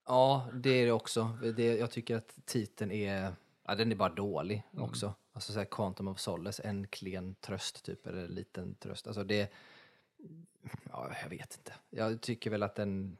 Ja, 0.07 0.49
det 0.53 0.69
är 0.69 0.85
det 0.85 0.91
också. 0.91 1.37
Det, 1.55 1.77
jag 1.77 1.91
tycker 1.91 2.15
att 2.15 2.35
titeln 2.45 2.91
är, 2.91 3.33
ja, 3.67 3.75
den 3.75 3.91
är 3.91 3.95
bara 3.95 4.13
dålig 4.13 4.63
Mm. 4.73 4.83
också. 4.83 5.13
Alltså 5.33 5.53
så 5.53 5.59
här, 5.59 5.65
Quantum 5.65 6.07
of 6.07 6.19
Solace, 6.19 6.63
en 6.63 6.87
klen 6.87 7.35
tröst 7.35 7.83
typ, 7.85 8.07
eller 8.07 8.17
en 8.25 8.35
liten 8.35 8.75
tröst. 8.75 9.07
Alltså 9.07 9.23
det, 9.23 9.51
ja, 10.89 11.11
jag 11.23 11.29
vet 11.29 11.57
inte. 11.57 11.73
Jag 11.89 12.21
tycker 12.21 12.49
väl 12.49 12.63
att 12.63 12.75
den, 12.75 13.17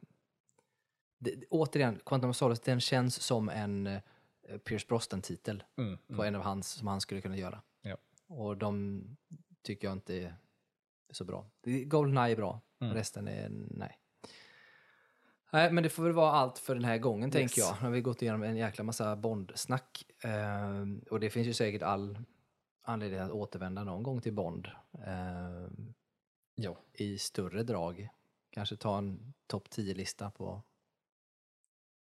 det, 1.18 1.36
återigen, 1.50 2.00
Quantum 2.06 2.30
of 2.30 2.36
Solace, 2.36 2.62
den 2.66 2.80
känns 2.80 3.22
som 3.22 3.50
en 3.50 3.88
eh, 3.88 4.02
Pierce 4.66 4.88
Brosnan-titel 4.88 5.64
Mm, 5.78 5.98
på 6.16 6.24
en 6.24 6.36
av 6.36 6.42
hans, 6.42 6.68
som 6.72 6.88
han 6.88 7.02
skulle 7.02 7.22
kunna 7.22 7.38
göra. 7.38 7.62
Ja. 7.82 7.98
Och 8.28 8.58
de 8.58 9.04
tycker 9.62 9.88
jag 9.88 9.96
inte 9.96 10.16
är 10.16 10.36
så 11.12 11.26
bra. 11.26 11.46
Goldeneye 11.86 12.32
är 12.32 12.36
bra, 12.36 12.62
Mm. 12.80 12.94
resten 12.94 13.28
är 13.28 13.50
nej. 13.52 14.00
Nej, 15.52 15.72
men 15.72 15.84
det 15.84 15.90
får 15.90 16.04
väl 16.04 16.12
vara 16.14 16.32
allt 16.32 16.58
för 16.60 16.76
den 16.76 16.84
här 16.86 16.98
gången, 16.98 17.32
tänker 17.32 17.62
jag. 17.62 17.76
Nu 17.76 17.82
har 17.88 17.90
vi 17.90 18.02
gått 18.02 18.22
igenom 18.22 18.44
en 18.44 18.58
jäkla 18.58 18.84
massa 18.84 19.16
Bond-snack. 19.16 20.04
Ehm, 20.24 21.02
och 21.12 21.20
det 21.20 21.30
finns 21.30 21.48
ju 21.48 21.54
säkert 21.54 21.82
all 21.82 22.20
anledning 22.82 23.20
att 23.20 23.32
återvända 23.32 23.84
någon 23.84 24.04
gång 24.04 24.22
till 24.22 24.34
Bond. 24.34 24.68
ehm, 25.06 25.94
Jo. 26.58 26.78
I 26.94 27.18
större 27.18 27.64
drag. 27.64 28.10
Kanske 28.50 28.76
ta 28.76 28.98
en 28.98 29.34
topp 29.48 29.68
10-lista 29.70 30.32
på 30.32 30.64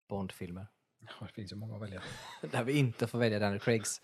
Bond-filmer. 0.09 0.67
Ja, 0.99 1.27
det 1.27 1.33
finns 1.33 1.53
ju 1.53 1.57
många 1.57 1.75
att 1.77 1.83
välja. 1.83 2.03
Där 2.53 2.65
vi 2.65 2.79
inte 2.79 3.07
får 3.07 3.19
välja 3.19 3.39
Daniel 3.39 3.61
Craigs. 3.61 4.01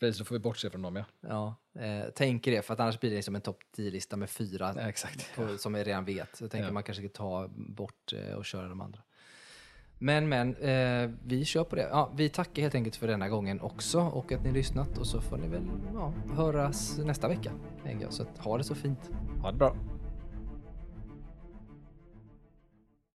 Precis, 0.00 0.18
då 0.18 0.24
får 0.24 0.34
vi 0.34 0.38
bortse 0.38 0.70
från 0.70 0.82
dem 0.82 0.96
ja. 0.96 1.04
Ja, 1.20 1.54
eh, 1.82 2.10
tänker 2.10 2.50
det, 2.50 2.62
för 2.62 2.74
att 2.74 2.80
annars 2.80 3.00
blir 3.00 3.10
det 3.10 3.16
liksom 3.16 3.34
en 3.34 3.40
topp 3.42 3.62
10-lista 3.76 4.16
med 4.16 4.30
fyra 4.30 4.72
ja 4.76 4.88
exakt. 4.88 5.34
på, 5.34 5.58
som 5.58 5.74
jag 5.74 5.86
redan 5.86 6.04
vet. 6.04 6.36
Så 6.36 6.44
jag 6.44 6.50
tänker 6.50 6.66
Ja. 6.66 6.72
man 6.72 6.82
kanske 6.82 7.02
ska 7.08 7.16
ta 7.16 7.48
bort 7.48 8.12
eh, 8.12 8.34
och 8.34 8.44
köra 8.44 8.68
de 8.68 8.80
andra. 8.80 9.02
Men, 10.02 10.28
men, 10.28 10.56
eh, 10.56 11.10
vi 11.24 11.44
kör 11.44 11.64
på 11.64 11.76
det. 11.76 11.88
Ja, 11.90 12.10
vi 12.16 12.28
tackar 12.28 12.62
helt 12.62 12.74
enkelt 12.74 12.96
för 12.96 13.06
denna 13.06 13.28
gången 13.28 13.60
också 13.60 14.00
och 14.00 14.32
att 14.32 14.44
ni 14.44 14.52
lyssnat 14.52 14.98
och 14.98 15.06
så 15.06 15.20
får 15.20 15.36
ni 15.36 15.48
väl 15.48 15.62
ja, 15.94 16.12
höras 16.36 16.98
nästa 16.98 17.28
vecka. 17.28 17.52
Så 18.08 18.22
att, 18.22 18.38
ha 18.38 18.58
det 18.58 18.64
så 18.64 18.74
fint. 18.74 19.10
Ha 19.42 19.50
det 19.50 19.58
bra. 19.58 19.76